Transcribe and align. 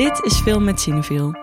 Dit 0.00 0.24
is 0.24 0.40
Film 0.40 0.64
met 0.64 0.80
Cineviel. 0.80 1.34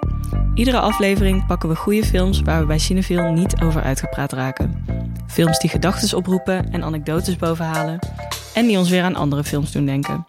Iedere 0.54 0.80
aflevering 0.80 1.46
pakken 1.46 1.70
we 1.70 1.76
goede 1.76 2.06
films 2.06 2.42
waar 2.42 2.60
we 2.60 2.66
bij 2.66 2.78
Cineviel 2.80 3.32
niet 3.32 3.62
over 3.62 3.82
uitgepraat 3.82 4.32
raken. 4.32 4.86
Films 5.28 5.60
die 5.60 5.70
gedachten 5.70 6.18
oproepen 6.18 6.72
en 6.72 6.84
anekdotes 6.84 7.36
bovenhalen. 7.36 8.00
En 8.54 8.68
die 8.68 8.78
ons 8.78 8.90
weer 8.90 9.04
aan 9.04 9.16
andere 9.16 9.44
films 9.44 9.72
doen 9.72 9.86
denken. 9.86 10.26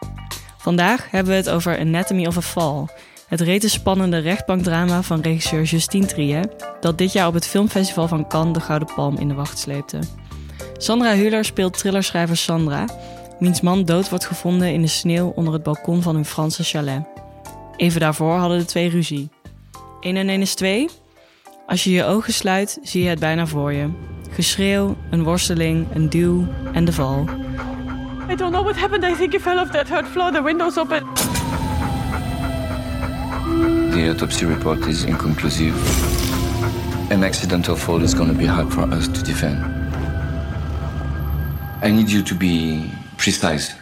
Vandaag 0.56 1.10
hebben 1.10 1.32
we 1.32 1.38
het 1.38 1.50
over 1.50 1.78
Anatomy 1.78 2.26
of 2.26 2.36
a 2.36 2.40
Fall. 2.40 2.86
Het 3.28 3.40
rete 3.40 3.68
spannende 3.68 4.18
rechtbankdrama 4.18 5.02
van 5.02 5.20
regisseur 5.20 5.62
Justine 5.62 6.06
Triet... 6.06 6.48
dat 6.80 6.98
dit 6.98 7.12
jaar 7.12 7.26
op 7.26 7.34
het 7.34 7.46
filmfestival 7.46 8.08
van 8.08 8.28
Cannes 8.28 8.54
de 8.54 8.60
Gouden 8.60 8.94
Palm 8.94 9.16
in 9.16 9.28
de 9.28 9.34
wacht 9.34 9.58
sleepte. 9.58 9.98
Sandra 10.76 11.16
Hüller 11.16 11.44
speelt 11.44 11.78
thrillerschrijver 11.78 12.36
Sandra... 12.36 12.84
wiens 13.38 13.60
man 13.60 13.84
dood 13.84 14.08
wordt 14.08 14.26
gevonden 14.26 14.72
in 14.72 14.80
de 14.82 14.88
sneeuw 14.88 15.32
onder 15.34 15.52
het 15.52 15.62
balkon 15.62 16.02
van 16.02 16.14
hun 16.14 16.24
Franse 16.24 16.64
chalet. 16.64 17.18
Even 17.78 18.00
daarvoor 18.00 18.36
hadden 18.36 18.58
de 18.58 18.64
twee 18.64 18.88
ruzie. 18.88 19.28
1 20.00 20.16
en 20.16 20.28
1 20.28 20.40
is 20.40 20.54
2. 20.54 20.88
Als 21.66 21.84
je 21.84 21.90
je 21.90 22.04
ogen 22.04 22.32
sluit, 22.32 22.78
zie 22.82 23.02
je 23.02 23.08
het 23.08 23.18
bijna 23.18 23.46
voor 23.46 23.72
je. 23.72 23.88
Geschreeuw, 24.30 24.96
een 25.10 25.22
worsteling, 25.22 25.86
een 25.94 26.08
duw 26.08 26.46
en 26.72 26.84
de 26.84 26.92
val. 26.92 27.28
I 28.30 28.34
don't 28.34 28.52
know 28.52 28.64
what 28.64 28.76
happened. 28.76 29.04
I 29.04 29.14
think 29.14 29.32
he 29.32 29.40
fell 29.40 29.58
off 29.58 29.70
that 29.70 29.86
third 29.86 30.06
floor. 30.06 30.32
The 30.32 30.42
window's 30.42 30.76
open. 30.76 31.02
The 33.90 34.06
autopsy 34.08 34.44
report 34.44 34.86
is 34.86 35.04
inconclusive. 35.04 35.74
An 37.10 37.24
accidental 37.24 37.76
fall 37.76 38.02
is 38.02 38.14
going 38.14 38.30
to 38.30 38.36
be 38.36 38.46
hard 38.46 38.72
for 38.72 38.94
us 38.94 39.06
to 39.06 39.22
defend. 39.22 39.64
I 41.82 41.90
need 41.90 42.10
you 42.10 42.22
to 42.22 42.34
be 42.34 42.90
precise. 43.16 43.74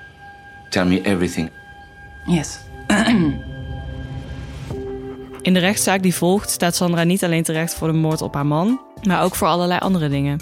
Tell 0.70 0.84
me 0.84 1.00
everything. 1.04 1.50
Yes. 2.26 2.58
In 5.46 5.54
de 5.54 5.60
rechtszaak 5.60 6.02
die 6.02 6.14
volgt 6.14 6.50
staat 6.50 6.76
Sandra 6.76 7.02
niet 7.02 7.24
alleen 7.24 7.42
terecht 7.42 7.74
voor 7.74 7.88
de 7.88 7.98
moord 7.98 8.22
op 8.22 8.34
haar 8.34 8.46
man, 8.46 8.80
maar 9.02 9.22
ook 9.22 9.34
voor 9.34 9.48
allerlei 9.48 9.80
andere 9.80 10.08
dingen. 10.08 10.40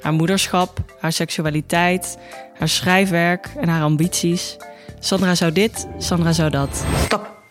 Haar 0.00 0.12
moederschap, 0.12 0.80
haar 1.00 1.12
seksualiteit, 1.12 2.18
haar 2.58 2.68
schrijfwerk 2.68 3.50
en 3.60 3.68
haar 3.68 3.82
ambities. 3.82 4.56
Sandra 4.98 5.34
zou 5.34 5.52
dit, 5.52 5.86
Sandra 5.98 6.32
zou 6.32 6.50
dat. 6.50 6.84
Stop. 7.04 7.42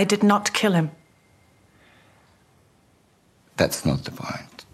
I 0.00 0.06
did 0.06 0.22
not 0.22 0.50
kill 0.50 0.72
him. 0.72 0.90
That's 3.54 3.82
not 3.82 4.04
the 4.04 4.10
point. 4.10 4.66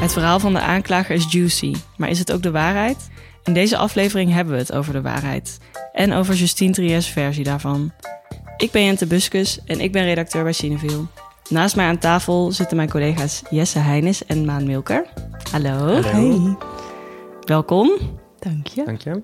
Het 0.00 0.12
verhaal 0.12 0.40
van 0.40 0.52
de 0.52 0.60
aanklager 0.60 1.14
is 1.14 1.26
juicy, 1.32 1.74
maar 1.96 2.08
is 2.08 2.18
het 2.18 2.32
ook 2.32 2.42
de 2.42 2.50
waarheid? 2.50 3.08
In 3.44 3.54
deze 3.54 3.76
aflevering 3.76 4.32
hebben 4.32 4.54
we 4.54 4.60
het 4.60 4.72
over 4.72 4.92
de 4.92 5.02
waarheid 5.02 5.58
en 5.92 6.12
over 6.12 6.34
Justine 6.34 6.72
Triers 6.72 7.06
versie 7.06 7.44
daarvan. 7.44 7.92
Ik 8.58 8.70
ben 8.70 8.84
Jente 8.84 9.06
Buskus 9.06 9.58
en 9.64 9.80
ik 9.80 9.92
ben 9.92 10.04
redacteur 10.04 10.42
bij 10.42 10.52
Cineville. 10.52 11.04
Naast 11.48 11.76
mij 11.76 11.86
aan 11.86 11.98
tafel 11.98 12.52
zitten 12.52 12.76
mijn 12.76 12.90
collega's 12.90 13.42
Jesse 13.50 13.78
Heines 13.78 14.24
en 14.24 14.44
Maan 14.44 14.64
Milker. 14.66 15.06
Hallo. 15.52 16.02
Hey. 16.02 16.56
Welkom. 17.44 17.90
Dank 18.38 18.66
je. 18.66 18.84
Dank 18.84 19.00
je. 19.00 19.22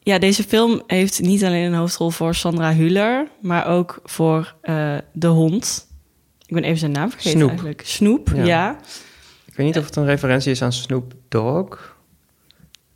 Ja, 0.00 0.18
deze 0.18 0.42
film 0.42 0.82
heeft 0.86 1.20
niet 1.20 1.44
alleen 1.44 1.64
een 1.64 1.78
hoofdrol 1.78 2.10
voor 2.10 2.34
Sandra 2.34 2.74
Hüller, 2.74 3.28
maar 3.40 3.66
ook 3.66 4.00
voor 4.04 4.54
eh, 4.62 4.96
de 5.12 5.26
hond. 5.26 5.86
Ik 6.46 6.54
ben 6.54 6.64
even 6.64 6.78
zijn 6.78 6.92
naam 6.92 7.10
vergeten 7.10 7.38
Snoep. 7.38 7.48
eigenlijk. 7.48 7.82
Snoep, 7.84 8.30
ja. 8.34 8.44
Ja. 8.44 8.78
Ik 9.46 9.56
weet 9.56 9.66
niet 9.66 9.78
of 9.78 9.84
het 9.84 9.96
een 9.96 10.04
referentie 10.04 10.50
is 10.50 10.62
aan 10.62 10.72
Snoop 10.72 11.12
Dogg. 11.28 11.96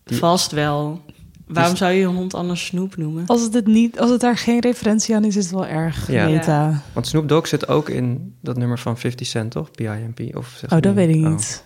Die- 0.05 0.19
Vast 0.19 0.51
wel. 0.53 1.01
Waarom 1.47 1.71
Dus- 1.71 1.81
zou 1.81 1.93
je 1.93 1.99
je 1.99 2.07
hond 2.07 2.35
anders 2.35 2.65
Snoep 2.67 2.97
noemen? 2.97 3.27
Als 3.27 3.41
het, 3.43 3.55
het 3.55 3.67
niet, 3.67 4.01
als 4.01 4.11
het 4.11 4.21
daar 4.21 4.37
geen 4.37 4.61
referentie 4.61 5.15
aan 5.15 5.25
is, 5.25 5.37
is 5.37 5.45
het 5.45 5.55
wel 5.55 5.67
erg 5.67 6.11
Ja. 6.11 6.27
meta. 6.29 6.83
Want 6.93 7.07
Snoop 7.07 7.29
Dogg 7.29 7.47
zit 7.47 7.69
ook 7.69 7.89
in 7.89 8.35
dat 8.41 8.57
nummer 8.57 8.79
van 8.79 8.99
50 8.99 9.27
Cent, 9.27 9.51
toch? 9.51 9.71
PIMP? 9.71 10.37
Of 10.37 10.55
zeg 10.61 10.73
Oh, 10.73 10.81
dat 10.81 10.95
weet 10.95 11.09
ik 11.15 11.25
Oh. 11.25 11.31
niet. 11.31 11.65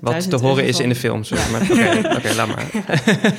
Wat 0.00 0.30
te 0.30 0.36
horen 0.36 0.64
is 0.64 0.74
van- 0.76 0.82
in 0.84 0.88
de 0.88 0.94
film, 0.94 1.24
sorry. 1.24 1.50
Maar 1.50 1.62
oké, 1.62 2.08
oké, 2.16 2.34
laat 2.34 2.48
maar. 2.48 2.70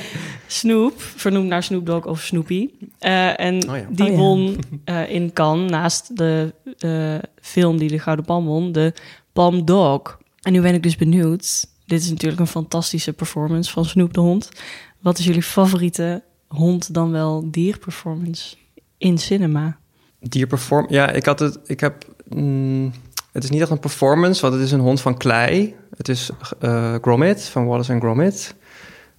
Snoop, 0.46 1.02
vernoemd 1.02 1.48
naar 1.48 1.62
Snoop 1.62 1.86
Dogg 1.86 2.06
of 2.06 2.20
Snoopy. 2.20 2.68
Eh, 2.98 3.40
en 3.40 3.68
Oh 3.70 3.76
ja. 3.76 3.86
die 3.90 4.04
Oh 4.06 4.10
ja. 4.12 4.16
won 4.18 4.56
eh, 4.84 5.10
in 5.10 5.32
Cannes, 5.32 5.70
naast 5.70 6.16
de 6.16 6.54
eh, 6.78 7.14
film 7.40 7.78
die 7.78 7.88
de 7.88 7.98
Gouden 7.98 8.24
Palm 8.24 8.44
won, 8.44 8.72
de 8.72 8.92
Palm 9.32 9.64
Dog. 9.64 10.18
En 10.42 10.52
nu 10.52 10.60
ben 10.60 10.74
ik 10.74 10.82
dus 10.82 10.96
benieuwd. 10.96 11.66
Dit 11.86 12.00
is 12.02 12.10
natuurlijk 12.10 12.40
een 12.40 12.46
fantastische 12.46 13.12
performance 13.12 13.70
van 13.72 13.84
Snoop 13.84 14.14
de 14.14 14.20
hond. 14.20 14.48
Wat 15.04 15.18
is 15.18 15.24
jullie 15.24 15.42
favoriete 15.42 16.22
hond 16.48 16.94
dan 16.94 17.10
wel 17.10 17.50
dierperformance 17.50 18.56
in 18.98 19.18
cinema? 19.18 19.78
Dierperform... 20.20 20.86
Ja, 20.88 21.10
ik 21.10 21.26
had 21.26 21.38
het... 21.38 21.58
Ik 21.66 21.80
heb... 21.80 22.04
mm, 22.28 22.92
het 23.32 23.44
is 23.44 23.50
niet 23.50 23.60
echt 23.60 23.70
een 23.70 23.78
performance, 23.78 24.40
want 24.40 24.54
het 24.54 24.62
is 24.62 24.72
een 24.72 24.80
hond 24.80 25.00
van 25.00 25.16
klei. 25.16 25.74
Het 25.96 26.08
is 26.08 26.30
eh 26.60 26.94
Gromit, 27.00 27.44
van 27.44 27.66
Wallace 27.66 27.92
en 27.92 28.00
Gromit. 28.00 28.54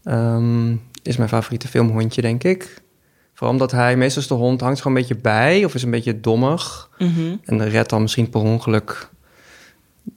Ehm, 0.03 0.75
is 1.01 1.18
mijn 1.18 1.29
favoriete 1.29 1.68
filmhondje, 1.68 2.22
denk 2.22 2.44
ik. 2.44 2.81
Vooral 3.34 3.53
omdat 3.53 3.72
hij... 3.72 3.97
Meestal 3.97 4.22
is 4.22 4.28
de 4.28 4.34
hond 4.34 4.62
hangt 4.62 4.81
gewoon 4.81 4.97
een 4.97 5.03
beetje 5.03 5.22
bij... 5.22 5.66
of 5.66 5.75
is 5.75 5.84
een 5.84 5.91
beetje 5.91 6.19
dommig. 6.19 6.90
Mhm. 6.97 7.35
En 7.44 7.69
redt 7.69 7.90
dan 7.90 8.01
misschien 8.01 8.29
per 8.29 8.41
ongeluk 8.41 9.09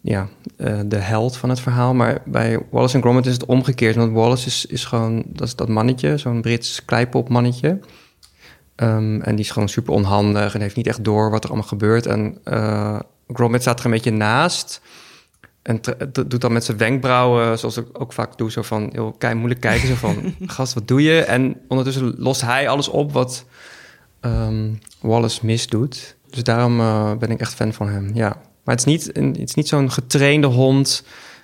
ja, 0.03 0.29
eh, 0.57 0.81
de 0.87 0.97
held 0.97 1.37
van 1.37 1.49
het 1.49 1.61
verhaal. 1.61 1.95
Maar 1.95 2.23
bij 2.25 2.59
Wallace 2.71 2.95
en 2.95 3.01
Gromit 3.01 3.27
is 3.27 3.33
het 3.33 3.45
omgekeerd. 3.45 3.97
Want 3.97 4.13
Wallace 4.13 4.47
is, 4.47 4.67
is 4.67 4.85
gewoon, 4.85 5.23
dat 5.27 5.47
is 5.47 5.57
dat 5.57 5.69
mannetje, 5.69 6.17
zo'n 6.17 6.41
Brits 6.41 6.85
kleipop 6.85 7.29
mannetje. 7.29 7.79
Ehm, 8.75 9.21
en 9.21 9.37
die 9.37 9.45
is 9.45 9.51
gewoon 9.51 9.69
super 9.69 9.95
onhandig 9.95 10.55
en 10.55 10.61
heeft 10.61 10.77
niet 10.77 10.87
echt 10.87 11.05
door 11.05 11.31
wat 11.31 11.45
er 11.45 11.51
allemaal 11.51 11.69
gebeurt. 11.69 12.07
En 12.07 12.39
eh, 12.45 13.01
Gromit 13.29 13.61
staat 13.61 13.79
er 13.79 13.85
een 13.85 13.91
beetje 13.91 14.11
naast. 14.11 14.81
En 15.63 15.81
doet 16.13 16.41
dan 16.41 16.53
met 16.53 16.65
zijn 16.65 16.77
wenkbrauwen, 16.77 17.59
zoals 17.59 17.77
ik 17.77 17.87
ook 17.93 18.13
vaak 18.13 18.39
doe, 18.39 18.51
zo 18.51 18.63
van 18.63 18.89
heel 18.93 19.13
kei, 19.13 19.35
moeilijk 19.35 19.61
kijken. 19.61 19.89
Zo 19.89 19.95
van, 19.95 20.35
gast, 20.47 20.75
wat 20.75 20.89
doe 20.89 21.03
je? 21.03 21.23
En 21.23 21.61
ondertussen 21.69 22.15
lost 22.17 22.41
hij 22.41 22.69
alles 22.69 22.89
op 22.89 23.13
wat 23.13 23.45
ehm, 24.21 24.73
Wallace 25.01 25.47
misdoet. 25.47 26.17
Dus 26.31 26.43
daarom 26.43 26.81
eh, 26.81 27.17
ben 27.17 27.31
ik 27.31 27.41
echt 27.41 27.55
fan 27.55 27.73
van 27.73 27.89
hem, 27.89 28.11
ja. 28.15 28.37
Maar 28.69 28.77
het 28.77 28.87
is 28.87 28.93
niet, 28.93 29.17
een- 29.17 29.27
het 29.29 29.49
is 29.49 29.55
niet 29.55 29.69
zo'n 29.69 29.91
getrainde 29.91 30.47
hond. 30.47 31.03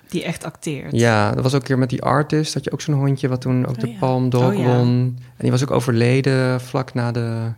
Die 0.09 0.23
echt 0.23 0.43
acteert. 0.43 0.91
Ja, 0.91 1.31
dat 1.31 1.43
was 1.43 1.53
ook 1.53 1.59
een 1.61 1.67
keer 1.67 1.77
met 1.77 1.89
die 1.89 2.01
artist. 2.01 2.53
Dat 2.53 2.63
je 2.63 2.71
ook 2.71 2.81
zo'n 2.81 2.93
hondje 2.95 3.27
wat 3.27 3.41
toen 3.41 3.65
ook 3.65 3.79
de 3.79 3.87
ja. 3.91 3.97
Palm 3.99 4.29
Dog 4.29 4.43
Oh 4.53 4.57
ja. 4.57 4.63
won. 4.63 4.87
En 5.17 5.37
die 5.37 5.51
was 5.51 5.63
ook 5.63 5.71
overleden 5.71 6.61
vlak 6.61 6.93
na 6.93 7.11
de, 7.11 7.51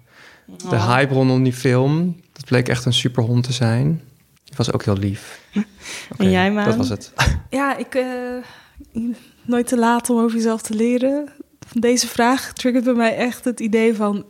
de 0.46 0.76
Oh. 0.76 0.96
hype 0.96 1.14
rondom 1.14 1.44
die 1.44 1.54
film. 1.54 2.22
Dat 2.34 2.46
bleek 2.46 2.70
echt 2.70 2.86
een 2.86 2.94
superhond 2.94 3.44
te 3.44 3.54
zijn. 3.54 4.02
Die 4.44 4.54
was 4.58 4.72
ook 4.74 4.84
heel 4.84 4.98
lief. 4.98 5.42
En 6.18 6.32
jij, 6.32 6.52
Maan? 6.52 6.66
Dat 6.66 6.76
was 6.76 6.90
het. 6.90 7.14
Ja, 7.50 7.78
ik... 7.78 7.96
eh, 7.96 9.04
nooit 9.46 9.68
te 9.68 9.78
laat 9.78 10.10
om 10.10 10.20
over 10.20 10.36
jezelf 10.38 10.62
te 10.62 10.74
leren. 10.74 11.30
Van 11.68 11.82
deze 11.82 12.08
vraag 12.08 12.54
triggert 12.54 12.84
bij 12.84 12.94
mij 12.94 13.16
echt 13.16 13.46
het 13.46 13.60
idee 13.60 13.94
van... 13.96 14.26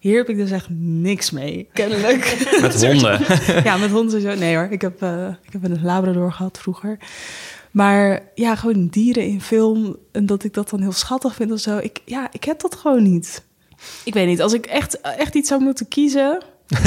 Hier 0.00 0.16
heb 0.16 0.28
ik 0.28 0.36
dus 0.36 0.50
echt 0.50 0.66
niks 0.78 1.30
mee, 1.30 1.68
kennelijk. 1.72 2.46
Met 2.60 2.84
honden. 2.86 3.20
ja, 3.64 3.76
met 3.76 3.90
honden 3.90 4.20
zo. 4.20 4.34
Nee 4.34 4.56
hoor, 4.56 4.68
ik 4.70 4.80
heb, 4.80 5.02
eh, 5.02 5.28
ik 5.42 5.52
heb 5.52 5.64
een 5.64 5.82
labrador 5.82 6.32
gehad 6.32 6.58
vroeger. 6.58 6.98
Maar 7.70 8.20
ja, 8.34 8.54
gewoon 8.56 8.86
dieren 8.86 9.24
in 9.26 9.40
film. 9.40 9.96
En 10.12 10.26
dat 10.26 10.44
ik 10.44 10.54
dat 10.54 10.70
dan 10.70 10.80
heel 10.80 10.92
schattig 10.92 11.34
vind 11.34 11.52
of 11.52 11.58
zo. 11.58 11.78
Ik, 11.78 12.00
ja, 12.04 12.28
ik 12.32 12.44
heb 12.44 12.60
dat 12.60 12.74
gewoon 12.74 13.02
niet. 13.02 13.44
Ik 14.04 14.14
weet 14.14 14.26
niet, 14.26 14.42
als 14.42 14.52
ik 14.52 14.66
echt, 14.66 15.00
echt 15.00 15.34
iets 15.34 15.48
zou 15.48 15.62
moeten 15.62 15.88
kiezen... 15.88 16.42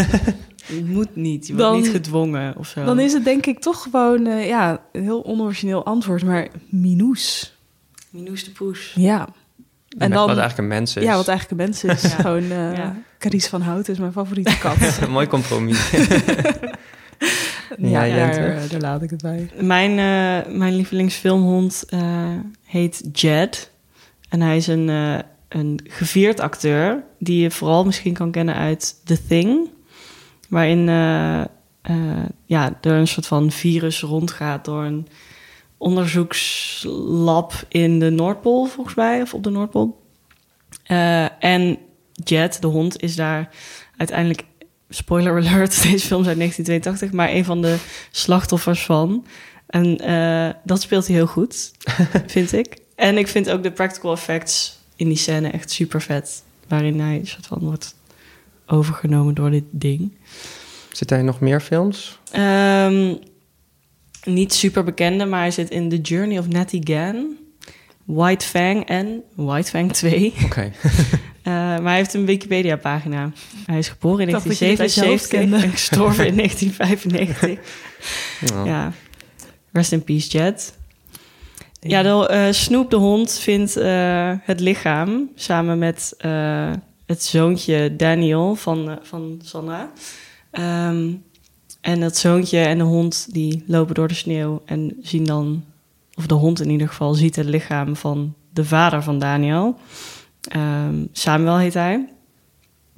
Je 0.67 0.83
moet 0.85 1.15
niet, 1.15 1.47
je 1.47 1.55
wordt 1.55 1.75
niet 1.75 1.89
gedwongen 1.89 2.57
of 2.57 2.67
zo. 2.67 2.85
dan 2.85 2.99
is 2.99 3.13
het 3.13 3.23
denk 3.23 3.45
ik 3.45 3.59
toch 3.59 3.81
gewoon... 3.81 4.25
eh, 4.25 4.47
ja, 4.47 4.85
een 4.91 5.03
heel 5.03 5.21
onorigineel 5.21 5.85
antwoord, 5.85 6.23
maar 6.23 6.47
Minoes. 6.69 7.55
Minoes 8.09 8.43
de 8.43 8.51
Poes. 8.51 8.91
Ja. 8.95 9.27
En 9.97 10.09
dan, 10.11 10.27
Wat 10.27 10.37
eigenlijk 10.37 10.57
een 10.57 10.67
mens 10.77 10.95
is. 10.95 11.03
ja, 11.03 11.15
wat 11.15 11.27
eigenlijk 11.27 11.61
een 11.61 11.67
mens 11.67 11.83
is. 11.83 12.01
Ja. 12.11 12.17
Gewoon, 12.17 12.43
eh 12.51 12.75
Ja. 12.77 12.95
Carice 13.19 13.49
van 13.49 13.61
Hout 13.61 13.87
is 13.87 13.97
mijn 13.97 14.11
favoriete 14.11 14.57
kat. 14.67 14.97
een 15.01 15.11
mooi 15.11 15.27
compromis. 15.27 15.91
ja, 17.77 18.03
Ja, 18.03 18.15
daar, 18.15 18.33
Jente? 18.49 18.67
daar 18.71 18.81
laat 18.81 19.01
ik 19.01 19.09
het 19.09 19.21
bij. 19.21 19.49
Mijn, 19.59 19.89
eh, 19.89 20.53
mijn 20.53 20.75
lievelingsfilmhond 20.75 21.83
eh, 21.89 21.99
heet 22.65 23.09
Jed. 23.11 23.71
En 24.29 24.41
hij 24.41 24.55
is 24.57 24.67
een, 24.67 24.89
eh, 24.89 25.17
een 25.49 25.79
gevierd 25.83 26.39
acteur 26.39 27.03
die 27.19 27.41
je 27.41 27.51
vooral 27.51 27.85
misschien 27.85 28.13
kan 28.13 28.31
kennen 28.31 28.55
uit 28.55 28.95
The 29.05 29.25
Thing. 29.27 29.69
Waarin 30.49 30.89
eh, 30.89 31.41
eh, 31.81 32.25
ja, 32.45 32.77
er 32.81 32.91
een 32.93 33.07
soort 33.07 33.27
van 33.27 33.51
virus 33.51 34.01
rondgaat 34.01 34.65
door 34.65 34.83
een 34.83 35.07
onderzoekslab 35.83 37.53
in 37.67 37.99
de 37.99 38.09
Noordpool, 38.09 38.65
volgens 38.65 38.95
mij, 38.95 39.21
of 39.21 39.33
op 39.33 39.43
de 39.43 39.49
Noordpool. 39.49 40.01
Eh, 40.83 41.43
en 41.43 41.77
Jet, 42.13 42.61
de 42.61 42.67
hond, 42.67 43.01
is 43.01 43.15
daar 43.15 43.49
uiteindelijk, 43.97 44.43
spoiler 44.89 45.37
alert, 45.37 45.81
deze 45.91 46.07
film 46.07 46.21
is 46.21 46.27
uit 46.27 46.37
1982, 46.37 47.11
maar 47.11 47.29
een 47.29 47.45
van 47.45 47.61
de 47.61 47.77
slachtoffers 48.11 48.85
van. 48.85 49.25
En 49.67 49.97
eh, 49.97 50.49
dat 50.63 50.81
speelt 50.81 51.07
hij 51.07 51.15
heel 51.15 51.27
goed, 51.27 51.71
vind 52.27 52.53
ik. 52.53 52.77
En 52.95 53.17
ik 53.17 53.27
vind 53.27 53.49
ook 53.49 53.63
de 53.63 53.71
practical 53.71 54.11
effects 54.11 54.79
in 54.95 55.07
die 55.07 55.17
scène 55.17 55.49
echt 55.49 55.71
super 55.71 56.01
vet. 56.01 56.43
Waarin 56.67 56.99
hij 56.99 57.15
een 57.15 57.27
soort 57.27 57.47
van 57.47 57.59
wordt 57.59 57.95
overgenomen 58.65 59.33
door 59.33 59.51
dit 59.51 59.63
ding. 59.71 60.17
Zit 60.91 61.09
hij 61.09 61.21
nog 61.21 61.39
meer 61.39 61.61
films? 61.61 62.19
Ehm, 62.31 63.15
niet 64.25 64.53
super 64.53 64.83
bekende, 64.83 65.25
maar 65.25 65.39
hij 65.39 65.51
zit 65.51 65.69
in 65.69 65.89
The 65.89 66.01
Journey 66.01 66.37
of 66.37 66.47
Natty 66.47 66.79
Gann, 66.83 67.37
White 68.05 68.45
Fang 68.45 68.85
en 68.85 69.23
White 69.35 69.69
Fang 69.69 69.93
2. 69.93 70.33
Oké. 70.45 70.71
Eh, 71.43 71.51
maar 71.53 71.83
hij 71.83 71.95
heeft 71.95 72.13
een 72.13 72.25
Wikipedia-pagina. 72.25 73.31
Hij 73.65 73.77
is 73.77 73.87
geboren 73.89 74.19
in 74.19 74.27
Ik 74.27 74.33
dacht 74.33 74.47
dat 74.47 74.57
je 74.57 74.65
dit 74.65 74.79
uit 74.79 74.93
je 74.93 75.05
hoofd 75.05 75.31
1977 75.31 75.39
kende. 75.39 75.65
en 75.65 75.71
gestorven 75.71 76.27
in 76.27 76.35
1995. 76.37 78.51
Nou, 78.53 78.67
Ja. 78.67 78.91
Rest 79.71 79.91
in 79.91 80.03
peace, 80.03 80.29
Jet. 80.29 80.77
Ja, 81.79 82.01
de, 82.03 82.49
Snoop 82.53 82.89
de 82.89 82.95
hond 82.95 83.39
vindt 83.39 83.77
eh, 83.77 84.31
het 84.41 84.59
lichaam 84.59 85.29
samen 85.35 85.77
met 85.77 86.13
eh, 86.17 86.71
het 87.05 87.23
zoontje 87.23 87.95
Daniel 87.95 88.55
van, 88.55 88.99
van 89.01 89.41
Sandra. 89.43 89.91
Ehm, 90.51 91.11
en 91.83 91.99
dat 91.99 92.17
zoontje 92.17 92.59
en 92.59 92.77
de 92.77 92.83
hond 92.83 93.27
die 93.33 93.63
lopen 93.67 93.95
door 93.95 94.07
de 94.07 94.13
sneeuw 94.13 94.61
en 94.65 94.97
zien 95.01 95.23
dan, 95.23 95.63
of 96.13 96.27
de 96.27 96.33
hond 96.33 96.61
in 96.61 96.69
ieder 96.69 96.87
geval, 96.87 97.13
ziet 97.13 97.35
het 97.35 97.45
lichaam 97.45 97.95
van 97.95 98.33
de 98.49 98.65
vader 98.65 99.03
van 99.03 99.19
Daniel. 99.19 99.77
Ehm, 100.47 101.05
Samuel 101.11 101.57
heet 101.57 101.73
hij. 101.73 102.09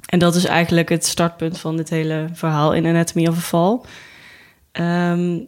En 0.05 0.19
dat 0.19 0.35
is 0.35 0.45
eigenlijk 0.45 0.89
het 0.89 1.05
startpunt 1.05 1.59
van 1.59 1.77
dit 1.77 1.89
hele 1.89 2.29
verhaal 2.33 2.73
in 2.73 2.85
Anatomy 2.85 3.27
of 3.27 3.37
a 3.37 3.39
Fall. 3.39 3.79
Ehm, 4.71 5.39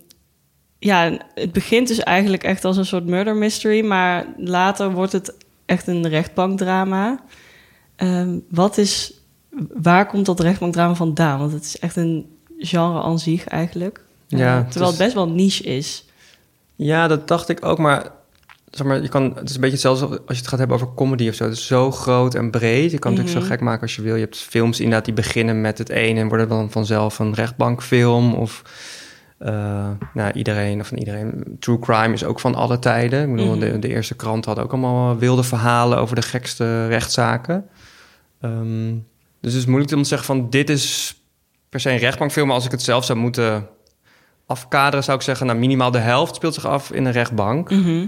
ja, 0.79 1.17
het 1.33 1.51
begint 1.51 1.87
dus 1.87 1.99
eigenlijk 1.99 2.43
echt 2.43 2.65
als 2.65 2.77
een 2.77 2.85
soort 2.85 3.05
murder 3.05 3.35
mystery, 3.35 3.85
maar 3.85 4.25
later 4.37 4.91
wordt 4.91 5.11
het 5.11 5.35
echt 5.65 5.87
een 5.87 6.07
rechtbankdrama. 6.07 7.23
Ehm, 7.95 8.39
wat 8.49 8.77
is, 8.77 9.21
waar 9.73 10.07
komt 10.07 10.25
dat 10.25 10.39
rechtbankdrama 10.39 10.95
vandaan? 10.95 11.39
Want 11.39 11.51
het 11.51 11.63
is 11.63 11.79
echt 11.79 11.95
een 11.95 12.36
genre 12.57 13.01
aan 13.01 13.19
zich 13.19 13.47
eigenlijk. 13.47 14.01
Eh, 14.29 14.39
Ja, 14.39 14.57
het 14.57 14.71
terwijl 14.71 14.91
is- 14.91 14.97
het 14.97 15.05
best 15.05 15.15
wel 15.25 15.29
niche 15.29 15.63
is. 15.63 16.05
Ja, 16.75 17.07
dat 17.07 17.27
dacht 17.27 17.49
ik 17.49 17.65
ook, 17.65 17.77
maar, 17.77 18.11
zeg 18.71 18.87
maar 18.87 19.01
je 19.01 19.09
kan, 19.09 19.23
het 19.35 19.49
is 19.49 19.55
een 19.55 19.61
beetje 19.61 19.87
hetzelfde 19.89 20.05
als 20.05 20.21
je 20.27 20.35
het 20.35 20.47
gaat 20.47 20.59
hebben 20.59 20.75
over 20.77 20.93
comedy 20.95 21.27
of 21.29 21.35
zo. 21.35 21.43
Het 21.43 21.53
is 21.53 21.67
zo 21.67 21.91
groot 21.91 22.35
en 22.35 22.51
breed. 22.51 22.91
Je 22.91 22.99
kan 22.99 23.11
het 23.11 23.21
natuurlijk 23.21 23.45
zo 23.47 23.51
gek 23.53 23.61
maken 23.63 23.81
als 23.81 23.95
je 23.95 24.01
wil. 24.01 24.15
Je 24.15 24.21
hebt 24.21 24.37
films 24.37 24.79
inderdaad 24.79 25.05
die 25.05 25.13
beginnen 25.13 25.61
met 25.61 25.77
het 25.77 25.89
ene 25.89 26.19
en 26.19 26.27
worden 26.27 26.49
dan 26.49 26.71
vanzelf 26.71 27.19
een 27.19 27.33
rechtbankfilm. 27.33 28.33
Of 28.33 28.61
eh, 29.37 29.89
nou, 30.13 30.31
iedereen, 30.33 30.79
of 30.79 30.87
van 30.87 30.97
iedereen. 30.97 31.57
True 31.59 31.79
crime 31.79 32.13
is 32.13 32.23
ook 32.23 32.39
van 32.39 32.55
alle 32.55 32.79
tijden. 32.79 33.29
Ik 33.29 33.35
bedoel, 33.35 33.55
Mhm. 33.55 33.59
de, 33.59 33.79
de 33.79 33.87
eerste 33.87 34.15
krant 34.15 34.45
had 34.45 34.59
ook 34.59 34.71
allemaal 34.71 35.17
wilde 35.17 35.43
verhalen 35.43 35.97
over 35.97 36.15
de 36.15 36.21
gekste 36.21 36.87
rechtszaken. 36.87 37.65
Ehm, 38.41 38.93
dus 39.41 39.51
het 39.53 39.61
is 39.61 39.65
moeilijk 39.65 39.93
om 39.93 40.01
te 40.01 40.07
zeggen 40.07 40.27
van 40.27 40.49
dit 40.49 40.69
is 40.69 41.15
per 41.69 41.79
se 41.79 41.89
een 41.91 41.97
rechtbankfilm. 41.97 42.47
Maar 42.47 42.55
als 42.55 42.65
ik 42.65 42.71
het 42.71 42.81
zelf 42.81 43.05
zou 43.05 43.19
moeten 43.19 43.67
afkaderen, 44.45 45.03
zou 45.03 45.17
ik 45.17 45.23
zeggen, 45.23 45.45
nou, 45.45 45.59
minimaal 45.59 45.91
de 45.91 45.97
helft 45.97 46.35
speelt 46.35 46.53
zich 46.53 46.65
af 46.65 46.91
in 46.91 47.05
een 47.05 47.11
rechtbank. 47.11 47.69
Mhm. 47.71 48.05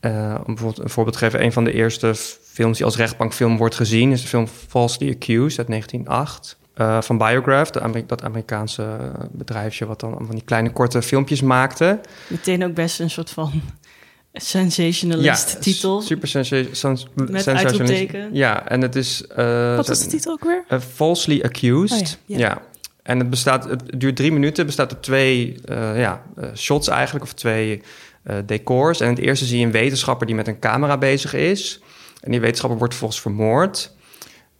Eh, 0.00 0.34
om 0.38 0.54
bijvoorbeeld 0.54 0.78
een 0.84 0.90
voorbeeld 0.90 1.16
te 1.18 1.24
geven, 1.24 1.42
een 1.44 1.52
van 1.52 1.64
de 1.64 1.72
eerste 1.72 2.14
films 2.52 2.76
die 2.76 2.86
als 2.86 2.96
rechtbankfilm 2.96 3.56
wordt 3.56 3.74
gezien, 3.74 4.12
is 4.12 4.20
de 4.22 4.28
film 4.28 4.46
Falsely 4.68 5.10
Accused 5.12 5.58
uit 5.58 5.68
1908. 5.68 6.56
eh, 6.74 7.00
van 7.00 7.18
Biograph, 7.18 7.70
Ameri- 7.70 8.06
dat 8.06 8.22
Amerikaanse 8.22 9.12
bedrijfje 9.30 9.86
wat 9.86 10.00
dan 10.00 10.14
van 10.26 10.34
die 10.34 10.44
kleine 10.44 10.70
korte 10.72 11.02
filmpjes 11.02 11.42
maakte. 11.42 12.00
Meteen 12.28 12.64
ook 12.64 12.74
best 12.74 13.00
een 13.00 13.10
soort 13.10 13.30
van 13.30 13.50
sensationalist 14.32 15.62
titel. 15.62 16.00
Super 16.00 16.28
sensa- 16.28 16.62
sens- 16.72 17.06
Met 17.14 17.28
sensationalist. 17.28 17.80
uitroepteken. 17.80 18.28
Ja, 18.34 18.68
en 18.68 18.80
het 18.80 18.96
is... 18.96 19.26
eh, 19.26 19.76
Wat 19.76 19.88
is 19.88 19.98
de 20.00 20.06
titel 20.06 20.32
ook 20.32 20.44
weer? 20.44 20.80
falsely 20.94 21.40
accused. 21.42 22.18
Oh 22.22 22.36
ja, 22.36 22.38
ja, 22.38 22.46
ja. 22.48 22.62
En 23.08 23.18
het 23.18 23.30
bestaat, 23.30 23.64
het 23.64 23.82
duurt 23.96 24.16
drie 24.16 24.32
minuten, 24.32 24.66
bestaat 24.66 24.92
uit 24.92 25.02
twee 25.02 25.60
eh, 25.64 25.98
ja, 25.98 26.22
eh, 26.36 26.48
shots 26.54 26.88
eigenlijk, 26.88 27.24
of 27.24 27.32
twee 27.32 27.82
eh, 28.22 28.36
decors. 28.46 29.00
En 29.00 29.08
het 29.08 29.18
eerste 29.18 29.44
zie 29.44 29.58
je 29.58 29.66
een 29.66 29.72
wetenschapper 29.72 30.26
die 30.26 30.34
met 30.34 30.48
een 30.48 30.58
camera 30.58 30.98
bezig 30.98 31.34
is. 31.34 31.80
En 32.20 32.30
die 32.30 32.40
wetenschapper 32.40 32.78
wordt 32.78 32.94
vervolgens 32.94 33.22
vermoord. 33.22 33.96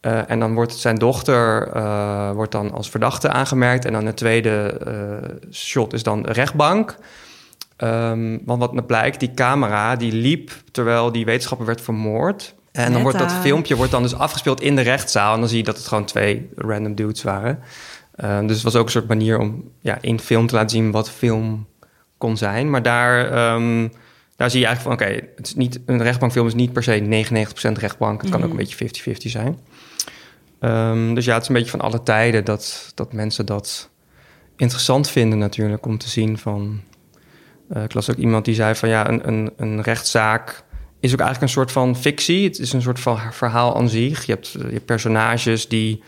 En 0.00 0.40
dan 0.40 0.54
wordt 0.54 0.72
zijn 0.72 0.96
dochter 0.96 1.70
wordt 2.34 2.52
dan 2.52 2.72
als 2.72 2.90
verdachte 2.90 3.28
aangemerkt. 3.28 3.84
En 3.84 3.92
dan 3.92 4.04
de 4.04 4.14
tweede 4.14 4.80
shot 5.52 5.92
is 5.92 6.02
dan 6.02 6.26
rechtbank. 6.26 6.96
Ehm, 7.76 8.38
want 8.44 8.60
wat 8.60 8.72
nou 8.72 8.86
blijkt, 8.86 9.20
die 9.20 9.34
camera 9.34 9.96
die 9.96 10.12
liep 10.12 10.50
terwijl 10.70 11.12
die 11.12 11.24
wetenschapper 11.24 11.66
werd 11.66 11.80
vermoord. 11.80 12.54
En 12.72 12.92
dan 12.92 13.02
wordt 13.02 13.18
dat 13.18 13.32
filmpje 13.32 13.76
wordt 13.76 13.92
dan 13.92 14.02
dus 14.02 14.14
afgespeeld 14.14 14.60
in 14.60 14.76
de 14.76 14.82
rechtszaal. 14.82 15.34
En 15.34 15.40
dan 15.40 15.48
zie 15.48 15.58
je 15.58 15.64
dat 15.64 15.76
het 15.76 15.86
gewoon 15.86 16.04
twee 16.04 16.50
random 16.56 16.94
dudes 16.94 17.22
waren. 17.22 17.58
Ehm, 18.18 18.46
dus 18.46 18.54
het 18.54 18.64
was 18.64 18.76
ook 18.76 18.84
een 18.84 18.90
soort 18.92 19.08
manier 19.08 19.38
om 19.38 19.70
ja, 19.80 19.98
in 20.00 20.20
film 20.20 20.46
te 20.46 20.54
laten 20.54 20.70
zien 20.70 20.90
wat 20.90 21.10
film 21.10 21.66
kon 22.18 22.36
zijn. 22.36 22.70
Maar 22.70 22.82
daar, 22.82 23.30
ehm, 23.32 23.88
daar 24.36 24.50
zie 24.50 24.60
je 24.60 24.66
eigenlijk 24.66 25.00
van, 25.00 25.08
oké, 25.08 25.26
het 25.36 25.46
is 25.46 25.54
niet 25.54 25.80
een 25.86 26.02
rechtbankfilm 26.02 26.46
is 26.46 26.54
niet 26.54 26.72
per 26.72 26.82
se 26.82 26.92
99% 27.00 27.78
rechtbank. 27.78 28.20
Het 28.20 28.30
kan 28.30 28.38
ook 28.40 28.46
Mhm. 28.48 28.58
een 28.58 28.64
beetje 28.64 28.76
50-50 28.76 29.30
zijn. 29.30 29.58
Ehm, 30.60 31.14
dus 31.14 31.24
ja, 31.24 31.32
het 31.32 31.42
is 31.42 31.48
een 31.48 31.54
beetje 31.54 31.70
van 31.70 31.80
alle 31.80 32.02
tijden 32.02 32.44
dat, 32.44 32.92
dat 32.94 33.12
mensen 33.12 33.46
dat 33.46 33.90
interessant 34.56 35.10
vinden 35.10 35.38
natuurlijk 35.38 35.86
om 35.86 35.98
te 35.98 36.08
zien 36.08 36.38
van... 36.38 36.80
eh, 37.68 37.82
ik 37.82 37.94
las 37.94 38.10
ook 38.10 38.16
iemand 38.16 38.44
die 38.44 38.54
zei 38.54 38.74
van 38.74 38.88
ja, 38.88 39.08
een, 39.08 39.28
een, 39.28 39.52
een 39.56 39.82
rechtszaak 39.82 40.64
is 41.00 41.12
ook 41.12 41.20
eigenlijk 41.20 41.42
een 41.42 41.58
soort 41.58 41.72
van 41.72 41.96
fictie. 41.96 42.44
Het 42.44 42.58
is 42.58 42.72
een 42.72 42.82
soort 42.82 43.00
van 43.00 43.18
verhaal 43.32 43.76
aan 43.76 43.88
zich. 43.88 44.24
Je 44.26 44.32
hebt, 44.32 44.54
eh, 44.54 44.62
je 44.66 44.72
hebt 44.72 44.84
personages 44.84 45.68
die 45.68 46.02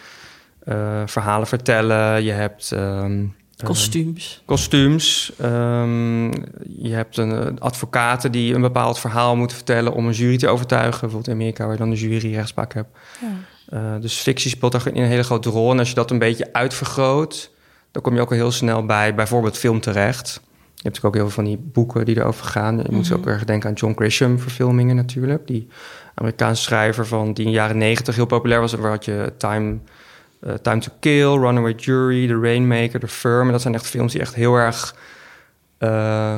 eh, 0.70 1.02
verhalen 1.06 1.46
vertellen. 1.46 2.22
Je 2.22 2.32
hebt... 2.32 2.72
ehm, 2.72 3.25
Kostuums. 3.64 4.43
kostuums. 4.44 5.32
Ehm, 5.38 6.25
je 6.69 6.90
hebt 6.90 7.17
een 7.17 7.32
eh, 7.32 7.46
advocaten 7.58 8.32
die 8.32 8.55
een 8.55 8.61
bepaald 8.61 8.99
verhaal 8.99 9.37
moeten 9.37 9.56
vertellen 9.56 9.93
om 9.93 10.06
een 10.06 10.12
jury 10.12 10.37
te 10.37 10.49
overtuigen. 10.49 11.00
Bijvoorbeeld 11.00 11.26
in 11.26 11.32
Amerika 11.32 11.62
waar 11.62 11.72
je 11.72 11.78
dan 11.78 11.90
een 11.90 11.96
jury 11.96 12.34
rechtspraak 12.34 12.75
hebt. 12.75 12.99
Eh, 13.69 13.94
dus 14.00 14.14
fictie 14.14 14.50
speelt 14.50 14.72
daar 14.72 14.87
een 14.87 15.05
hele 15.05 15.22
grote 15.22 15.50
rol. 15.50 15.70
En 15.70 15.78
als 15.78 15.88
je 15.88 15.94
dat 15.94 16.11
een 16.11 16.19
beetje 16.19 16.52
uitvergroot, 16.52 17.50
dan 17.90 18.02
kom 18.02 18.14
je 18.14 18.20
ook 18.20 18.31
al 18.31 18.37
heel 18.37 18.50
snel 18.50 18.87
bij 18.87 19.14
bijvoorbeeld 19.14 19.58
film 19.58 19.81
terecht. 19.81 20.40
Je 20.81 20.87
hebt 20.88 21.02
natuurlijk 21.02 21.05
ook 21.05 21.14
heel 21.14 21.25
veel 21.25 21.44
van 21.44 21.44
die 21.44 21.70
boeken 21.72 22.05
die 22.05 22.17
erover 22.17 22.44
gaan. 22.44 22.76
Je 22.76 22.93
moet 22.93 23.12
ook 23.12 23.26
erg 23.26 23.44
denken 23.44 23.69
aan 23.69 23.75
John 23.75 23.94
Grisham 23.96 24.38
verfilmingen 24.38 24.96
natuurlijk. 24.96 25.46
Die 25.46 25.69
Amerikaanse 26.15 26.62
schrijver 26.62 27.06
van 27.06 27.32
die 27.32 27.44
in 27.44 27.50
de 27.50 27.56
jaren 27.56 27.79
negentig 27.79 28.15
heel 28.15 28.27
populair 28.27 28.60
was. 28.60 28.72
Waar 28.72 28.91
had 28.91 29.05
je 29.05 29.32
Time, 29.36 29.79
eh, 30.41 30.55
Time 30.55 30.79
to 30.79 30.93
Kill, 31.01 31.39
Runaway 31.39 31.75
Jury, 31.75 32.27
The 32.27 32.39
Rainmaker, 32.41 33.01
The 33.01 33.09
Firm. 33.09 33.47
En 33.47 33.53
dat 33.53 33.63
zijn 33.63 33.75
echt 33.75 33.87
films 33.87 34.13
die 34.13 34.20
echt 34.20 34.35
heel 34.35 34.55
erg 34.55 34.94
eh, 35.79 36.37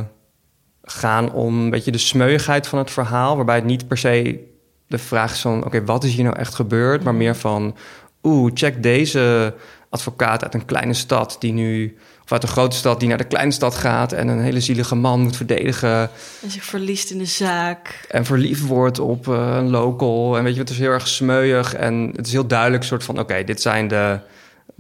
gaan 0.82 1.32
om 1.32 1.60
een 1.60 1.70
beetje 1.70 1.92
de 1.92 1.98
smeuigheid 1.98 2.66
van 2.66 2.78
het 2.78 2.90
verhaal. 2.90 3.36
Waarbij 3.36 3.54
het 3.54 3.64
niet 3.64 3.88
per 3.88 3.98
se 3.98 4.44
de 4.86 4.98
vraag 4.98 5.32
is 5.32 5.40
van... 5.40 5.64
oké, 5.64 5.84
wat 5.84 6.04
is 6.04 6.14
hier 6.14 6.24
nou 6.24 6.36
echt 6.36 6.54
gebeurd? 6.54 7.02
Maar 7.02 7.14
meer 7.14 7.36
van... 7.36 7.76
oeh, 8.22 8.50
check 8.54 8.82
deze 8.82 9.54
advocaat 9.92 10.42
uit 10.42 10.54
een 10.54 10.64
kleine 10.64 10.94
stad 10.94 11.36
die 11.38 11.52
nu... 11.52 11.96
of 12.24 12.32
uit 12.32 12.42
een 12.42 12.48
grote 12.48 12.76
stad 12.76 13.00
die 13.00 13.08
naar 13.08 13.18
de 13.18 13.24
kleine 13.24 13.52
stad 13.52 13.74
gaat... 13.74 14.12
en 14.12 14.28
een 14.28 14.40
hele 14.40 14.60
zielige 14.60 14.94
man 14.94 15.20
moet 15.20 15.36
verdedigen... 15.36 16.10
En 16.42 16.50
zich 16.50 16.64
verliest 16.64 17.10
in 17.10 17.18
de 17.18 17.24
zaak. 17.24 18.06
en 18.10 18.24
verliefd 18.24 18.66
wordt 18.66 18.98
op 18.98 19.28
eh, 19.28 19.54
een 19.56 19.70
local. 19.70 20.36
En 20.36 20.44
weet 20.44 20.54
je, 20.54 20.60
het 20.60 20.70
is 20.70 20.78
heel 20.78 20.90
erg 20.90 21.08
smeuig. 21.08 21.74
En 21.74 22.12
het 22.16 22.26
is 22.26 22.32
heel 22.32 22.46
duidelijk 22.46 22.84
soort 22.84 23.04
van... 23.04 23.18
oké, 23.18 23.44
dit 23.44 23.60
zijn 23.60 23.88
de... 23.88 24.18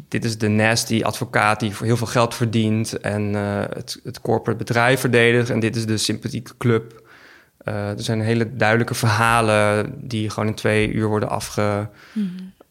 Dit 0.08 0.24
is 0.24 0.38
de 0.38 0.48
nasty 0.48 1.02
advocaat 1.02 1.60
die 1.60 1.74
voor 1.74 1.86
heel 1.86 1.96
veel 1.96 2.06
geld 2.06 2.34
verdient... 2.34 3.00
en 3.00 3.34
eh, 3.34 3.60
het, 3.74 4.00
het 4.04 4.20
corporate 4.20 4.64
bedrijf 4.64 5.00
verdedigt. 5.00 5.50
En 5.50 5.60
dit 5.60 5.76
is 5.76 5.86
de 5.86 5.96
sympathieke 5.96 6.52
club. 6.58 7.02
Eh, 7.58 7.88
er 7.88 8.02
zijn 8.02 8.20
hele 8.20 8.56
duidelijke 8.56 8.94
verhalen... 8.94 9.94
die 10.08 10.30
gewoon 10.30 10.48
in 10.48 10.54
twee 10.54 10.92
uur 10.92 11.08
worden 11.08 11.28
afge, 11.28 11.88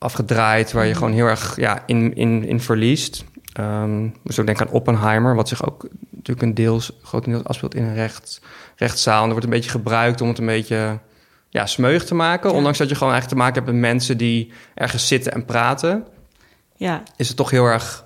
afgedraaid... 0.01 0.71
waar 0.71 0.85
je 0.85 0.93
gewoon 0.93 1.13
heel 1.13 1.25
erg 1.25 1.55
ja, 1.55 1.83
in, 1.85 2.15
in, 2.15 2.45
in 2.45 2.61
verliest. 2.61 3.23
Ehm 3.53 4.09
dus 4.23 4.39
ook 4.39 4.45
denk 4.45 4.61
aan 4.61 4.69
Oppenheimer... 4.69 5.35
wat 5.35 5.47
zich 5.47 5.65
ook 5.65 5.87
natuurlijk 6.09 6.41
een 6.41 6.53
deels, 6.53 6.91
grotendeels 7.03 7.43
afspeelt 7.43 7.75
in 7.75 7.83
een 7.83 7.93
recht, 7.93 8.41
rechtszaal. 8.75 9.17
En 9.17 9.25
er 9.25 9.31
wordt 9.31 9.45
een 9.45 9.51
beetje 9.51 9.69
gebruikt 9.69 10.21
om 10.21 10.27
het 10.27 10.37
een 10.37 10.45
beetje 10.45 10.99
ja, 11.49 11.65
smeug 11.65 12.05
te 12.05 12.15
maken. 12.15 12.49
Ja. 12.49 12.55
Ondanks 12.55 12.77
dat 12.77 12.89
je 12.89 12.95
gewoon 12.95 13.13
eigenlijk 13.13 13.41
te 13.41 13.47
maken 13.47 13.63
hebt 13.63 13.77
met 13.77 13.91
mensen 13.91 14.17
die 14.17 14.51
ergens 14.73 15.07
zitten 15.07 15.31
en 15.31 15.45
praten... 15.45 16.05
Ja. 16.75 17.03
is 17.15 17.27
het 17.27 17.37
toch 17.37 17.49
heel 17.49 17.65
erg 17.65 18.05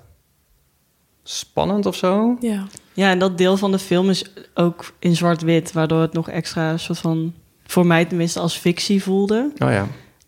spannend 1.22 1.86
of 1.86 1.96
zo. 1.96 2.36
Ja. 2.40 2.66
ja, 2.92 3.10
en 3.10 3.18
dat 3.18 3.38
deel 3.38 3.56
van 3.56 3.70
de 3.70 3.78
film 3.78 4.10
is 4.10 4.24
ook 4.54 4.92
in 4.98 5.16
zwart-wit, 5.16 5.72
waardoor 5.72 6.00
het 6.00 6.12
nog 6.12 6.28
extra 6.28 6.76
soort 6.76 6.98
van, 6.98 7.34
voor 7.66 7.86
mij 7.86 8.04
tenminste, 8.04 8.40
als 8.40 8.56
fictie 8.56 9.02
voelde. 9.02 9.52
Oh 9.58 9.70
ja. 9.70 9.86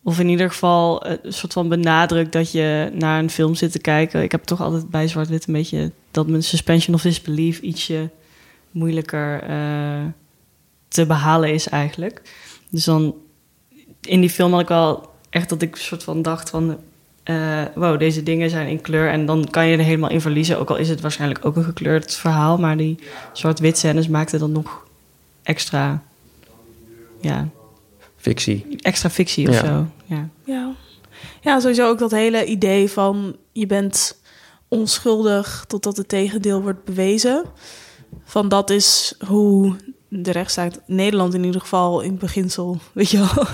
Of 0.09 0.19
in 0.19 0.29
ieder 0.29 0.49
geval 0.49 1.05
eh, 1.05 1.17
een 1.21 1.33
soort 1.33 1.53
van 1.53 1.67
benadrukt 1.67 2.31
dat 2.31 2.51
je 2.51 2.91
naar 2.93 3.19
een 3.19 3.29
film 3.29 3.55
zit 3.55 3.71
te 3.71 3.79
kijken. 3.79 4.23
Ik 4.23 4.31
heb 4.31 4.43
toch 4.43 4.61
altijd 4.61 4.89
bij 4.89 5.07
zwart-wit 5.07 5.47
een 5.47 5.53
beetje 5.53 5.91
dat 6.11 6.27
mijn 6.27 6.43
suspension 6.43 6.95
of 6.95 7.01
disbelief 7.01 7.59
ietsje 7.59 8.09
moeilijker 8.71 9.43
eh, 9.43 10.03
te 10.87 11.05
behalen 11.05 11.53
is 11.53 11.67
eigenlijk. 11.67 12.21
Dus 12.69 12.83
dan 12.83 13.15
in 14.01 14.21
die 14.21 14.29
film 14.29 14.51
had 14.51 14.61
ik 14.61 14.67
wel 14.67 15.09
echt 15.29 15.49
dat 15.49 15.61
ik 15.61 15.75
soort 15.75 16.03
van 16.03 16.21
dacht 16.21 16.49
van... 16.49 16.77
eh, 17.23 17.63
wow, 17.75 17.99
deze 17.99 18.23
dingen 18.23 18.49
zijn 18.49 18.67
in 18.67 18.81
kleur. 18.81 19.09
En 19.09 19.25
dan 19.25 19.47
kan 19.49 19.67
je 19.67 19.77
er 19.77 19.83
helemaal 19.83 20.09
in 20.09 20.21
verliezen. 20.21 20.59
Ook 20.59 20.69
al 20.69 20.77
is 20.77 20.89
het 20.89 21.01
waarschijnlijk 21.01 21.45
ook 21.45 21.55
een 21.55 21.63
gekleurd 21.63 22.15
verhaal. 22.15 22.57
Maar 22.57 22.77
die 22.77 22.99
zwart-wit 23.33 23.77
scènes 23.77 24.07
maakten 24.07 24.39
dan 24.39 24.51
nog 24.51 24.87
extra, 25.43 26.03
ja, 27.21 27.49
Fictie. 28.19 28.65
extra 28.77 29.09
fictie 29.09 29.47
of 29.49 29.53
Ja. 29.61 29.65
zo. 29.65 29.85
Ja. 30.05 30.29
Ja. 30.45 30.71
ja, 31.41 31.59
sowieso 31.59 31.87
ook 31.87 31.99
dat 31.99 32.11
hele 32.11 32.45
idee 32.45 32.89
van 32.89 33.35
je 33.51 33.65
bent 33.65 34.21
onschuldig 34.67 35.63
totdat 35.67 35.97
het 35.97 36.07
tegendeel 36.07 36.61
wordt 36.61 36.83
bewezen. 36.83 37.43
Van 38.23 38.49
dat 38.49 38.69
is 38.69 39.13
hoe 39.27 39.75
de 40.07 40.31
rechtsstaat 40.31 40.79
Nederland 40.85 41.33
in 41.33 41.43
ieder 41.43 41.61
geval 41.61 42.01
in 42.01 42.17
beginsel, 42.17 42.77
weet 42.93 43.09
je 43.09 43.17
wel, 43.17 43.27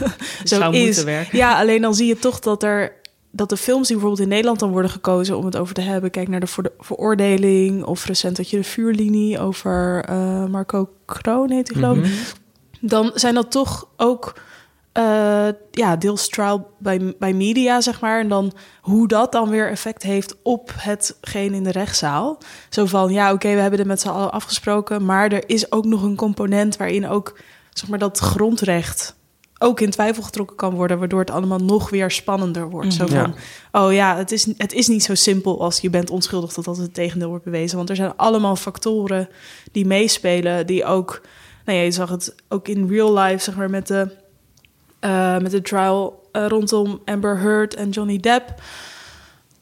zo 0.43 0.55
zou 0.59 0.75
is. 0.75 0.85
moeten 0.85 1.05
werken. 1.05 1.37
Ja, 1.37 1.59
alleen 1.59 1.81
dan 1.81 1.95
zie 1.95 2.07
je 2.07 2.19
toch 2.19 2.39
dat 2.39 2.63
er 2.63 3.03
dat 3.31 3.49
de 3.49 3.57
films 3.57 3.87
die 3.87 3.95
bijvoorbeeld 3.95 4.23
in 4.27 4.33
Nederland 4.33 4.59
dan 4.59 4.71
worden 4.71 4.91
gekozen 4.91 5.37
om 5.37 5.45
het 5.45 5.57
over 5.57 5.73
te 5.73 5.81
hebben, 5.81 6.11
kijk 6.11 6.27
naar 6.27 6.39
de 6.39 6.47
voor- 6.47 6.71
veroordeling 6.79 7.83
of 7.83 8.05
recent 8.05 8.37
had 8.37 8.49
je 8.49 8.57
de 8.57 8.63
vuurlinie 8.63 9.39
over 9.39 10.03
eh, 10.07 10.45
Marco 10.45 10.89
Kroon 11.05 11.51
heet 11.51 11.67
hij 11.67 11.77
geloof 11.81 11.97
ik 11.97 12.03
Mhm. 12.03 12.13
dan 12.79 13.11
zijn 13.15 13.33
dat 13.33 13.51
toch 13.51 13.87
ook 13.97 14.33
eh, 14.95 15.47
ja, 15.71 15.95
deels 15.95 16.29
trial 16.29 16.67
bij, 16.79 17.15
bij 17.19 17.33
media, 17.33 17.81
zeg 17.81 18.01
maar. 18.01 18.19
En 18.19 18.27
dan 18.27 18.53
hoe 18.81 19.07
dat 19.07 19.31
dan 19.31 19.49
weer 19.49 19.69
effect 19.69 20.03
heeft 20.03 20.35
op 20.43 20.71
hetgeen 20.75 21.53
in 21.53 21.63
de 21.63 21.71
rechtszaal. 21.71 22.37
Zo 22.69 22.85
van, 22.85 23.11
ja, 23.11 23.33
oké, 23.33 23.53
we 23.53 23.59
hebben 23.59 23.79
het 23.79 23.87
met 23.87 24.01
z'n 24.01 24.07
allen 24.07 24.31
afgesproken... 24.31 25.05
maar 25.05 25.31
er 25.31 25.49
is 25.49 25.71
ook 25.71 25.85
nog 25.85 26.03
een 26.03 26.15
component 26.15 26.77
waarin 26.77 27.07
ook, 27.07 27.39
zeg 27.73 27.89
maar, 27.89 27.99
dat 27.99 28.19
grondrecht... 28.19 29.15
ook 29.57 29.79
in 29.79 29.89
twijfel 29.89 30.23
getrokken 30.23 30.55
kan 30.55 30.73
worden... 30.73 30.99
waardoor 30.99 31.19
het 31.19 31.31
allemaal 31.31 31.59
nog 31.59 31.89
weer 31.89 32.11
spannender 32.11 32.69
wordt. 32.69 32.93
Zo 32.93 33.05
Ja. 33.09 33.21
van, 33.21 33.35
oh 33.83 33.93
ja, 33.93 34.17
het 34.17 34.31
is, 34.31 34.47
het 34.57 34.73
is 34.73 34.87
niet 34.87 35.03
zo 35.03 35.15
simpel 35.15 35.61
als 35.61 35.79
je 35.79 35.89
bent 35.89 36.09
onschuldig... 36.09 36.51
totdat 36.51 36.77
het 36.77 36.93
tegendeel 36.93 37.29
wordt 37.29 37.45
bewezen. 37.45 37.77
Want 37.77 37.89
er 37.89 37.95
zijn 37.95 38.15
allemaal 38.15 38.55
factoren 38.55 39.29
die 39.71 39.85
meespelen... 39.85 40.67
die 40.67 40.85
ook 40.85 41.21
nou 41.65 41.77
ja, 41.77 41.83
je 41.83 41.91
zag 41.91 42.09
het 42.09 42.35
ook 42.49 42.67
in 42.67 42.87
real 42.87 43.17
life, 43.17 43.43
zeg 43.43 43.55
maar, 43.55 43.69
met 43.69 43.87
de, 43.87 44.23
eh, 45.05 45.37
met 45.37 45.51
de 45.51 45.61
trial 45.61 46.29
eh, 46.31 46.45
rondom 46.47 47.01
Amber 47.05 47.39
Heard 47.39 47.75
en 47.75 47.89
Johnny 47.89 48.19
Depp. 48.19 48.61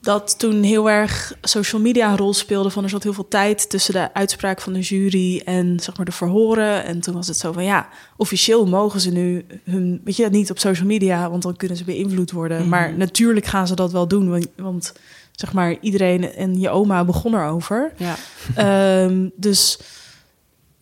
Dat 0.02 0.40
toen 0.40 0.64
heel 0.64 0.90
erg 0.90 1.34
social 1.42 1.82
media 1.82 2.10
een 2.10 2.18
rol 2.18 2.34
speelde. 2.34 2.70
Van 2.70 2.84
er 2.84 2.90
zat 2.90 3.04
heel 3.04 3.14
veel 3.14 3.28
tijd 3.28 3.70
tussen 3.70 3.94
de 3.94 4.14
uitspraak 4.14 4.62
van 4.62 4.74
de 4.74 4.80
jury 4.80 5.42
en 5.46 5.80
zeg 5.80 5.98
maar 5.98 6.06
de 6.06 6.12
verhoren. 6.12 6.84
En 6.84 7.00
toen 7.00 7.14
was 7.14 7.28
het 7.28 7.38
zo 7.38 7.52
van 7.52 7.64
ja, 7.64 7.90
officieel 8.18 8.66
mogen 8.66 9.00
ze 9.00 9.12
nu 9.12 9.46
hun, 9.64 10.02
weet 10.04 10.16
je, 10.16 10.30
niet 10.30 10.52
op 10.52 10.60
social 10.60 10.88
media, 10.88 11.30
want 11.30 11.44
dan 11.44 11.56
kunnen 11.56 11.78
ze 11.78 11.84
beïnvloed 11.84 12.32
worden. 12.32 12.60
Mhm. 12.60 12.70
Maar 12.70 12.94
natuurlijk 12.94 13.46
gaan 13.46 13.68
ze 13.68 13.76
dat 13.76 13.92
wel 13.92 14.08
doen, 14.08 14.30
want, 14.30 14.48
want 14.56 14.94
zeg 15.32 15.54
maar 15.54 15.78
iedereen 15.82 16.34
en 16.34 16.60
je 16.60 16.70
oma 16.70 17.06
begon 17.06 17.36
erover. 17.36 17.94
Ja. 17.98 18.16
Ehm, 18.56 19.30
dus 19.36 19.80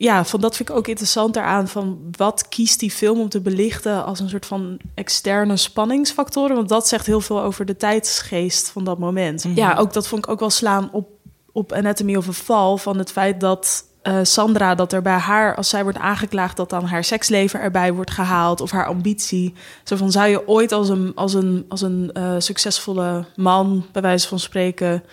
ja, 0.01 0.25
van 0.25 0.41
dat 0.41 0.55
vind 0.55 0.69
ik 0.69 0.75
ook 0.75 0.87
interessant 0.87 1.33
daaraan. 1.33 1.67
Van 1.67 1.99
wat 2.17 2.47
kiest 2.49 2.79
die 2.79 2.91
film 2.91 3.19
om 3.19 3.29
te 3.29 3.41
belichten 3.41 4.05
als 4.05 4.19
een 4.19 4.29
soort 4.29 4.45
van 4.45 4.77
externe 4.93 5.57
spanningsfactoren? 5.57 6.55
Want 6.55 6.69
dat 6.69 6.87
zegt 6.87 7.05
heel 7.05 7.21
veel 7.21 7.41
over 7.41 7.65
de 7.65 7.77
tijdsgeest 7.77 8.69
van 8.69 8.83
dat 8.83 8.99
moment. 8.99 9.43
Mhm. 9.43 9.55
Ja, 9.55 9.75
ook 9.75 9.93
dat 9.93 10.07
vond 10.07 10.25
ik 10.25 10.31
ook 10.31 10.39
wel 10.39 10.49
slaan 10.49 10.89
op, 10.91 11.09
op 11.51 11.71
Anatomy 11.71 12.15
of 12.15 12.27
a 12.27 12.31
Fall. 12.31 12.77
Van 12.77 12.97
het 12.97 13.11
feit 13.11 13.39
dat 13.39 13.83
eh, 14.01 14.19
Sandra, 14.21 14.75
dat 14.75 14.93
er 14.93 15.01
bij 15.01 15.17
haar, 15.17 15.55
als 15.55 15.69
zij 15.69 15.83
wordt 15.83 15.97
aangeklaagd, 15.97 16.57
dat 16.57 16.69
dan 16.69 16.85
haar 16.85 17.03
seksleven 17.03 17.59
erbij 17.59 17.93
wordt 17.93 18.11
gehaald 18.11 18.61
of 18.61 18.71
haar 18.71 18.85
ambitie. 18.85 19.53
Zo 19.83 19.95
van 19.95 20.11
zou 20.11 20.27
je 20.27 20.47
ooit 20.47 20.71
als 20.71 20.89
een, 20.89 21.11
als 21.15 21.33
een, 21.33 21.65
als 21.69 21.81
een 21.81 22.09
eh, 22.13 22.35
succesvolle 22.37 23.25
man, 23.35 23.85
bij 23.91 24.01
wijze 24.01 24.27
van 24.27 24.39
spreken, 24.39 25.03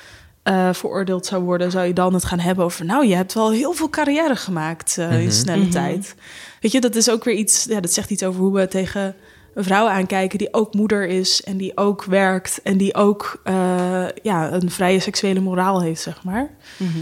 eh, 0.49 0.73
veroordeeld 0.73 1.27
zou 1.27 1.43
worden, 1.43 1.71
zou 1.71 1.87
je 1.87 1.93
dan 1.93 2.15
het 2.15 2.25
gaan 2.25 2.39
hebben 2.39 2.65
over, 2.65 2.85
nou, 2.85 3.07
je 3.07 3.15
hebt 3.15 3.35
wel 3.35 3.51
heel 3.51 3.73
veel 3.73 3.89
carrière 3.91 4.37
gemaakt 4.37 4.99
eh, 4.99 5.13
in 5.13 5.21
Mhm. 5.27 5.31
snelle 5.31 5.63
Mhm. 5.63 5.71
tijd. 5.71 6.15
Weet 6.61 6.73
je, 6.73 6.81
dat 6.81 6.95
is 6.95 7.11
ook 7.11 7.25
weer 7.25 7.35
iets, 7.35 7.65
ja, 7.65 7.81
dat 7.81 7.93
zegt 7.93 8.11
iets 8.11 8.23
over 8.23 8.41
hoe 8.41 8.53
we 8.55 8.69
tegen 8.69 9.15
een 9.55 9.65
vrouw 9.65 9.87
aankijken 9.89 10.39
die 10.39 10.55
ook 10.55 10.75
moeder 10.75 11.07
is 11.07 11.43
en 11.43 11.57
die 11.57 11.77
ook 11.77 12.05
werkt 12.05 12.61
en 12.63 12.77
die 12.77 12.95
ook 12.95 13.41
eh, 13.45 14.05
ja, 14.23 14.53
een 14.53 14.71
vrije 14.71 15.01
seksuele 15.01 15.41
moraal 15.41 15.83
heeft, 15.83 16.03
zeg 16.03 16.25
maar. 16.25 16.51
Mhm. 16.77 16.99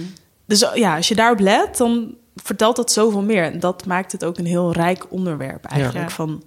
Dus 0.46 0.66
ja, 0.74 0.96
als 0.96 1.08
je 1.08 1.14
daarop 1.14 1.40
let, 1.40 1.76
dan 1.76 2.14
vertelt 2.36 2.76
dat 2.76 2.92
zoveel 2.92 3.22
meer. 3.22 3.44
En 3.44 3.60
dat 3.60 3.86
maakt 3.86 4.12
het 4.12 4.24
ook 4.24 4.38
een 4.38 4.46
heel 4.46 4.72
rijk 4.72 5.06
onderwerp 5.12 5.64
eigenlijk. 5.64 6.08
Ja. 6.08 6.14
Van 6.14 6.42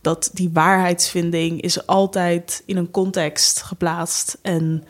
dat 0.00 0.30
die 0.32 0.50
waarheidsvinding 0.52 1.60
is 1.60 1.86
altijd 1.86 2.62
in 2.66 2.76
een 2.76 2.90
context 2.90 3.62
geplaatst. 3.62 4.38
En 4.42 4.84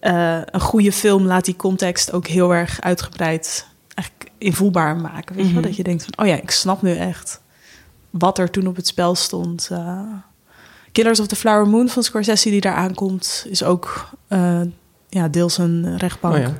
eh, 0.00 0.38
een 0.44 0.60
goede 0.60 0.92
film 0.92 1.26
laat 1.26 1.44
die 1.44 1.56
context 1.56 2.12
ook 2.12 2.26
heel 2.26 2.54
erg 2.54 2.80
uitgebreid 2.80 3.66
eigenlijk 3.94 4.30
invoelbaar 4.38 4.96
maken. 4.96 5.36
Weet 5.36 5.46
je 5.46 5.52
wel? 5.52 5.60
Mhm. 5.60 5.68
Dat 5.68 5.76
je 5.76 5.82
denkt 5.82 6.04
van, 6.04 6.24
oh 6.24 6.26
ja, 6.26 6.36
ik 6.36 6.50
snap 6.50 6.82
nu 6.82 6.96
echt 6.96 7.40
wat 8.10 8.38
er 8.38 8.50
toen 8.50 8.66
op 8.66 8.76
het 8.76 8.86
spel 8.86 9.14
stond. 9.14 9.68
Eh, 9.72 10.00
Killers 10.92 11.20
of 11.20 11.26
the 11.26 11.36
Flower 11.36 11.68
Moon 11.68 11.88
van 11.88 12.02
Scorsese 12.02 12.50
die 12.50 12.60
daar 12.60 12.74
aankomt, 12.74 13.46
is 13.48 13.62
ook 13.62 14.08
eh, 14.28 14.60
ja, 15.08 15.28
deels 15.28 15.58
een 15.58 15.98
rechtbank 15.98 16.34
Oh 16.34 16.40
ja. 16.40 16.58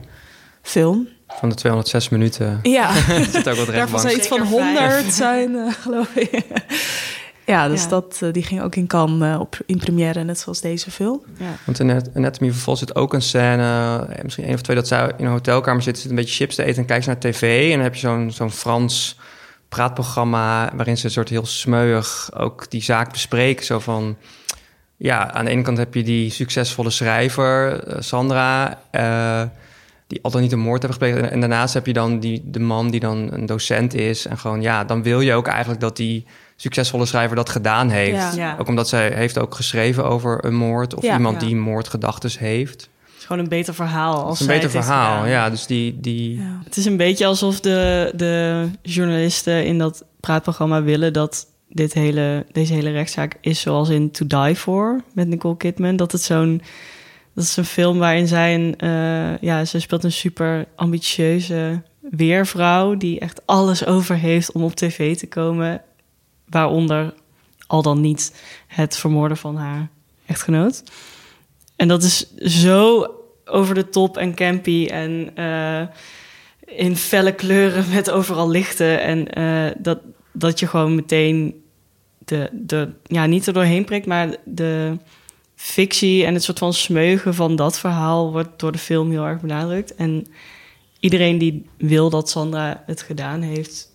Van 1.28 1.48
de 1.48 1.54
206 1.54 2.08
minuten 2.08 2.58
Ja, 2.62 2.92
zit 3.32 3.48
ook 3.48 3.56
wat 3.56 3.66
daarvan 3.66 4.00
zou 4.00 4.14
iets 4.14 4.28
van 4.28 4.46
Zeker 4.46 4.58
vijf. 4.58 4.92
100 4.92 5.14
zijn, 5.14 5.56
eh, 5.56 5.72
geloof 5.72 6.14
ik. 6.14 6.44
Ja, 7.50 7.68
dus 7.68 7.82
Ja. 7.82 7.88
Dat, 7.88 8.18
eh, 8.22 8.32
die 8.32 8.42
ging 8.42 8.62
ook 8.62 8.74
in 8.74 8.86
Cannes 8.86 9.34
eh, 9.34 9.40
op, 9.40 9.58
in 9.66 9.78
première, 9.78 10.24
net 10.24 10.38
zoals 10.38 10.60
deze 10.60 10.90
film. 10.90 11.22
Ja. 11.38 11.46
Want 11.64 11.80
in 11.80 11.90
Anat- 11.90 12.10
Anatomy 12.14 12.52
Fall 12.52 12.76
zit 12.76 12.94
ook 12.94 13.12
een 13.14 13.22
scène, 13.22 13.62
eh, 14.10 14.22
misschien 14.22 14.44
één 14.44 14.54
of 14.54 14.60
twee, 14.60 14.76
dat 14.76 14.88
zij 14.88 15.12
in 15.16 15.24
een 15.24 15.30
hotelkamer 15.30 15.82
zitten, 15.82 16.02
zit 16.02 16.10
een 16.10 16.16
beetje 16.16 16.34
chips 16.34 16.54
te 16.54 16.62
eten 16.64 16.80
en 16.80 16.86
kijkt 16.86 17.04
ze 17.04 17.10
naar 17.10 17.18
tv. 17.20 17.64
En 17.64 17.74
dan 17.74 17.80
heb 17.82 17.94
je 17.94 18.00
zo'n 18.00 18.30
zo'n 18.30 18.50
Frans 18.50 19.18
praatprogramma 19.68 20.70
waarin 20.74 20.96
ze 20.96 21.04
een 21.04 21.10
soort 21.10 21.28
heel 21.28 21.46
smeuig 21.46 22.30
ook 22.36 22.70
die 22.70 22.82
zaak 22.82 23.12
bespreken. 23.12 23.64
Zo 23.64 23.78
van, 23.78 24.16
ja, 24.96 25.32
aan 25.32 25.44
de 25.44 25.50
ene 25.50 25.62
kant 25.62 25.78
heb 25.78 25.94
je 25.94 26.02
die 26.02 26.30
succesvolle 26.30 26.90
schrijver, 26.90 27.82
Sandra, 27.98 28.78
eh, 28.90 29.42
die 30.06 30.18
al 30.22 30.30
dan 30.30 30.40
niet 30.40 30.52
een 30.52 30.58
moord 30.58 30.82
hebben 30.82 31.00
gepleegd. 31.00 31.26
En, 31.26 31.30
en 31.32 31.40
daarnaast 31.40 31.74
heb 31.74 31.86
je 31.86 31.92
dan 31.92 32.20
die, 32.20 32.42
de 32.44 32.58
man 32.60 32.90
die 32.90 33.00
dan 33.00 33.28
een 33.32 33.46
docent 33.46 33.94
is. 33.94 34.26
En 34.26 34.38
gewoon, 34.38 34.62
ja, 34.62 34.84
dan 34.84 35.02
wil 35.02 35.20
je 35.20 35.34
ook 35.34 35.46
eigenlijk 35.46 35.80
dat 35.80 35.96
die 35.96 36.26
succesvolle 36.60 37.06
schrijver 37.06 37.36
dat 37.36 37.48
gedaan 37.48 37.88
heeft. 37.90 38.16
Ja. 38.16 38.32
Ja. 38.32 38.56
Ook 38.58 38.68
omdat 38.68 38.88
zij 38.88 39.10
heeft 39.14 39.38
ook 39.38 39.54
geschreven 39.54 40.04
over 40.04 40.44
een 40.44 40.54
moord 40.54 40.94
of 40.94 41.02
Ja. 41.02 41.16
iemand 41.16 41.40
Ja. 41.40 41.46
die 41.46 41.56
moordgedachtes 41.56 42.38
heeft. 42.38 42.80
Het 43.04 43.18
is 43.18 43.24
gewoon 43.24 43.42
een 43.42 43.48
beter 43.48 43.74
verhaal. 43.74 44.24
Als 44.24 44.34
is 44.34 44.40
een 44.40 44.46
zij 44.46 44.54
beter 44.60 44.76
het 44.76 44.84
verhaal. 44.86 45.26
Ja, 45.26 45.50
dus 45.50 45.66
die, 45.66 46.00
die 46.00 46.36
Ja. 46.36 46.60
Het 46.64 46.76
is 46.76 46.84
een 46.84 46.96
beetje 46.96 47.26
alsof 47.26 47.60
de, 47.60 48.12
de 48.16 48.66
journalisten 48.82 49.64
in 49.66 49.78
dat 49.78 50.04
praatprogramma 50.20 50.82
willen 50.82 51.12
dat 51.12 51.46
dit 51.68 51.92
hele, 51.92 52.46
deze 52.52 52.72
hele 52.72 52.90
rechtszaak 52.90 53.36
is 53.40 53.60
zoals 53.60 53.88
in 53.88 54.10
To 54.10 54.26
Die 54.26 54.56
For 54.56 55.00
met 55.14 55.28
Nicole 55.28 55.56
Kidman. 55.56 55.96
Dat 55.96 56.12
het 56.12 56.22
zo'n. 56.22 56.62
Dat 57.34 57.44
is 57.44 57.56
een 57.56 57.64
film 57.64 57.98
waarin 57.98 58.26
zij 58.26 58.54
een. 58.54 58.74
eh, 58.76 59.38
ja, 59.38 59.64
ze 59.64 59.80
speelt 59.80 60.04
een 60.04 60.12
super 60.12 60.66
ambitieuze 60.76 61.82
weervrouw 62.10 62.96
die 62.96 63.20
echt 63.20 63.40
alles 63.46 63.86
over 63.86 64.16
heeft 64.16 64.52
om 64.52 64.62
op 64.62 64.74
tv 64.74 65.16
te 65.16 65.26
komen. 65.28 65.82
Waaronder 66.50 67.14
al 67.66 67.82
dan 67.82 68.00
niet 68.00 68.42
het 68.66 68.96
vermoorden 68.96 69.36
van 69.36 69.56
haar 69.56 69.88
echtgenoot. 70.26 70.82
En 71.76 71.88
dat 71.88 72.02
is 72.02 72.34
zo 72.36 73.06
over 73.44 73.74
de 73.74 73.88
top 73.88 74.16
en 74.16 74.34
campy 74.34 74.86
en 74.90 75.30
eh, 75.34 75.82
in 76.78 76.96
felle 76.96 77.32
kleuren 77.32 77.84
met 77.94 78.10
overal 78.10 78.50
lichten. 78.50 79.00
En 79.00 79.32
eh, 79.32 79.74
dat, 79.78 79.98
dat 80.32 80.58
je 80.60 80.66
gewoon 80.66 80.94
meteen 80.94 81.62
de, 82.18 82.48
de, 82.52 82.92
ja, 83.02 83.26
niet 83.26 83.46
er 83.46 83.52
doorheen 83.52 83.84
prikt, 83.84 84.06
maar 84.06 84.36
de 84.44 84.96
fictie 85.54 86.24
en 86.24 86.34
het 86.34 86.42
soort 86.42 86.58
van 86.58 86.72
smeugen 86.72 87.34
van 87.34 87.56
dat 87.56 87.78
verhaal 87.78 88.32
wordt 88.32 88.58
door 88.58 88.72
de 88.72 88.78
film 88.78 89.10
heel 89.10 89.24
erg 89.24 89.40
benadrukt. 89.40 89.94
En 89.94 90.26
iedereen 91.00 91.38
die 91.38 91.66
wil 91.76 92.10
dat 92.10 92.30
Sandra 92.30 92.82
het 92.86 93.02
gedaan 93.02 93.40
heeft, 93.40 93.89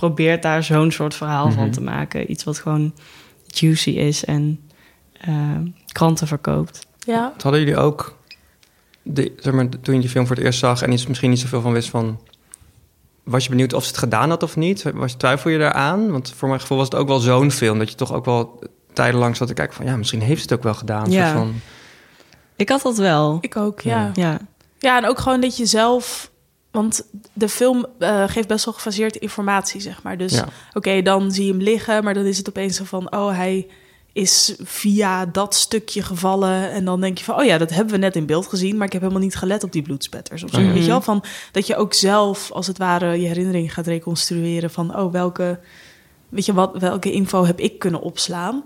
probeert 0.00 0.42
daar 0.42 0.62
zo'n 0.62 0.90
soort 0.92 1.14
verhaal 1.14 1.50
van 1.50 1.62
Mhm. 1.62 1.72
te 1.72 1.80
maken. 1.82 2.30
Iets 2.30 2.44
wat 2.44 2.58
gewoon 2.58 2.94
juicy 3.46 3.90
is 3.90 4.24
en 4.24 4.60
eh, 5.20 5.34
kranten 5.92 6.26
verkoopt. 6.26 6.86
Ja. 7.06 7.32
hadden 7.42 7.60
jullie 7.60 7.76
ook, 7.76 8.16
de, 9.02 9.32
zeg 9.36 9.52
maar, 9.52 9.68
toen 9.68 9.94
je 9.94 10.00
die 10.00 10.08
film 10.10 10.26
voor 10.26 10.36
het 10.36 10.44
eerst 10.44 10.58
zag 10.58 10.82
en 10.82 10.92
iets 10.92 11.06
misschien 11.06 11.30
niet 11.30 11.38
zoveel 11.40 11.60
van 11.60 11.72
wist 11.72 11.88
van, 11.90 12.20
was 13.24 13.44
je 13.44 13.50
benieuwd 13.50 13.72
of 13.72 13.82
ze 13.82 13.88
het 13.88 13.98
gedaan 13.98 14.30
had 14.30 14.42
of 14.42 14.56
niet? 14.56 14.82
Was, 14.94 15.12
twijfel 15.14 15.50
je 15.50 15.58
daaraan? 15.58 16.10
Want 16.10 16.32
voor 16.36 16.48
mijn 16.48 16.60
gevoel 16.60 16.78
was 16.78 16.86
het 16.88 16.96
ook 16.98 17.08
wel 17.08 17.18
zo'n 17.18 17.50
film 17.50 17.78
dat 17.78 17.88
je 17.90 17.94
toch 17.94 18.12
ook 18.12 18.24
wel 18.24 18.62
tijdenlang 18.92 19.36
zat 19.36 19.48
te 19.48 19.54
kijken 19.54 19.74
van, 19.76 19.86
ja, 19.86 19.96
misschien 19.96 20.20
heeft 20.20 20.36
ze 20.42 20.48
het 20.48 20.52
ook 20.58 20.62
wel 20.64 20.74
gedaan. 20.74 21.10
Ja. 21.10 21.26
soort 21.26 21.38
van, 21.38 21.54
Ik 22.56 22.68
had 22.68 22.82
dat 22.82 22.96
wel. 22.98 23.38
Ik 23.40 23.56
ook, 23.56 23.80
ja. 23.80 24.10
Ja. 24.14 24.38
Ja, 24.78 24.96
en 24.98 25.06
ook 25.08 25.18
gewoon 25.18 25.40
dat 25.40 25.56
je 25.56 25.66
zelf... 25.66 26.30
Want 26.70 27.04
de 27.32 27.48
film 27.48 27.86
eh, 27.98 28.28
geeft 28.28 28.48
best 28.48 28.64
wel 28.64 28.74
gefaseerde 28.74 29.18
informatie, 29.18 29.80
zeg 29.80 30.02
maar. 30.02 30.18
Dus 30.18 30.32
ja. 30.32 30.48
oké, 30.72 31.02
dan 31.02 31.32
zie 31.32 31.44
je 31.44 31.50
hem 31.52 31.60
liggen, 31.60 32.04
maar 32.04 32.14
dan 32.14 32.24
is 32.24 32.38
het 32.38 32.48
opeens 32.48 32.76
zo 32.76 32.84
van... 32.84 33.12
oh, 33.12 33.36
hij 33.36 33.66
is 34.12 34.54
via 34.58 35.26
dat 35.26 35.54
stukje 35.54 36.02
gevallen. 36.02 36.70
En 36.70 36.84
dan 36.84 37.00
denk 37.00 37.18
je 37.18 37.24
van, 37.24 37.38
oh 37.38 37.44
ja, 37.44 37.58
dat 37.58 37.70
hebben 37.70 37.94
we 37.94 38.00
net 38.00 38.16
in 38.16 38.26
beeld 38.26 38.46
gezien, 38.46 38.76
maar 38.76 38.86
ik 38.86 38.92
heb 38.92 39.02
helemaal 39.02 39.22
niet 39.22 39.36
gelet 39.36 39.64
op 39.64 39.72
die 39.72 39.82
bloedspetters 39.82 40.42
of 40.42 40.50
zo. 40.50 40.60
Mhm. 40.60 40.72
Weet 40.72 40.82
je 40.82 40.88
wel? 40.88 41.00
Van, 41.00 41.24
dat 41.52 41.66
je 41.66 41.76
ook 41.76 41.94
zelf, 41.94 42.50
als 42.50 42.66
het 42.66 42.78
ware, 42.78 43.20
je 43.20 43.26
herinnering 43.26 43.74
gaat 43.74 43.86
reconstrueren 43.86 44.70
van, 44.70 44.96
oh, 44.96 45.12
welke, 45.12 45.60
weet 46.28 46.46
je 46.46 46.52
wat, 46.52 46.78
welke 46.78 47.12
info 47.12 47.44
heb 47.44 47.60
ik 47.60 47.78
kunnen 47.78 48.00
opslaan? 48.00 48.64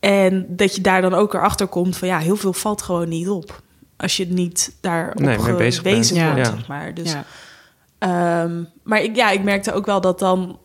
En 0.00 0.46
dat 0.48 0.74
je 0.74 0.80
daar 0.80 1.02
dan 1.02 1.14
ook 1.14 1.34
erachter 1.34 1.66
komt 1.66 1.96
van, 1.96 2.08
ja, 2.08 2.18
heel 2.18 2.36
veel 2.36 2.52
valt 2.52 2.82
gewoon 2.82 3.08
niet 3.08 3.28
op. 3.28 3.62
Als 3.96 4.16
je 4.16 4.26
niet 4.26 4.76
daarop 4.80 5.18
Nee, 5.18 5.26
mee 5.38 5.54
bezig 5.54 5.82
gewezen 5.82 6.14
bent. 6.14 6.32
wordt, 6.34 6.48
Ja. 6.48 6.56
zeg 6.56 6.66
maar. 6.66 6.94
Dus, 6.94 7.12
ja. 7.12 7.24
Ehm, 7.98 8.62
maar 8.82 9.02
ik, 9.02 9.16
ja, 9.16 9.30
ik 9.30 9.42
merkte 9.42 9.72
ook 9.72 9.86
wel 9.86 10.00
dat 10.00 10.18
dan 10.18 10.58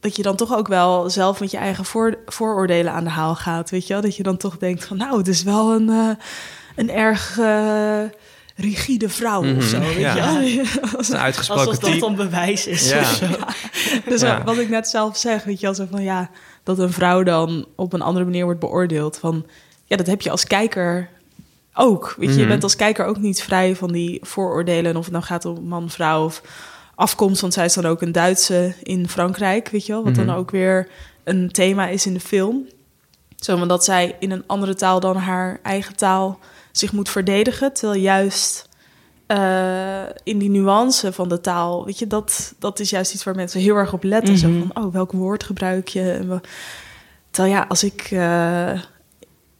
dat 0.00 0.16
je 0.16 0.22
dan 0.22 0.36
toch 0.36 0.56
ook 0.56 0.68
wel 0.68 1.10
zelf 1.10 1.40
met 1.40 1.50
je 1.50 1.56
eigen 1.56 1.84
voor, 1.84 2.18
vooroordelen 2.26 2.92
aan 2.92 3.04
de 3.04 3.10
haal 3.10 3.34
gaat, 3.34 3.70
weet 3.70 3.86
je 3.86 3.92
wel? 3.92 4.02
Dat 4.02 4.16
je 4.16 4.22
dan 4.22 4.36
toch 4.36 4.58
denkt 4.58 4.84
van, 4.84 4.96
nou, 4.96 5.18
het 5.18 5.28
is 5.28 5.42
wel 5.42 5.72
een, 5.74 5.88
eh, 5.88 6.10
een 6.76 6.90
erg 6.90 7.38
eh, 7.38 8.00
rigide 8.56 9.08
vrouw 9.08 9.42
Mhm, 9.42 9.56
of 9.56 9.62
zo, 9.64 9.78
weet 9.80 9.96
ja. 9.96 10.14
je 10.14 10.20
wel? 10.80 10.90
Dat 10.90 11.00
is 11.00 11.08
een 11.12 11.16
uitgesproken 11.18 11.66
Alsof 11.66 11.78
dat 11.90 12.00
dan 12.00 12.14
bewijs 12.16 12.66
is 12.66 12.88
Ja. 12.88 13.00
of 13.00 13.06
zo. 13.06 13.26
Dus 14.10 14.20
Ja. 14.20 14.44
wat 14.44 14.58
ik 14.58 14.68
net 14.68 14.88
zelf 14.88 15.16
zeg, 15.16 15.44
weet 15.44 15.60
je 15.60 15.66
wel, 15.66 15.74
zo 15.74 15.86
van 15.90 16.02
ja, 16.02 16.30
dat 16.62 16.78
een 16.78 16.92
vrouw 16.92 17.22
dan 17.22 17.66
op 17.76 17.92
een 17.92 18.02
andere 18.02 18.24
manier 18.24 18.44
wordt 18.44 18.60
beoordeeld. 18.60 19.18
Van 19.18 19.46
ja, 19.84 19.96
dat 19.96 20.06
heb 20.06 20.20
je 20.20 20.30
als 20.30 20.44
kijker 20.44 21.08
ook. 21.76 22.14
Weet 22.18 22.28
je, 22.28 22.34
je 22.34 22.40
Mhm. 22.40 22.48
bent 22.48 22.62
als 22.62 22.76
kijker 22.76 23.04
ook 23.06 23.18
niet 23.18 23.42
vrij 23.42 23.76
van 23.76 23.92
die 23.92 24.18
vooroordelen. 24.22 24.90
En 24.90 24.96
of 24.96 25.04
het 25.04 25.12
nou 25.12 25.24
gaat 25.24 25.44
om 25.44 25.64
man, 25.64 25.90
vrouw 25.90 26.24
of 26.24 26.42
afkomst. 26.94 27.40
Want 27.40 27.52
zij 27.52 27.64
is 27.64 27.74
dan 27.74 27.86
ook 27.86 28.02
een 28.02 28.12
Duitse 28.12 28.74
in 28.82 29.08
Frankrijk, 29.08 29.68
weet 29.68 29.86
je 29.86 29.92
wel. 29.92 30.04
Wat 30.04 30.14
dan 30.14 30.26
Mhm. 30.26 30.36
ook 30.36 30.50
weer 30.50 30.88
een 31.24 31.50
thema 31.50 31.88
is 31.88 32.06
in 32.06 32.14
de 32.14 32.20
film. 32.20 32.66
Zo, 33.36 33.56
want 33.56 33.68
dat 33.68 33.84
zij 33.84 34.16
in 34.18 34.30
een 34.30 34.44
andere 34.46 34.74
taal 34.74 35.00
dan 35.00 35.16
haar 35.16 35.58
eigen 35.62 35.96
taal 35.96 36.38
zich 36.72 36.92
moet 36.92 37.08
verdedigen. 37.08 37.72
Terwijl 37.72 38.00
juist 38.00 38.64
eh, 39.26 40.02
in 40.22 40.38
die 40.38 40.50
nuance 40.50 41.12
van 41.12 41.28
de 41.28 41.40
taal, 41.40 41.84
weet 41.84 41.98
je, 41.98 42.06
dat, 42.06 42.54
dat 42.58 42.80
is 42.80 42.90
juist 42.90 43.14
iets 43.14 43.24
waar 43.24 43.34
mensen 43.34 43.60
heel 43.60 43.76
erg 43.76 43.92
op 43.92 44.02
letten. 44.02 44.38
Zo 44.38 44.48
Mhm. 44.48 44.66
van, 44.68 44.84
oh, 44.84 44.92
welk 44.92 45.12
woord 45.12 45.44
gebruik 45.44 45.88
je? 45.88 46.10
En 46.12 46.28
we- 46.28 46.40
Terwijl 47.30 47.54
ja, 47.54 47.64
als 47.68 47.84
ik, 47.84 48.00
eh, 48.10 48.80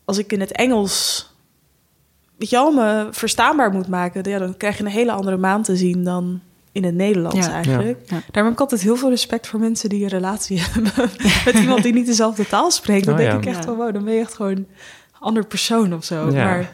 als 0.05 0.19
ik 0.19 0.33
in 0.33 0.41
het 0.41 0.53
Engels, 0.53 1.27
weet 2.39 2.51
je 2.51 2.57
wel, 2.57 2.73
me 2.73 3.09
verstaanbaar 3.11 3.71
moet 3.71 3.89
maken, 3.89 4.31
ja, 4.31 4.39
dan 4.39 4.57
krijg 4.57 4.79
je 4.79 4.85
een 4.85 4.91
hele 4.91 5.13
andere 5.13 5.37
maan 5.37 5.63
te 5.63 5.77
zien 5.77 6.05
dan 6.05 6.41
in 6.73 6.85
het 6.85 6.95
Nederlands 6.95 7.47
Ja. 7.47 7.53
eigenlijk. 7.53 7.99
Ja. 8.05 8.07
Daarom 8.31 8.45
heb 8.45 8.53
ik 8.53 8.61
altijd 8.61 8.81
heel 8.81 8.97
veel 8.97 9.09
respect 9.09 9.47
voor 9.47 9.61
mensen 9.61 9.89
die 9.89 10.03
een 10.03 10.09
relatie 10.09 10.61
hebben 10.65 10.93
met 11.45 11.55
iemand 11.63 11.83
die 11.83 11.93
niet 11.93 12.07
dezelfde 12.07 12.47
taal 12.47 12.71
spreekt. 12.71 13.05
Dan 13.05 13.15
Oh, 13.15 13.21
denk 13.21 13.33
ja. 13.33 13.39
ik 13.51 13.57
echt 13.57 13.65
van, 13.65 13.77
wow, 13.77 13.93
dan 13.95 14.05
ben 14.05 14.15
je 14.15 14.21
echt 14.21 14.35
gewoon 14.35 14.57
een 14.57 14.67
ander 15.21 15.47
persoon 15.47 15.95
of 15.95 16.05
zo. 16.05 16.31
Ja. 16.31 16.45
Maar 16.45 16.71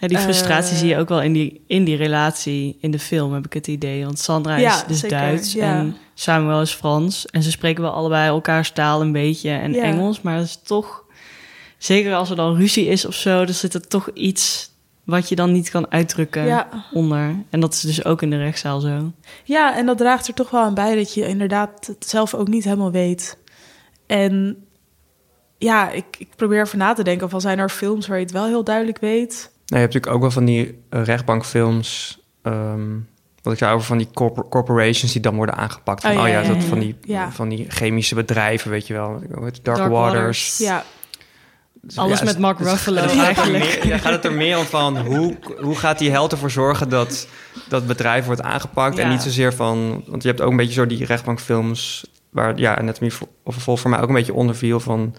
Ja, 0.00 0.08
die 0.08 0.18
frustratie 0.18 0.72
Eh, 0.72 0.78
zie 0.78 0.88
je 0.88 0.96
ook 0.98 1.08
wel 1.08 1.22
in 1.22 1.32
die, 1.32 1.64
in 1.66 1.84
die 1.84 1.96
relatie 1.96 2.76
in 2.80 2.90
de 2.90 2.98
film, 2.98 3.32
heb 3.32 3.44
ik 3.46 3.52
het 3.52 3.66
idee. 3.66 4.04
Want 4.04 4.18
Sandra 4.18 4.56
Ja, 4.56 4.74
is 4.76 4.84
dus 4.86 4.98
zeker, 5.00 5.18
Duits 5.18 5.52
ja. 5.52 5.74
en 5.78 5.96
Samuel 6.14 6.60
is 6.60 6.72
Frans. 6.72 7.26
En 7.26 7.42
ze 7.42 7.50
spreken 7.50 7.82
wel 7.82 7.92
allebei 7.92 8.28
elkaars 8.28 8.70
taal 8.70 9.00
een 9.00 9.12
beetje 9.12 9.50
en 9.50 9.72
Ja. 9.72 9.82
Engels. 9.82 10.20
Maar 10.20 10.36
het 10.36 10.44
is 10.46 10.58
toch, 10.64 11.04
zeker 11.78 12.14
als 12.14 12.30
er 12.30 12.36
dan 12.36 12.56
ruzie 12.56 12.86
is 12.86 13.04
of 13.06 13.14
zo, 13.14 13.44
dan 13.44 13.54
zit 13.54 13.74
er 13.74 13.88
toch 13.88 14.10
iets 14.14 14.70
wat 15.04 15.28
je 15.28 15.34
dan 15.34 15.52
niet 15.52 15.70
kan 15.70 15.90
uitdrukken 15.90 16.44
ja. 16.44 16.68
onder. 16.92 17.34
En 17.50 17.60
dat 17.60 17.72
is 17.72 17.80
dus 17.80 18.04
ook 18.04 18.22
in 18.22 18.30
de 18.30 18.36
rechtszaal 18.38 18.80
zo. 18.80 19.12
Ja, 19.44 19.76
en 19.76 19.86
dat 19.86 19.98
draagt 19.98 20.28
er 20.28 20.34
toch 20.34 20.50
wel 20.50 20.60
aan 20.62 20.74
bij 20.74 20.94
dat 20.96 21.14
je 21.14 21.26
inderdaad 21.28 21.86
het 21.86 22.08
zelf 22.08 22.34
ook 22.34 22.48
niet 22.48 22.64
helemaal 22.64 22.90
weet. 22.90 23.38
En 24.06 24.64
ja, 25.58 25.90
ik, 25.90 26.04
ik 26.18 26.28
probeer 26.36 26.60
even 26.62 26.78
na 26.78 26.92
te 26.92 27.04
denken 27.04 27.30
van 27.30 27.40
zijn 27.40 27.58
er 27.58 27.68
films 27.68 28.06
waar 28.06 28.16
je 28.18 28.22
het 28.24 28.32
wel 28.32 28.46
heel 28.46 28.64
duidelijk 28.64 28.98
weet. 28.98 29.32
Nou, 29.32 29.82
je 29.82 29.88
hebt 29.88 29.94
natuurlijk 29.94 30.14
ook 30.14 30.20
wel 30.20 30.30
van 30.30 30.44
die 30.44 30.78
eh, 30.90 31.04
rechtbankfilms. 31.04 32.20
ehm, 32.42 32.90
wat 33.42 33.52
ik 33.52 33.58
zei 33.58 33.72
over 33.74 33.86
van 33.86 33.98
die 33.98 34.08
corpor- 34.14 34.48
corporations 34.48 35.12
die 35.12 35.20
dan 35.22 35.34
worden 35.36 35.54
aangepakt. 35.56 36.02
Van, 36.02 36.10
Oh, 36.10 36.16
oh, 36.20 36.22
ja, 36.26 36.32
ja, 36.32 36.40
ja, 36.40 36.48
dat 36.48 36.62
ja. 36.62 36.68
van, 36.68 36.78
die, 36.78 36.96
Ja. 37.02 37.30
van 37.32 37.48
die 37.48 37.70
chemische 37.70 38.14
bedrijven, 38.14 38.70
weet 38.70 38.86
je 38.86 38.92
wel. 38.94 39.22
Dark, 39.28 39.64
Dark 39.64 39.78
Waters. 39.78 39.90
Waters. 39.90 40.58
Ja, 40.58 40.84
Alles 41.94 42.18
ja, 42.18 42.24
met 42.24 42.32
dus- 42.32 42.42
Mark 42.42 42.58
dus- 42.58 42.66
Ruffalo 42.68 42.96
eigenlijk. 43.00 43.84
meer- 43.84 43.98
gaat 43.98 44.12
het 44.12 44.24
er 44.24 44.32
meer 44.32 44.58
om 44.58 44.64
van 44.64 44.98
hoe, 44.98 45.36
hoe 45.60 45.76
gaat 45.76 45.98
die 45.98 46.10
held 46.10 46.32
ervoor 46.32 46.50
zorgen 46.50 46.88
dat 46.88 47.26
dat 47.68 47.86
bedrijf 47.86 48.24
wordt 48.26 48.42
aangepakt. 48.42 48.98
En 48.98 49.08
niet 49.08 49.22
zozeer 49.22 49.52
van, 49.54 50.04
want 50.06 50.22
je 50.22 50.28
hebt 50.28 50.40
ook 50.40 50.50
een 50.50 50.56
beetje 50.56 50.72
zo 50.72 50.86
die 50.86 51.04
rechtbankfilms 51.04 52.06
waar 52.30 52.58
ja, 52.58 52.78
Anatomy 52.78 53.10
of 53.44 53.54
Vol 53.54 53.76
voor 53.76 53.90
mij 53.90 54.00
ook 54.00 54.08
een 54.08 54.14
beetje 54.14 54.34
onder 54.34 54.54
viel 54.56 54.80
van 54.80 55.14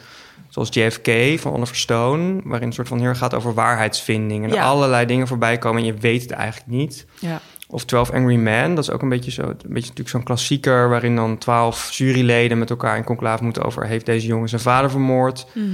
zoals 0.50 0.70
JFK 0.72 1.40
van 1.40 1.54
Oliver 1.54 1.76
Stone, 1.76 2.42
waarin 2.44 2.68
een 2.68 2.74
soort 2.74 2.88
van 2.88 3.00
heel 3.00 3.16
gaat 3.16 3.34
over 3.34 3.54
waarheidsvinding 3.54 4.44
en 4.46 4.52
Ja. 4.54 4.64
allerlei 4.64 5.06
dingen 5.06 5.28
voorbij 5.28 5.58
komen 5.58 5.80
en 5.82 5.86
je 5.88 5.94
weet 5.94 6.22
het 6.22 6.32
eigenlijk 6.32 6.72
niet. 6.72 7.06
Ja. 7.20 7.42
Of 7.68 7.86
12 7.86 8.12
Angry 8.12 8.36
Men, 8.36 8.76
dat 8.76 8.84
is 8.84 8.90
ook 8.92 9.02
een 9.02 9.10
beetje 9.10 9.32
zo, 9.32 9.42
een 9.42 9.56
beetje 9.58 9.74
natuurlijk 9.74 10.10
zo'n 10.10 10.24
klassieker 10.24 10.90
waarin 10.90 11.16
dan 11.16 11.38
12 11.38 11.92
juryleden 11.92 12.60
met 12.60 12.70
elkaar 12.70 12.98
in 12.98 13.04
conclave 13.04 13.44
moeten 13.44 13.64
over 13.64 13.86
heeft 13.86 14.06
deze 14.06 14.28
jongen 14.28 14.50
zijn 14.50 14.62
vader 14.62 14.90
vermoord. 14.92 15.46
Mhm. 15.54 15.68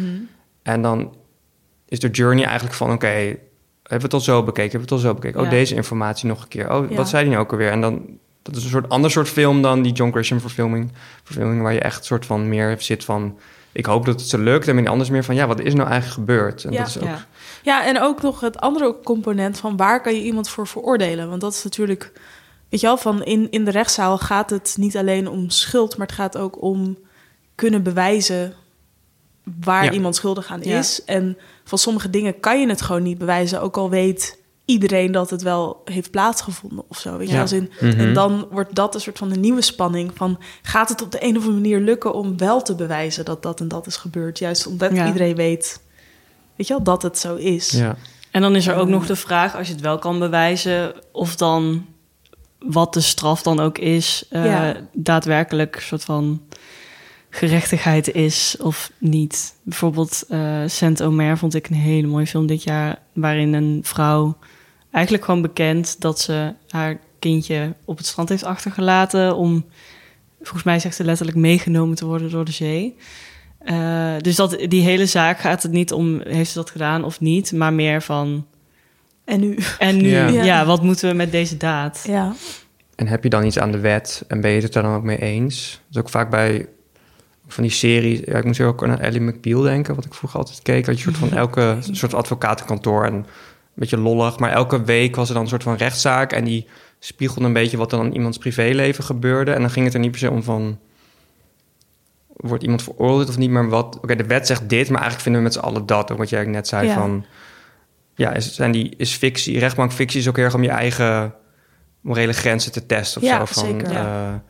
En 0.70 0.82
dan 0.82 1.16
is 1.88 2.00
de 2.00 2.10
journey 2.10 2.46
eigenlijk 2.46 2.76
van... 2.76 2.92
oké, 2.92 3.08
hebben 3.08 3.38
we 3.84 3.96
het 4.04 4.14
al 4.14 4.20
zo 4.20 4.44
bekeken? 4.44 4.72
Hebben 4.72 4.90
we 4.90 4.96
het 4.96 5.04
al 5.06 5.10
zo 5.10 5.14
bekeken? 5.14 5.40
Ja. 5.40 5.46
Oh, 5.46 5.52
deze 5.52 5.76
informatie 5.76 6.28
nog 6.28 6.42
een 6.42 6.48
keer. 6.48 6.72
Oh, 6.74 6.90
Ja. 6.90 6.96
wat 6.96 7.10
zei 7.10 7.22
hij 7.24 7.32
nou 7.32 7.44
ook 7.44 7.52
alweer? 7.52 7.72
En 7.72 7.82
dan... 7.82 8.06
Dat 8.42 8.56
is 8.56 8.64
een 8.64 8.70
soort 8.70 8.90
ander 8.90 9.12
soort 9.12 9.30
film 9.30 9.62
dan 9.62 9.82
die 9.82 9.92
John 9.94 10.12
Grisham 10.12 10.40
verfilming. 10.40 10.92
Verfilming 11.24 11.62
waar 11.62 11.74
je 11.74 11.80
echt 11.80 12.06
soort 12.06 12.26
van 12.26 12.50
meer 12.50 12.76
zit 12.80 13.06
van... 13.06 13.38
Ik 13.72 13.86
hoop 13.86 14.06
dat 14.06 14.20
het 14.20 14.30
ze 14.30 14.38
lukt. 14.38 14.68
En 14.68 14.76
die 14.76 14.90
anders 14.90 15.10
meer 15.10 15.24
van... 15.24 15.36
Ja, 15.36 15.48
wat 15.48 15.60
is 15.60 15.74
nou 15.74 15.90
eigenlijk 15.90 16.20
gebeurd? 16.20 16.64
En 16.64 16.72
Ja. 16.72 16.78
dat 16.78 16.88
is 16.88 16.98
ook... 16.98 17.04
Ja. 17.04 17.26
ja, 17.64 17.86
en 17.86 18.02
ook 18.02 18.22
nog 18.22 18.40
het 18.40 18.60
andere 18.60 18.96
component 19.04 19.58
van 19.60 19.78
waar 19.78 20.02
kan 20.02 20.14
je 20.16 20.22
iemand 20.24 20.50
voor 20.50 20.68
veroordelen? 20.68 21.30
Want 21.30 21.42
dat 21.42 21.54
is 21.54 21.64
natuurlijk, 21.64 22.12
weet 22.70 22.80
je 22.80 22.88
wel, 22.88 22.98
van 22.98 23.24
in, 23.24 23.48
in 23.52 23.66
de 23.66 23.72
rechtszaal 23.72 24.18
gaat 24.18 24.50
het 24.50 24.76
niet 24.80 24.98
alleen 24.98 25.28
om 25.28 25.50
schuld, 25.50 25.98
maar 25.98 26.08
het 26.08 26.16
gaat 26.16 26.38
ook 26.38 26.62
om 26.62 26.98
kunnen 27.56 27.84
bewijzen 27.84 28.54
waar 29.62 29.84
Ja. 29.84 29.92
iemand 29.92 30.16
schuldig 30.16 30.48
aan 30.48 30.60
Ja. 30.64 30.78
is. 30.80 31.04
En 31.06 31.38
van 31.64 31.78
sommige 31.78 32.10
dingen 32.10 32.40
kan 32.40 32.60
je 32.60 32.68
het 32.70 32.82
gewoon 32.82 33.04
niet 33.04 33.18
bewijzen, 33.18 33.62
ook 33.62 33.78
al 33.78 33.90
weet 33.90 34.38
iedereen 34.66 35.12
dat 35.12 35.30
het 35.30 35.42
wel 35.42 35.82
heeft 35.86 36.12
plaatsgevonden 36.12 36.84
of 36.88 37.00
zo. 37.00 37.18
Weet 37.18 37.28
je, 37.28 37.34
Ja. 37.36 37.42
als 37.42 37.52
in, 37.52 37.72
Mhm. 37.80 38.00
En 38.00 38.14
dan 38.14 38.48
wordt 38.52 38.76
dat 38.76 38.96
een 38.96 39.02
soort 39.02 39.18
van 39.18 39.32
een 39.32 39.40
nieuwe 39.40 39.62
spanning 39.62 40.12
van... 40.16 40.40
gaat 40.62 40.90
het 40.90 41.02
op 41.02 41.12
de 41.12 41.24
een 41.24 41.38
of 41.38 41.44
andere 41.44 41.54
manier 41.62 41.80
lukken 41.80 42.14
om 42.14 42.38
wel 42.38 42.62
te 42.62 42.76
bewijzen 42.76 43.26
dat 43.26 43.44
dat 43.44 43.60
en 43.60 43.68
dat 43.68 43.88
is 43.88 43.96
gebeurd? 43.98 44.40
Juist 44.40 44.68
omdat 44.68 44.92
Ja. 44.96 45.06
iedereen 45.08 45.36
weet, 45.36 45.82
weet 46.56 46.68
je 46.68 46.74
wel, 46.74 46.84
dat 46.84 47.02
het 47.02 47.18
zo 47.20 47.36
is. 47.36 47.70
Ja. 47.70 47.96
En 48.32 48.42
dan 48.42 48.56
is 48.56 48.68
er 48.68 48.76
ook 48.76 48.88
nog 48.88 49.06
de 49.06 49.16
vraag, 49.16 49.56
als 49.56 49.68
je 49.68 49.74
het 49.74 49.82
wel 49.82 50.00
kan 50.00 50.20
bewijzen, 50.20 50.94
of 51.12 51.36
dan 51.36 51.86
wat 52.60 52.94
de 52.94 53.02
straf 53.02 53.42
dan 53.42 53.60
ook 53.60 53.78
is, 53.78 54.26
eh, 54.30 54.46
Ja. 54.46 54.76
daadwerkelijk 54.94 55.76
een 55.76 55.82
soort 55.82 56.04
van 56.04 56.42
gerechtigheid 57.30 58.14
is 58.14 58.56
of 58.62 58.92
niet. 58.98 59.54
Bijvoorbeeld 59.64 60.24
eh 60.30 60.62
Saint 60.66 61.04
Omer 61.04 61.38
vond 61.38 61.56
ik 61.56 61.68
een 61.68 61.76
hele 61.76 62.08
mooie 62.08 62.28
film 62.28 62.48
dit 62.48 62.64
jaar, 62.64 63.00
waarin 63.14 63.54
een 63.54 63.80
vrouw 63.84 64.38
eigenlijk 64.92 65.26
gewoon 65.26 65.42
bekend 65.42 66.02
dat 66.02 66.20
ze 66.20 66.54
haar 66.70 67.00
kindje 67.20 67.74
op 67.86 67.98
het 67.98 68.06
strand 68.06 68.30
heeft 68.30 68.44
achtergelaten 68.44 69.36
om, 69.36 69.66
volgens 70.38 70.64
mij 70.64 70.80
zegt 70.80 70.96
ze 70.96 71.04
letterlijk, 71.04 71.38
meegenomen 71.38 71.96
te 71.96 72.06
worden 72.06 72.30
door 72.30 72.46
de 72.46 72.52
zee. 72.52 72.96
Eh, 73.60 74.14
dus 74.22 74.36
dat, 74.36 74.58
die 74.68 74.82
hele 74.82 75.06
zaak 75.06 75.40
gaat 75.40 75.64
het 75.64 75.72
niet 75.72 75.92
om, 75.92 76.22
heeft 76.22 76.52
ze 76.52 76.58
dat 76.58 76.70
gedaan 76.70 77.04
of 77.04 77.20
niet, 77.20 77.52
maar 77.52 77.74
meer 77.74 78.02
van, 78.02 78.46
En 79.26 79.40
nu, 79.40 79.58
en 79.80 79.98
nu. 79.98 80.10
Ja. 80.10 80.66
wat 80.66 80.84
moeten 80.84 81.10
we 81.10 81.16
met 81.16 81.32
deze 81.32 81.58
daad? 81.58 82.04
ja. 82.08 82.34
En 82.96 83.08
heb 83.08 83.24
je 83.24 83.30
dan 83.30 83.46
iets 83.46 83.60
aan 83.60 83.72
de 83.72 83.80
wet 83.80 84.24
en 84.28 84.42
ben 84.42 84.52
je 84.52 84.62
het 84.62 84.76
er 84.76 84.84
dan 84.84 84.96
ook 84.96 85.04
mee 85.04 85.22
eens? 85.22 85.72
Dat 85.72 85.96
is 85.96 85.98
ook 86.02 86.10
vaak 86.10 86.30
bij 86.30 86.68
van 87.54 87.64
die 87.64 87.72
series. 87.72 88.20
Ja, 88.26 88.38
ik 88.38 88.44
moet 88.44 88.62
ook 88.62 88.84
aan 88.84 89.00
Ellie 89.00 89.22
McBeal 89.22 89.62
denken, 89.62 89.96
wat 89.96 90.06
ik 90.06 90.14
vroeger 90.14 90.40
altijd 90.40 90.62
keek. 90.62 90.86
Dat 90.86 90.98
je 90.98 91.04
soort 91.04 91.18
van 91.18 91.34
elke 91.44 91.78
soort 91.92 92.14
advocatenkantoor 92.14 93.06
en 93.06 93.14
een 93.14 93.26
beetje 93.74 93.98
lollig, 93.98 94.40
maar 94.40 94.52
elke 94.52 94.84
week 94.84 95.16
was 95.16 95.28
er 95.28 95.34
dan 95.34 95.44
een 95.44 95.50
soort 95.50 95.64
van 95.64 95.76
rechtszaak 95.76 96.32
en 96.32 96.44
die 96.44 96.68
spiegelde 97.00 97.48
een 97.48 97.54
beetje 97.54 97.78
wat 97.78 97.92
er 97.92 97.98
dan 97.98 98.08
in 98.08 98.14
iemands 98.16 98.38
privéleven 98.38 99.04
gebeurde. 99.04 99.52
En 99.52 99.62
dan 99.62 99.70
ging 99.70 99.86
het 99.86 99.94
er 99.94 100.00
niet 100.00 100.12
per 100.12 100.20
se 100.20 100.32
om 100.32 100.44
van 100.44 100.80
wordt 102.36 102.64
iemand 102.64 102.84
veroordeeld 102.84 103.30
of 103.30 103.38
niet, 103.38 103.50
maar 103.50 103.70
wat. 103.70 103.98
Oké, 104.02 104.16
de 104.16 104.24
wet 104.26 104.48
zegt 104.48 104.70
dit, 104.70 104.90
maar 104.90 105.02
eigenlijk 105.02 105.22
vinden 105.22 105.42
we 105.42 105.48
met 105.48 105.54
z'n 105.58 105.64
allen 105.66 105.86
dat. 105.86 106.12
Ook 106.12 106.18
wat 106.18 106.30
jij 106.30 106.46
net 106.46 106.68
zei 106.68 106.88
Ja. 106.88 106.94
van. 106.94 107.26
Ja, 108.16 108.34
is, 108.34 108.54
zijn 108.56 108.72
die, 108.72 108.94
is 108.98 109.14
fictie, 109.16 109.60
rechtbankfictie 109.60 110.20
is 110.20 110.28
ook 110.28 110.36
heel 110.36 110.46
erg 110.46 110.54
om 110.54 110.64
je 110.64 110.70
eigen 110.70 111.34
morele 112.02 112.34
grenzen 112.34 112.72
te 112.72 112.86
testen 112.86 113.22
of 113.22 113.28
Ja, 113.28 113.46
zo. 113.46 113.46
Van, 113.46 113.64
zeker. 113.66 113.92
ja. 113.92 114.44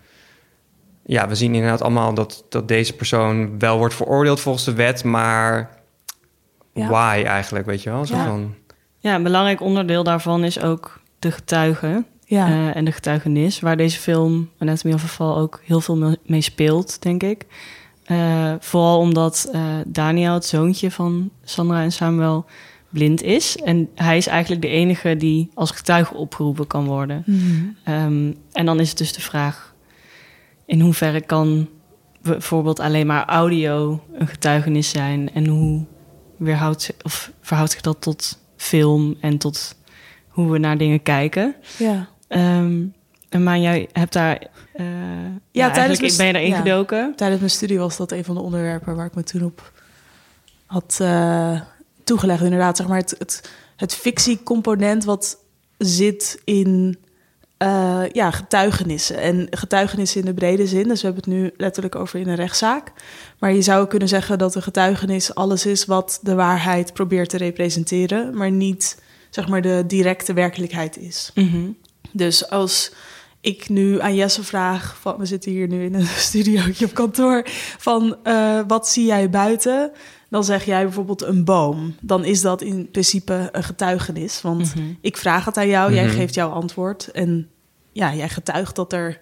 Ja, 1.09 1.27
we 1.27 1.35
zien 1.35 1.53
inderdaad 1.55 1.81
allemaal 1.81 2.13
dat, 2.13 2.45
dat 2.49 2.67
deze 2.67 2.93
persoon 2.95 3.59
wel 3.59 3.77
wordt 3.77 3.93
veroordeeld 3.95 4.39
volgens 4.39 4.65
de 4.65 4.73
wet, 4.73 5.03
maar 5.03 5.69
Ja. 6.73 6.87
why 6.87 7.23
eigenlijk, 7.25 7.65
weet 7.65 7.83
je 7.83 7.89
wel? 7.89 8.05
Zo 8.05 8.15
Ja. 8.15 8.25
van, 8.25 8.53
Ja, 9.01 9.15
een 9.15 9.23
belangrijk 9.23 9.61
onderdeel 9.61 10.03
daarvan 10.03 10.43
is 10.43 10.61
ook 10.61 10.99
de 11.19 11.31
getuige 11.31 12.03
Ja. 12.25 12.47
eh, 12.47 12.75
en 12.75 12.85
de 12.85 12.91
getuigenis, 12.91 13.59
waar 13.59 13.77
deze 13.77 13.99
film 13.99 14.49
Anatomy 14.57 14.95
of 14.95 15.03
a 15.03 15.07
Fall 15.07 15.35
ook 15.35 15.61
heel 15.65 15.81
veel 15.81 15.97
me- 15.97 16.19
mee 16.25 16.41
speelt, 16.41 17.01
denk 17.01 17.23
ik. 17.23 17.45
Eh, 18.05 18.53
vooral 18.59 18.99
omdat 18.99 19.49
eh, 19.51 19.61
Daniel, 19.87 20.33
het 20.33 20.45
zoontje 20.45 20.91
van 20.91 21.29
Sandra 21.43 21.81
en 21.81 21.91
Samuel, 21.91 22.45
blind 22.89 23.21
is. 23.23 23.57
En 23.57 23.89
hij 23.95 24.17
is 24.17 24.27
eigenlijk 24.27 24.61
de 24.61 24.67
enige 24.67 25.17
die 25.17 25.49
als 25.53 25.71
getuige 25.71 26.13
opgeroepen 26.13 26.67
kan 26.67 26.85
worden. 26.85 27.23
Ehm, 27.83 28.31
en 28.51 28.65
dan 28.65 28.79
is 28.79 28.89
het 28.89 28.97
dus 28.97 29.13
de 29.13 29.21
vraag: 29.21 29.68
in 30.69 30.79
hoeverre 30.81 31.21
kan 31.21 31.69
bijvoorbeeld 32.21 32.79
alleen 32.79 33.07
maar 33.07 33.25
audio 33.25 34.03
een 34.13 34.27
getuigenis 34.27 34.89
zijn? 34.89 35.33
En 35.33 35.47
hoe 35.47 35.85
weerhoudt, 36.37 36.93
of 37.03 37.31
verhoudt 37.41 37.71
zich 37.71 37.81
dat 37.81 38.01
tot 38.01 38.39
film 38.55 39.15
en 39.21 39.37
tot 39.37 39.75
hoe 40.27 40.51
we 40.51 40.57
naar 40.57 40.77
dingen 40.77 41.03
kijken? 41.03 41.55
Ja. 41.77 42.09
Ehm, 42.27 42.83
en 43.29 43.43
maar 43.43 43.57
jij 43.59 43.89
hebt 43.91 44.13
daar. 44.13 44.47
eh 44.73 44.85
ja, 45.51 45.69
tijdens 45.71 45.77
eigenlijk 45.77 45.99
mijn- 46.01 46.17
ben 46.17 46.25
je 46.27 46.33
daarin 46.33 46.49
ja. 46.51 46.57
gedoken. 46.57 47.13
Tijdens 47.15 47.39
mijn 47.39 47.51
studie 47.51 47.79
was 47.79 47.97
dat 47.97 48.11
een 48.11 48.23
van 48.25 48.35
de 48.35 48.41
onderwerpen 48.41 48.95
waar 48.95 49.05
ik 49.05 49.15
me 49.15 49.23
toen 49.23 49.43
op 49.43 49.71
had 50.65 50.97
eh, 51.01 51.61
toegelegd. 52.03 52.43
Inderdaad, 52.43 52.77
zeg 52.77 52.87
maar 52.87 52.97
het, 52.97 53.15
het, 53.17 53.49
het 53.75 53.93
fictiecomponent 53.95 55.03
wat 55.03 55.37
zit 55.77 56.41
in 56.43 56.97
eh, 57.59 58.03
ja, 58.11 58.31
getuigenissen. 58.31 59.17
En 59.17 59.47
getuigenissen 59.49 60.19
in 60.19 60.25
de 60.25 60.33
brede 60.33 60.67
zin. 60.67 60.87
Dus 60.87 61.01
we 61.01 61.07
hebben 61.07 61.23
het 61.23 61.41
nu 61.41 61.53
letterlijk 61.57 61.95
over 61.95 62.19
in 62.19 62.27
een 62.27 62.35
rechtszaak. 62.35 62.91
Maar 63.39 63.53
je 63.53 63.61
zou 63.61 63.87
kunnen 63.87 64.07
zeggen 64.07 64.37
dat 64.37 64.55
een 64.55 64.61
getuigenis 64.61 65.35
alles 65.35 65.65
is 65.65 65.85
wat 65.85 66.19
de 66.21 66.35
waarheid 66.35 66.93
probeert 66.93 67.29
te 67.29 67.37
representeren, 67.37 68.37
maar 68.37 68.51
niet 68.51 69.01
zeg 69.29 69.47
maar 69.47 69.61
de 69.61 69.83
directe 69.87 70.33
werkelijkheid 70.33 70.97
is. 70.97 71.31
Mhm. 71.35 71.69
Dus 72.11 72.49
als 72.49 72.93
ik 73.41 73.69
nu 73.69 74.01
aan 74.01 74.15
Jesse 74.15 74.43
vraag, 74.43 74.97
van, 75.01 75.17
we 75.17 75.25
zitten 75.25 75.51
hier 75.51 75.67
nu 75.67 75.83
in 75.83 75.93
een 75.93 76.05
studiootje 76.29 76.85
op 76.85 76.93
kantoor, 76.93 77.43
van 77.77 78.15
eh, 78.23 78.59
wat 78.67 78.87
zie 78.87 79.05
jij 79.05 79.29
buiten? 79.29 79.91
Dan 80.29 80.43
zeg 80.43 80.65
jij 80.65 80.83
bijvoorbeeld 80.83 81.21
een 81.21 81.43
boom. 81.43 81.95
Dan 82.01 82.25
is 82.25 82.41
dat 82.41 82.61
in 82.61 82.89
principe 82.91 83.49
een 83.51 83.63
getuigenis. 83.63 84.41
Want 84.41 84.75
Mhm. 84.75 84.85
ik 85.01 85.17
vraag 85.17 85.45
het 85.45 85.57
aan 85.57 85.67
jou, 85.67 85.93
jij 85.93 86.05
Mhm. 86.05 86.15
geeft 86.15 86.33
jouw 86.33 86.49
antwoord. 86.49 87.07
En 87.11 87.49
ja, 87.91 88.13
jij 88.15 88.29
getuigt 88.29 88.75
dat 88.75 88.93
er 88.93 89.19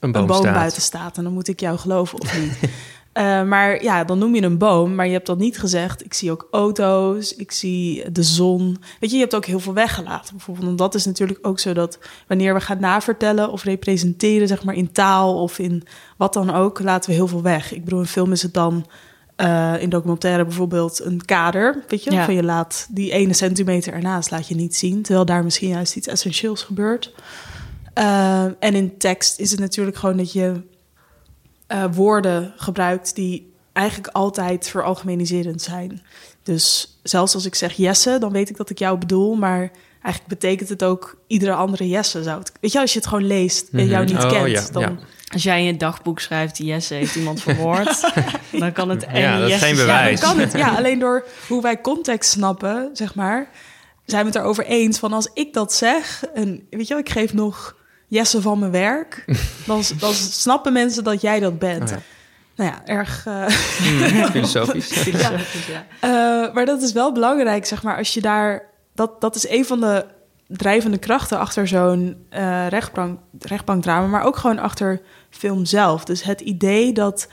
Een 0.00 0.12
boom, 0.12 0.22
een 0.22 0.28
boom 0.28 0.42
buiten 0.42 0.82
staat. 0.82 1.16
En 1.16 1.24
dan 1.24 1.32
moet 1.32 1.48
ik 1.48 1.60
jou 1.60 1.78
geloven 1.78 2.20
of 2.20 2.38
niet. 2.38 2.58
Eh, 3.14 3.42
maar 3.42 3.82
ja, 3.82 4.04
dan 4.04 4.18
noem 4.18 4.34
je 4.34 4.42
een 4.42 4.58
boom. 4.58 4.94
Maar 4.94 5.06
je 5.06 5.12
hebt 5.12 5.26
dan 5.26 5.38
niet 5.38 5.58
gezegd, 5.58 6.04
ik 6.04 6.14
zie 6.14 6.30
ook 6.30 6.48
auto's, 6.50 7.34
ik 7.34 7.52
zie 7.52 8.12
de 8.12 8.22
zon. 8.22 8.76
Weet 9.00 9.10
je, 9.10 9.16
je 9.16 9.22
hebt 9.22 9.34
ook 9.34 9.44
heel 9.44 9.60
veel 9.60 9.74
weggelaten 9.74 10.36
bijvoorbeeld. 10.36 10.68
En 10.68 10.76
dat 10.76 10.94
is 10.94 11.04
natuurlijk 11.04 11.38
ook 11.42 11.58
zo 11.58 11.72
dat 11.72 11.98
wanneer 12.28 12.54
we 12.54 12.60
gaan 12.60 12.80
navertellen 12.80 13.50
of 13.50 13.64
representeren, 13.64 14.48
zeg 14.48 14.64
maar 14.64 14.74
in 14.74 14.92
taal 14.92 15.42
of 15.42 15.58
in 15.58 15.82
wat 16.16 16.32
dan 16.32 16.50
ook, 16.54 16.80
laten 16.80 17.10
we 17.10 17.16
heel 17.16 17.26
veel 17.26 17.42
weg. 17.42 17.72
Ik 17.74 17.84
bedoel, 17.84 18.00
in 18.00 18.06
film 18.06 18.32
is 18.32 18.42
het 18.42 18.54
dan 18.54 18.86
eh, 19.36 19.74
in 19.78 19.88
documentaire 19.88 20.44
bijvoorbeeld 20.44 21.00
een 21.04 21.24
kader. 21.24 21.84
Weet 21.88 22.04
je, 22.04 22.10
Ja. 22.12 22.24
van 22.24 22.34
je 22.34 22.42
laat 22.44 22.86
die 22.90 23.12
ene 23.12 23.32
centimeter 23.32 23.92
ernaast 23.92 24.30
laat 24.30 24.48
je 24.48 24.54
niet 24.54 24.76
zien. 24.76 25.02
Terwijl 25.02 25.24
daar 25.26 25.44
misschien 25.44 25.68
juist 25.68 25.96
iets 25.96 26.06
essentieels 26.06 26.62
gebeurt. 26.62 27.12
Eh, 27.94 28.44
en 28.44 28.74
in 28.74 28.98
tekst 28.98 29.38
is 29.38 29.50
het 29.50 29.60
natuurlijk 29.60 29.96
gewoon 29.96 30.16
dat 30.16 30.32
je 30.32 30.62
eh, 31.66 31.84
woorden 31.92 32.52
gebruikt 32.56 33.14
die 33.14 33.52
eigenlijk 33.72 34.08
altijd 34.14 34.68
veralgemeniserend 34.68 35.62
zijn. 35.62 36.02
Dus 36.42 36.98
zelfs 37.02 37.34
als 37.34 37.44
ik 37.44 37.54
zeg 37.54 37.72
Jesse, 37.72 38.16
dan 38.20 38.32
weet 38.32 38.50
ik 38.50 38.56
dat 38.56 38.70
ik 38.70 38.78
jou 38.78 38.98
bedoel, 38.98 39.34
maar 39.34 39.70
eigenlijk 40.02 40.26
betekent 40.40 40.68
het 40.68 40.84
ook 40.84 41.16
iedere 41.26 41.52
andere 41.52 41.88
Jesse. 41.88 42.22
Zou 42.22 42.38
het, 42.38 42.52
weet 42.60 42.72
je, 42.72 42.80
als 42.80 42.92
je 42.92 42.98
het 42.98 43.08
gewoon 43.08 43.26
leest 43.26 43.68
en 43.72 43.86
jou 43.86 44.04
Mhm. 44.04 44.14
niet 44.14 44.24
Oh, 44.24 44.30
kent, 44.30 44.50
ja, 44.50 44.62
dan 44.72 44.82
ja. 44.82 44.96
Als 45.32 45.42
jij 45.42 45.58
in 45.58 45.64
je 45.64 45.76
dagboek 45.76 46.20
schrijft, 46.20 46.58
Jesse 46.58 46.94
heeft 46.94 47.14
iemand 47.14 47.40
vermoord, 47.42 48.00
dan 48.60 48.72
kan 48.72 48.88
het 48.88 49.04
en 49.04 49.20
Ja, 49.20 49.38
dat 49.38 49.48
is 49.48 49.56
geen 49.58 49.76
zijn. 49.76 49.88
Ja, 49.88 49.94
dan 49.94 49.96
bewijs. 49.96 50.20
kan 50.20 50.38
het. 50.38 50.52
Ja, 50.52 50.74
alleen 50.76 50.98
door 50.98 51.24
hoe 51.48 51.62
wij 51.62 51.80
context 51.80 52.30
snappen, 52.30 52.90
zeg 52.92 53.14
maar, 53.14 53.48
zijn 54.04 54.20
we 54.22 54.28
het 54.30 54.38
erover 54.38 54.64
eens 54.66 54.98
van 54.98 55.12
als 55.12 55.30
ik 55.34 55.52
dat 55.52 55.72
zeg 55.72 56.24
en 56.34 56.66
weet 56.70 56.86
je 56.88 56.94
wel, 56.94 57.02
ik 57.02 57.10
geef 57.10 57.32
nog 57.32 57.76
Jesse 58.06 58.42
van 58.42 58.58
mijn 58.58 58.70
werk, 58.70 59.24
dan, 59.66 59.82
dan 59.98 60.12
snappen 60.14 60.72
mensen 60.72 61.04
dat 61.04 61.20
jij 61.20 61.40
dat 61.40 61.58
bent. 61.58 61.82
Oh 61.82 61.88
ja. 61.96 62.02
Nou 62.56 62.70
ja, 62.70 62.80
erg. 62.84 63.26
eh, 63.26 63.46
Hmm, 63.46 64.24
filosofisch. 64.30 64.86
Filosofisch, 64.86 65.66
ja. 65.66 65.86
eh, 66.00 66.54
maar 66.54 66.66
dat 66.66 66.82
is 66.82 66.92
wel 66.92 67.12
belangrijk, 67.12 67.66
zeg 67.66 67.82
maar, 67.82 67.96
als 67.96 68.14
je 68.14 68.20
daar. 68.20 68.62
Dat, 68.94 69.20
dat 69.20 69.34
is 69.34 69.48
een 69.48 69.64
van 69.64 69.80
de 69.80 70.04
drijvende 70.46 70.98
krachten 70.98 71.38
achter 71.38 71.68
zo'n 71.68 72.26
eh 72.30 72.66
rechtbank, 72.68 73.18
rechtbankdrama, 73.38 74.06
maar 74.06 74.22
ook 74.24 74.36
gewoon 74.36 74.58
achter 74.58 75.00
film 75.30 75.64
zelf. 75.64 76.04
Dus 76.04 76.22
het 76.22 76.40
idee 76.40 76.92
dat 76.92 77.28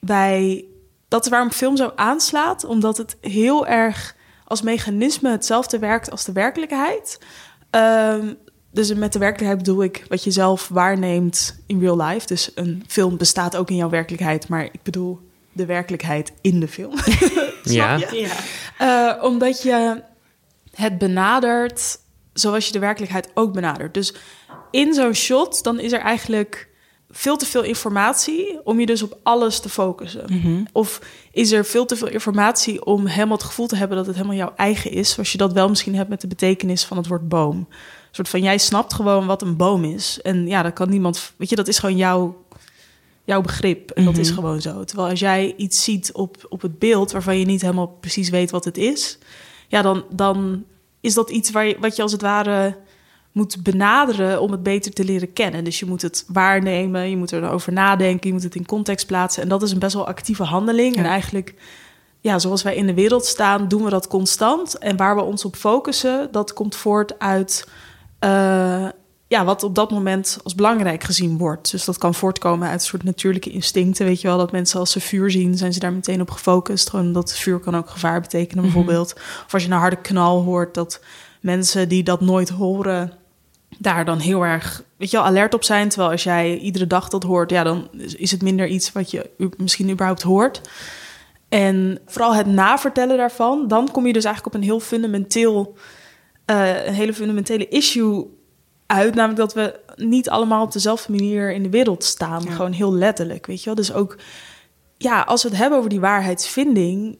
wij. 0.00 0.64
Dat 1.08 1.24
is 1.24 1.30
waarom 1.30 1.50
film 1.50 1.76
zo 1.76 1.92
aanslaat, 1.96 2.64
omdat 2.64 2.96
het 2.96 3.16
heel 3.20 3.66
erg 3.66 4.14
als 4.44 4.62
mechanisme 4.62 5.30
hetzelfde 5.30 5.78
werkt 5.78 6.10
als 6.10 6.24
de 6.24 6.32
werkelijkheid. 6.32 7.18
Ehm, 7.70 8.32
dus 8.74 8.94
met 8.94 9.12
de 9.12 9.18
werkelijkheid 9.18 9.64
bedoel 9.64 9.82
ik 9.82 10.04
wat 10.08 10.24
je 10.24 10.30
zelf 10.30 10.68
waarneemt 10.68 11.62
in 11.66 11.80
real 11.80 12.02
life. 12.02 12.26
Dus 12.26 12.50
een 12.54 12.84
film 12.86 13.16
bestaat 13.16 13.56
ook 13.56 13.70
in 13.70 13.76
jouw 13.76 13.88
werkelijkheid, 13.88 14.48
maar 14.48 14.64
ik 14.64 14.82
bedoel 14.82 15.20
de 15.52 15.66
werkelijkheid 15.66 16.32
in 16.40 16.60
de 16.60 16.68
film. 16.68 16.94
Ja. 17.62 17.98
Snap 17.98 18.10
je? 18.10 18.34
Eh, 18.78 19.22
omdat 19.22 19.62
je 19.62 20.02
het 20.74 20.98
benadert 20.98 21.98
zoals 22.32 22.66
je 22.66 22.72
de 22.72 22.78
werkelijkheid 22.78 23.30
ook 23.34 23.52
benadert. 23.52 23.94
Dus 23.94 24.14
in 24.70 24.94
zo'n 24.94 25.14
shot, 25.14 25.62
dan 25.62 25.80
is 25.80 25.92
er 25.92 26.00
eigenlijk 26.00 26.68
veel 27.16 27.36
te 27.36 27.46
veel 27.46 27.62
informatie 27.62 28.58
om 28.64 28.80
je 28.80 28.86
dus 28.86 29.02
op 29.02 29.18
alles 29.22 29.60
te 29.60 29.68
focussen. 29.68 30.24
Mhm. 30.28 30.64
Of 30.72 31.00
is 31.32 31.52
er 31.52 31.64
veel 31.64 31.86
te 31.86 31.96
veel 31.96 32.08
informatie 32.08 32.84
om 32.84 33.06
helemaal 33.06 33.36
het 33.36 33.46
gevoel 33.46 33.66
te 33.66 33.76
hebben 33.76 33.96
dat 33.96 34.06
het 34.06 34.16
helemaal 34.16 34.36
jouw 34.36 34.52
eigen 34.56 34.90
is, 34.90 35.10
zoals 35.10 35.32
je 35.32 35.38
dat 35.38 35.52
wel 35.52 35.68
misschien 35.68 35.94
hebt 35.94 36.08
met 36.08 36.20
de 36.20 36.26
betekenis 36.26 36.84
van 36.84 36.96
het 36.96 37.06
woord 37.06 37.28
boom. 37.28 37.56
Een 37.56 37.66
soort 38.10 38.28
van 38.28 38.42
jij 38.42 38.58
snapt 38.58 38.94
gewoon 38.94 39.26
wat 39.26 39.42
een 39.42 39.56
boom 39.56 39.84
is. 39.84 40.18
En 40.22 40.46
ja, 40.46 40.62
dat 40.62 40.72
kan 40.72 40.90
niemand, 40.90 41.32
weet 41.36 41.48
je, 41.48 41.56
dat 41.56 41.68
is 41.68 41.78
gewoon 41.78 41.96
jouw, 41.96 42.44
jouw 43.24 43.40
begrip. 43.40 43.90
En 43.90 44.04
dat 44.04 44.16
is 44.18 44.26
Mhm. 44.26 44.34
gewoon 44.38 44.60
zo. 44.60 44.84
Terwijl 44.84 45.08
als 45.08 45.20
jij 45.20 45.54
iets 45.56 45.84
ziet 45.84 46.12
op, 46.12 46.46
op 46.48 46.62
het 46.62 46.78
beeld 46.78 47.12
waarvan 47.12 47.38
je 47.38 47.44
niet 47.46 47.60
helemaal 47.60 47.96
precies 48.00 48.28
weet 48.28 48.50
wat 48.50 48.64
het 48.64 48.76
is, 48.76 49.18
ja, 49.68 49.82
dan, 49.82 50.04
dan 50.10 50.64
is 51.00 51.14
dat 51.14 51.30
iets 51.30 51.50
waar 51.50 51.66
je, 51.66 51.76
wat 51.80 51.96
je 51.96 52.02
als 52.02 52.12
het 52.12 52.22
ware 52.22 52.76
moet 53.34 53.62
benaderen 53.62 54.40
om 54.40 54.50
het 54.50 54.62
beter 54.62 54.92
te 54.92 55.04
leren 55.04 55.32
kennen. 55.32 55.64
Dus 55.64 55.78
je 55.78 55.86
moet 55.86 56.02
het 56.02 56.24
waarnemen, 56.28 57.10
je 57.10 57.16
moet 57.16 57.32
erover 57.32 57.72
nadenken, 57.72 58.28
je 58.28 58.32
moet 58.34 58.42
het 58.42 58.54
in 58.54 58.66
context 58.66 59.06
plaatsen. 59.06 59.42
En 59.42 59.48
dat 59.48 59.62
is 59.62 59.70
een 59.72 59.78
best 59.78 59.94
wel 59.94 60.06
actieve 60.06 60.42
handeling. 60.42 60.94
Ja. 60.94 61.00
En 61.00 61.06
eigenlijk, 61.08 61.54
ja, 62.20 62.38
zoals 62.38 62.62
wij 62.62 62.76
in 62.76 62.86
de 62.86 62.94
wereld 62.94 63.24
staan, 63.26 63.68
doen 63.68 63.84
we 63.84 63.90
dat 63.90 64.08
constant. 64.08 64.78
En 64.78 64.96
waar 64.96 65.16
we 65.16 65.22
ons 65.22 65.44
op 65.44 65.56
focussen, 65.56 66.28
dat 66.32 66.52
komt 66.52 66.76
voort 66.76 67.18
uit 67.18 67.68
eh, 68.18 68.88
ja, 69.28 69.44
wat 69.44 69.62
op 69.62 69.74
dat 69.74 69.90
moment 69.90 70.38
als 70.42 70.54
belangrijk 70.54 71.04
gezien 71.04 71.38
wordt. 71.38 71.70
Dus 71.70 71.84
dat 71.84 71.98
kan 71.98 72.14
voortkomen 72.14 72.68
uit 72.68 72.80
een 72.80 72.86
soort 72.86 73.04
natuurlijke 73.04 73.50
instincten. 73.50 74.06
Weet 74.06 74.20
je 74.20 74.28
wel, 74.28 74.38
dat 74.38 74.52
mensen 74.52 74.78
als 74.78 74.90
ze 74.90 75.00
vuur 75.00 75.30
zien, 75.30 75.56
zijn 75.56 75.72
ze 75.72 75.78
daar 75.78 75.92
meteen 75.92 76.20
op 76.20 76.30
gefocust. 76.30 76.90
Gewoon 76.90 77.12
dat 77.12 77.34
vuur 77.34 77.58
kan 77.58 77.76
ook 77.76 77.90
gevaar 77.90 78.20
betekenen, 78.20 78.64
Mhm. 78.64 78.72
bijvoorbeeld. 78.72 79.12
Of 79.46 79.52
als 79.52 79.62
je 79.62 79.70
een 79.70 79.76
harde 79.78 80.00
knal 80.00 80.42
hoort, 80.42 80.74
dat 80.74 81.00
mensen 81.40 81.88
die 81.88 82.02
dat 82.02 82.20
nooit 82.20 82.48
horen, 82.48 83.12
daar 83.78 84.04
dan 84.04 84.18
heel 84.18 84.42
erg, 84.44 84.82
weet 84.96 85.10
je 85.10 85.16
wel, 85.16 85.26
alert 85.26 85.54
op 85.54 85.64
zijn. 85.64 85.88
Terwijl 85.88 86.10
als 86.10 86.22
jij 86.22 86.58
iedere 86.58 86.86
dag 86.86 87.08
dat 87.08 87.22
hoort, 87.22 87.50
ja, 87.50 87.62
dan 87.62 87.88
is- 88.16 88.30
het 88.30 88.42
minder 88.42 88.66
iets 88.66 88.92
wat 88.92 89.10
je 89.10 89.30
misschien 89.56 89.90
überhaupt 89.90 90.22
hoort. 90.22 90.60
En 91.48 91.98
vooral 92.06 92.34
het 92.34 92.46
navertellen 92.46 93.16
daarvan, 93.16 93.68
dan 93.68 93.90
kom 93.90 94.06
je 94.06 94.12
dus 94.12 94.24
eigenlijk 94.24 94.54
op 94.54 94.60
een 94.60 94.66
heel 94.66 94.80
fundamenteel, 94.80 95.76
eh, 96.44 96.86
een 96.86 96.94
hele 96.94 97.14
fundamentele 97.14 97.68
issue 97.68 98.26
uit. 98.86 99.14
Namelijk 99.14 99.38
dat 99.40 99.54
we 99.54 99.80
niet 99.96 100.28
allemaal 100.30 100.62
op 100.62 100.72
dezelfde 100.72 101.12
manier 101.12 101.52
in 101.52 101.62
de 101.62 101.70
wereld 101.70 102.04
staan. 102.04 102.42
Ja. 102.44 102.50
Gewoon 102.50 102.72
heel 102.72 102.94
letterlijk, 102.94 103.46
weet 103.46 103.58
je 103.58 103.64
wel. 103.64 103.74
Dus 103.74 103.92
ook, 103.92 104.16
ja, 104.96 105.20
als 105.20 105.42
we 105.42 105.48
het 105.48 105.58
hebben 105.58 105.78
over 105.78 105.90
die 105.90 106.00
waarheidsvinding, 106.00 107.18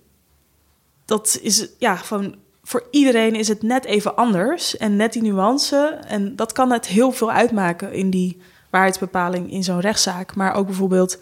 dat 1.04 1.38
is, 1.42 1.68
ja, 1.78 1.96
gewoon 1.96 2.34
voor 2.66 2.86
iedereen 2.90 3.34
is 3.34 3.48
het 3.48 3.62
net 3.62 3.84
even 3.84 4.16
anders. 4.16 4.76
En 4.76 4.96
net 4.96 5.12
die 5.12 5.22
nuance. 5.22 5.98
En 6.06 6.36
dat 6.36 6.52
kan 6.52 6.70
het 6.70 6.86
heel 6.86 7.12
veel 7.12 7.30
uitmaken 7.30 7.92
in 7.92 8.10
die 8.10 8.40
waarheidsbepaling 8.70 9.50
in 9.50 9.64
zo'n 9.64 9.80
rechtszaak. 9.80 10.34
Maar 10.34 10.54
ook 10.54 10.66
bijvoorbeeld 10.66 11.18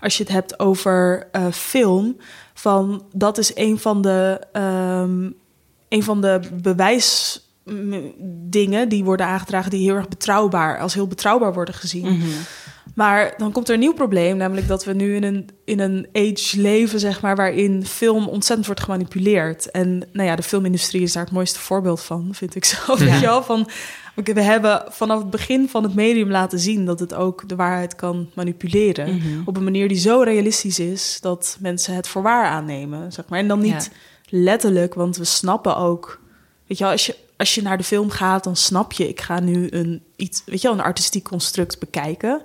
als 0.00 0.16
je 0.16 0.22
het 0.22 0.32
hebt 0.32 0.58
over 0.58 1.28
eh, 1.32 1.46
film. 1.50 2.16
Van 2.54 3.04
dat 3.12 3.38
is 3.38 3.52
een 3.54 3.78
van 3.78 4.02
de, 4.02 4.40
ehm, 4.52 5.30
een 5.88 6.02
van 6.02 6.20
de 6.20 6.40
bewijsdingen 6.62 8.88
die 8.88 9.04
worden 9.04 9.26
aangedragen, 9.26 9.70
die 9.70 9.84
heel 9.84 9.96
erg 9.96 10.08
betrouwbaar, 10.08 10.78
als 10.78 10.94
heel 10.94 11.06
betrouwbaar 11.06 11.54
worden 11.54 11.74
gezien. 11.74 12.18
Mhm. 12.18 12.28
Maar 12.94 13.34
dan 13.36 13.52
komt 13.52 13.68
er 13.68 13.74
een 13.74 13.80
nieuw 13.80 13.94
probleem, 13.94 14.36
namelijk 14.36 14.68
dat 14.68 14.84
we 14.84 14.92
nu 14.92 15.14
in 15.14 15.22
een, 15.22 15.48
in 15.64 15.80
een 15.80 16.06
age 16.12 16.60
leven, 16.60 17.00
zeg 17.00 17.20
maar, 17.20 17.36
waarin 17.36 17.86
film 17.86 18.28
ontzettend 18.28 18.66
wordt 18.66 18.82
gemanipuleerd. 18.82 19.70
En 19.70 20.08
nou 20.12 20.28
ja, 20.28 20.36
de 20.36 20.42
filmindustrie 20.42 21.02
is 21.02 21.12
daar 21.12 21.24
het 21.24 21.32
mooiste 21.32 21.58
voorbeeld 21.58 22.00
van, 22.00 22.28
vind 22.32 22.54
ik 22.54 22.84
wel? 23.20 23.42
Van, 23.42 23.68
we 24.14 24.42
hebben 24.42 24.84
vanaf 24.88 25.18
het 25.18 25.30
begin 25.30 25.68
van 25.68 25.82
het 25.82 25.94
medium 25.94 26.30
laten 26.30 26.58
zien 26.58 26.84
dat 26.84 27.00
het 27.00 27.14
ook 27.14 27.48
de 27.48 27.56
waarheid 27.56 27.94
kan 27.94 28.30
manipuleren. 28.34 29.20
Op 29.44 29.56
een 29.56 29.64
manier 29.64 29.88
die 29.88 29.98
zo 29.98 30.20
realistisch 30.20 30.78
is 30.78 31.18
dat 31.20 31.56
mensen 31.60 31.94
het 31.94 32.08
voor 32.08 32.22
waar 32.22 32.46
aannemen. 32.46 33.12
Zeg 33.12 33.24
maar. 33.28 33.38
En 33.38 33.48
dan 33.48 33.60
niet 33.60 33.90
letterlijk, 34.28 34.94
want 34.94 35.16
we 35.16 35.24
snappen 35.24 35.76
ook. 35.76 36.20
Weet 36.66 36.78
je 36.78 36.84
wel, 36.84 36.92
als 36.92 37.06
je, 37.06 37.16
als 37.36 37.54
je 37.54 37.62
naar 37.62 37.76
de 37.76 37.84
film 37.84 38.10
gaat, 38.10 38.44
dan 38.44 38.56
snap 38.56 38.92
je, 38.92 39.08
ik 39.08 39.20
ga 39.20 39.40
nu 39.40 39.66
een, 39.70 40.02
iets, 40.16 40.42
weet 40.46 40.60
je 40.60 40.68
wel, 40.68 40.76
een 40.78 40.84
artistiek 40.84 41.24
construct 41.24 41.78
bekijken. 41.78 42.42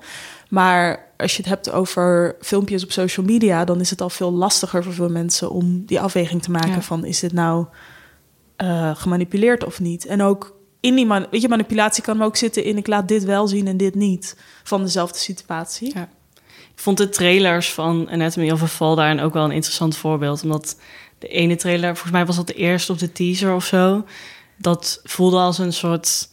Maar 0.49 1.11
als 1.17 1.31
je 1.31 1.41
het 1.41 1.49
hebt 1.49 1.71
over 1.71 2.35
filmpjes 2.41 2.83
op 2.83 2.91
social 2.91 3.25
media, 3.25 3.65
dan 3.65 3.79
is 3.79 3.89
het 3.89 4.01
al 4.01 4.09
veel 4.09 4.31
lastiger 4.31 4.83
voor 4.83 4.93
veel 4.93 5.09
mensen 5.09 5.51
om 5.51 5.85
die 5.85 5.99
afweging 5.99 6.41
te 6.41 6.51
maken 6.51 6.69
Ja. 6.71 6.81
van 6.81 7.05
is 7.05 7.19
dit 7.19 7.33
nou 7.33 7.65
eh, 8.55 8.95
gemanipuleerd 8.95 9.63
of 9.65 9.79
niet? 9.79 10.05
En 10.05 10.21
ook 10.21 10.57
in 10.79 10.95
die 10.95 11.05
man, 11.05 11.27
weet 11.31 11.41
je, 11.41 11.49
manipulatie 11.49 12.03
kan 12.03 12.21
ook 12.21 12.35
zitten 12.35 12.63
in 12.63 12.77
ik 12.77 12.87
laat 12.87 13.07
dit 13.07 13.23
wel 13.23 13.47
zien 13.47 13.67
en 13.67 13.77
dit 13.77 13.95
niet 13.95 14.37
van 14.63 14.83
dezelfde 14.83 15.17
situatie. 15.19 15.91
Ja. 15.95 16.09
Ik 16.73 16.85
vond 16.85 16.97
de 16.97 17.09
trailers 17.09 17.73
van 17.73 18.09
Anatomy 18.09 18.51
of 18.51 18.61
a 18.61 18.67
Fall 18.67 18.95
daarin 18.95 19.19
ook 19.19 19.33
wel 19.33 19.43
een 19.43 19.51
interessant 19.51 19.97
voorbeeld. 19.97 20.43
Omdat 20.43 20.77
de 21.19 21.27
ene 21.27 21.55
trailer, 21.55 21.89
volgens 21.89 22.11
mij 22.11 22.25
was 22.25 22.35
dat 22.35 22.47
de 22.47 22.53
eerste 22.53 22.91
of 22.91 22.97
de 22.97 23.11
teaser 23.11 23.53
of 23.53 23.65
zo. 23.65 24.05
Dat 24.57 25.01
voelde 25.03 25.37
als 25.37 25.57
een 25.57 25.73
soort, 25.73 26.29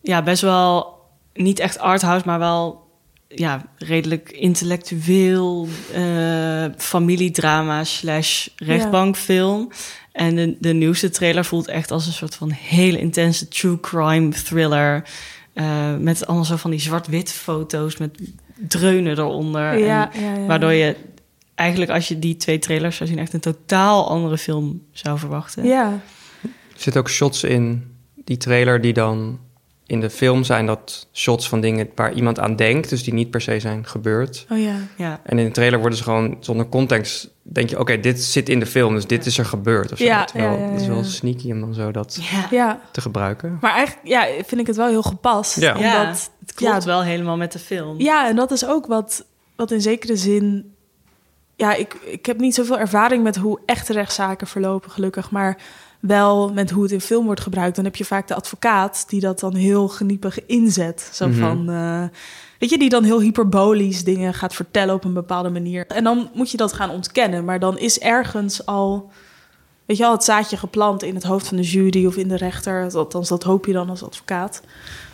ja, 0.00 0.22
best 0.22 0.42
wel 0.42 0.98
niet 1.34 1.58
echt 1.58 1.78
arthouse, 1.78 2.26
maar 2.26 2.38
wel 2.38 2.87
ja, 3.28 3.66
redelijk 3.76 4.30
intellectueel 4.30 5.68
eh, 5.92 6.64
familiedrama 6.76 7.84
slash 7.84 8.48
rechtbankfilm. 8.56 9.70
En 10.12 10.36
de, 10.36 10.56
de 10.60 10.72
nieuwste 10.72 11.10
trailer 11.10 11.44
voelt 11.44 11.68
echt 11.68 11.90
als 11.90 12.06
een 12.06 12.12
soort 12.12 12.34
van 12.34 12.50
hele 12.50 12.98
intense 12.98 13.48
true 13.48 13.80
crime 13.80 14.28
thriller. 14.28 15.04
eh, 15.52 15.96
met 15.96 16.26
allemaal 16.26 16.44
zo 16.44 16.56
van 16.56 16.70
die 16.70 16.80
zwart-wit 16.80 17.32
foto's 17.32 17.96
met 17.96 18.18
dreunen 18.68 19.18
eronder. 19.18 19.78
Ja, 19.78 20.12
En 20.12 20.20
ja, 20.22 20.34
ja. 20.34 20.46
Waardoor 20.46 20.72
je 20.72 20.96
eigenlijk 21.54 21.90
als 21.90 22.08
je 22.08 22.18
die 22.18 22.36
twee 22.36 22.58
trailers 22.58 22.96
zou 22.96 23.08
zien... 23.08 23.18
echt 23.18 23.32
een 23.32 23.40
totaal 23.40 24.08
andere 24.08 24.38
film 24.38 24.82
zou 24.92 25.18
verwachten. 25.18 25.64
Ja, 25.64 26.00
Er 26.42 26.50
zitten 26.84 27.00
ook 27.00 27.10
shots 27.10 27.44
in 27.44 27.94
die 28.24 28.36
trailer 28.36 28.80
die 28.80 28.92
dan 28.92 29.38
in 29.88 30.00
de 30.00 30.10
film 30.10 30.44
zijn 30.44 30.66
dat 30.66 31.08
shots 31.12 31.48
van 31.48 31.60
dingen 31.60 31.90
waar 31.94 32.12
iemand 32.12 32.38
aan 32.38 32.56
denkt, 32.56 32.88
dus 32.88 33.02
die 33.02 33.12
niet 33.12 33.30
per 33.30 33.40
se 33.40 33.60
zijn 33.60 33.86
gebeurd. 33.86 34.46
oh 34.50 34.58
ja. 34.58 34.74
Ja, 34.96 35.20
En 35.24 35.38
in 35.38 35.44
de 35.44 35.50
trailer 35.50 35.78
worden 35.78 35.98
ze 35.98 36.04
gewoon 36.04 36.36
zonder 36.40 36.68
context, 36.68 37.30
denk 37.42 37.70
je, 37.70 37.78
oké, 37.78 38.00
dit 38.00 38.22
zit 38.22 38.48
in 38.48 38.58
de 38.58 38.66
film, 38.66 38.94
dus 38.94 39.06
dit 39.06 39.26
is 39.26 39.38
er 39.38 39.44
gebeurd. 39.44 39.92
Of 39.92 39.98
zo. 39.98 40.04
Ja, 40.04 40.24
Terwijl 40.24 40.52
ja, 40.52 40.58
ja, 40.58 40.70
het 40.70 40.80
is 40.80 40.86
wel 40.86 40.96
ja. 40.96 41.02
sneaky 41.02 41.52
om 41.52 41.60
dan 41.60 41.74
zo 41.74 41.90
dat 41.90 42.18
ja. 42.20 42.46
Ja, 42.50 42.80
te 42.92 43.00
gebruiken. 43.00 43.58
maar 43.60 43.72
eigenlijk 43.74 44.08
ja, 44.08 44.26
vind 44.46 44.60
ik 44.60 44.66
het 44.66 44.76
wel 44.76 44.88
heel 44.88 45.02
gepast. 45.02 45.60
Ja. 45.60 45.78
Ja, 45.78 46.00
Omdat, 46.00 46.30
het 46.40 46.54
klopt 46.54 46.82
ja, 46.82 46.88
wel 46.88 47.02
helemaal 47.02 47.36
met 47.36 47.52
de 47.52 47.58
film. 47.58 48.00
Ja, 48.00 48.28
en 48.28 48.36
dat 48.36 48.50
is 48.50 48.66
ook 48.66 48.86
wat, 48.86 49.24
wat 49.56 49.70
in 49.70 49.80
zekere 49.80 50.16
zin. 50.16 50.74
Ja, 51.56 51.74
ik, 51.74 51.94
ik 51.94 52.26
heb 52.26 52.38
niet 52.38 52.54
zoveel 52.54 52.78
ervaring 52.78 53.22
met 53.22 53.36
hoe 53.36 53.60
echte 53.66 53.92
rechtszaken 53.92 54.46
verlopen, 54.46 54.90
gelukkig. 54.90 55.30
Maar 55.30 55.56
wel 56.00 56.52
met 56.52 56.70
hoe 56.70 56.82
het 56.82 56.92
in 56.92 57.00
film 57.00 57.24
wordt 57.24 57.40
gebruikt. 57.40 57.76
Dan 57.76 57.84
heb 57.84 57.96
je 57.96 58.04
vaak 58.04 58.28
de 58.28 58.34
advocaat 58.34 59.04
die 59.08 59.20
dat 59.20 59.40
dan 59.40 59.54
heel 59.54 59.88
geniepig 59.88 60.46
inzet. 60.46 61.10
Zo 61.12 61.28
Mhm. 61.28 61.38
van. 61.38 61.68
eh, 61.70 62.02
weet 62.58 62.70
je, 62.70 62.78
die 62.78 62.88
dan 62.88 63.04
heel 63.04 63.20
hyperbolisch 63.20 64.04
dingen 64.04 64.34
gaat 64.34 64.54
vertellen 64.54 64.94
op 64.94 65.04
een 65.04 65.12
bepaalde 65.12 65.50
manier. 65.50 65.86
En 65.86 66.04
dan 66.04 66.30
moet 66.34 66.50
je 66.50 66.56
dat 66.56 66.72
gaan 66.72 66.90
ontkennen. 66.90 67.44
Maar 67.44 67.58
dan 67.60 67.78
is 67.78 67.98
ergens 67.98 68.66
al. 68.66 69.10
Weet 69.84 69.96
je 69.96 70.06
al, 70.06 70.12
het 70.12 70.24
zaadje 70.24 70.56
geplant 70.56 71.02
in 71.02 71.14
het 71.14 71.24
hoofd 71.24 71.48
van 71.48 71.56
de 71.56 71.62
jury 71.62 72.06
of 72.06 72.16
in 72.16 72.28
de 72.28 72.36
rechter. 72.36 72.90
Althans, 72.94 73.28
dat 73.28 73.42
hoop 73.42 73.66
je 73.66 73.72
dan 73.72 73.90
als 73.90 74.02
advocaat 74.04 74.62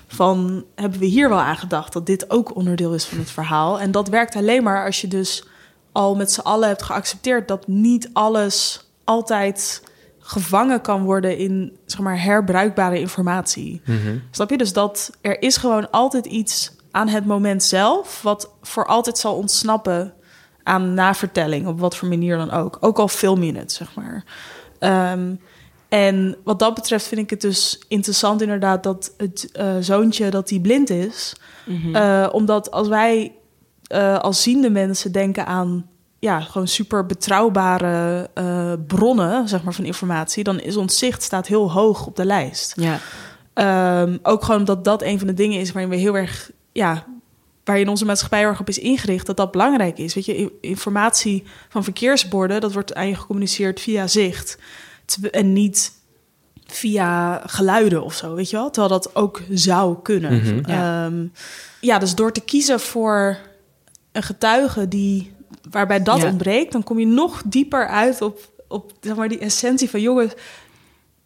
van 0.06 0.64
hebben 0.74 0.98
we 0.98 1.06
hier 1.06 1.28
wel 1.28 1.40
aan 1.40 1.56
gedacht 1.56 1.92
dat 1.92 2.06
dit 2.06 2.30
ook 2.30 2.56
onderdeel 2.56 2.94
is 2.94 3.04
van 3.04 3.18
het 3.18 3.30
verhaal. 3.30 3.80
En 3.80 3.90
dat 3.90 4.08
werkt 4.08 4.36
alleen 4.36 4.62
maar 4.62 4.84
als 4.84 5.00
je 5.00 5.08
dus 5.08 5.44
al 5.92 6.14
met 6.16 6.32
z'n 6.32 6.40
allen 6.40 6.68
hebt 6.68 6.82
geaccepteerd 6.82 7.48
dat 7.48 7.66
niet 7.66 8.10
alles 8.12 8.86
altijd 9.04 9.82
gevangen 10.26 10.80
kan 10.80 11.02
worden 11.02 11.36
in 11.38 11.76
zeg 11.86 12.00
maar 12.00 12.22
herbruikbare 12.22 13.00
informatie. 13.00 13.80
Mhm. 13.84 14.18
Snap 14.30 14.50
je? 14.50 14.56
Dus 14.56 14.72
dat 14.72 15.10
er 15.20 15.42
is 15.42 15.56
gewoon 15.56 15.90
altijd 15.90 16.26
iets 16.26 16.72
aan 16.90 17.08
het 17.08 17.26
moment 17.26 17.62
zelf 17.62 18.22
wat 18.22 18.50
voor 18.62 18.86
altijd 18.86 19.18
zal 19.18 19.34
ontsnappen 19.34 20.14
aan 20.62 20.94
navertelling 20.94 21.66
op 21.66 21.80
wat 21.80 21.96
voor 21.96 22.08
manier 22.08 22.36
dan 22.36 22.50
ook. 22.50 22.76
Ook 22.80 22.98
al 22.98 23.08
film 23.08 23.42
je 23.42 23.56
het, 23.56 23.72
zeg 23.72 23.94
maar. 23.94 24.24
Ehm, 24.78 25.34
en 25.88 26.36
wat 26.44 26.58
dat 26.58 26.74
betreft 26.74 27.06
vind 27.06 27.20
ik 27.20 27.30
het 27.30 27.40
dus 27.40 27.84
interessant 27.88 28.42
inderdaad 28.42 28.82
dat 28.82 29.14
het 29.16 29.52
eh, 29.52 29.76
zoontje 29.80 30.30
dat 30.30 30.48
die 30.48 30.60
blind 30.60 30.90
is. 30.90 31.36
Mhm. 31.66 31.94
Eh, 31.94 32.28
omdat 32.32 32.70
als 32.70 32.88
wij 32.88 33.32
eh, 33.84 34.18
als 34.18 34.42
ziende 34.42 34.70
mensen 34.70 35.12
denken 35.12 35.46
aan 35.46 35.88
ja, 36.24 36.40
gewoon 36.40 36.68
super 36.68 37.06
betrouwbare 37.06 38.30
eh, 38.34 38.72
bronnen 38.86 39.48
zeg 39.48 39.62
maar, 39.62 39.74
van 39.74 39.84
informatie, 39.84 40.44
dan 40.44 40.60
is 40.60 40.76
ons 40.76 40.98
zicht 40.98 41.22
staat 41.22 41.46
heel 41.46 41.72
hoog 41.72 42.06
op 42.06 42.16
de 42.16 42.24
lijst. 42.24 42.72
ja. 42.76 42.98
Ehm, 43.54 44.18
ook 44.22 44.44
gewoon 44.44 44.60
omdat 44.60 44.84
dat 44.84 45.02
een 45.02 45.18
van 45.18 45.26
de 45.26 45.34
dingen 45.34 45.60
is 45.60 45.72
waarin 45.72 45.90
we 45.90 45.96
heel 45.96 46.16
erg, 46.16 46.50
ja, 46.72 47.04
waarin 47.64 47.88
onze 47.88 48.04
maatschappij 48.04 48.42
erg 48.42 48.60
op 48.60 48.68
is 48.68 48.78
ingericht, 48.78 49.26
dat 49.26 49.36
dat 49.36 49.50
belangrijk 49.50 49.98
is. 49.98 50.14
Weet 50.14 50.24
je, 50.24 50.52
informatie 50.60 51.44
van 51.68 51.84
verkeersborden, 51.84 52.60
dat 52.60 52.72
wordt 52.72 52.94
aan 52.94 53.08
je 53.08 53.14
gecommuniceerd 53.14 53.80
via 53.80 54.06
zicht 54.06 54.58
en 55.30 55.52
niet 55.52 55.92
via 56.66 57.42
geluiden 57.46 58.04
of 58.04 58.14
zo, 58.14 58.34
weet 58.34 58.50
je 58.50 58.56
wel? 58.56 58.70
Terwijl 58.70 59.00
dat 59.00 59.16
ook 59.16 59.42
zou 59.50 59.96
kunnen. 60.02 60.36
Mhm. 60.36 60.70
Ja. 60.70 61.06
Ehm, 61.06 61.26
ja, 61.80 61.98
dus 61.98 62.14
door 62.14 62.32
te 62.32 62.40
kiezen 62.40 62.80
voor 62.80 63.38
een 64.14 64.22
getuige 64.22 64.88
die, 64.88 65.33
waarbij 65.70 66.02
dat 66.02 66.20
Ja. 66.20 66.28
ontbreekt, 66.28 66.72
dan 66.72 66.82
kom 66.82 66.98
je 66.98 67.06
nog 67.06 67.42
dieper 67.46 67.86
uit 67.88 68.22
op, 68.22 68.38
op 68.68 68.92
zeg 69.00 69.16
maar, 69.16 69.28
die 69.28 69.38
essentie 69.38 69.90
van 69.90 70.00
jongens. 70.00 70.32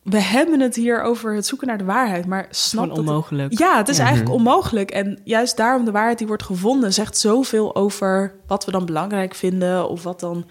We 0.02 0.20
hebben 0.20 0.60
het 0.60 0.74
hier 0.76 1.02
over 1.02 1.34
het 1.34 1.46
zoeken 1.46 1.66
naar 1.66 1.78
de 1.78 1.84
waarheid, 1.84 2.26
maar 2.26 2.46
snap 2.50 2.90
Gewoon 2.90 3.04
dat 3.06 3.28
het- 3.30 3.58
ja, 3.58 3.76
het 3.76 3.88
is 3.88 3.96
Ja. 3.96 4.02
eigenlijk 4.04 4.34
onmogelijk. 4.34 4.90
En 4.90 5.20
juist 5.24 5.56
daarom 5.56 5.84
de 5.84 5.90
waarheid 5.90 6.18
die 6.18 6.26
wordt 6.26 6.42
gevonden... 6.42 6.92
zegt 6.92 7.18
zoveel 7.18 7.74
over 7.76 8.34
wat 8.46 8.64
we 8.64 8.70
dan 8.70 8.86
belangrijk 8.86 9.34
vinden 9.34 9.88
of 9.88 10.02
wat 10.02 10.20
dan... 10.20 10.46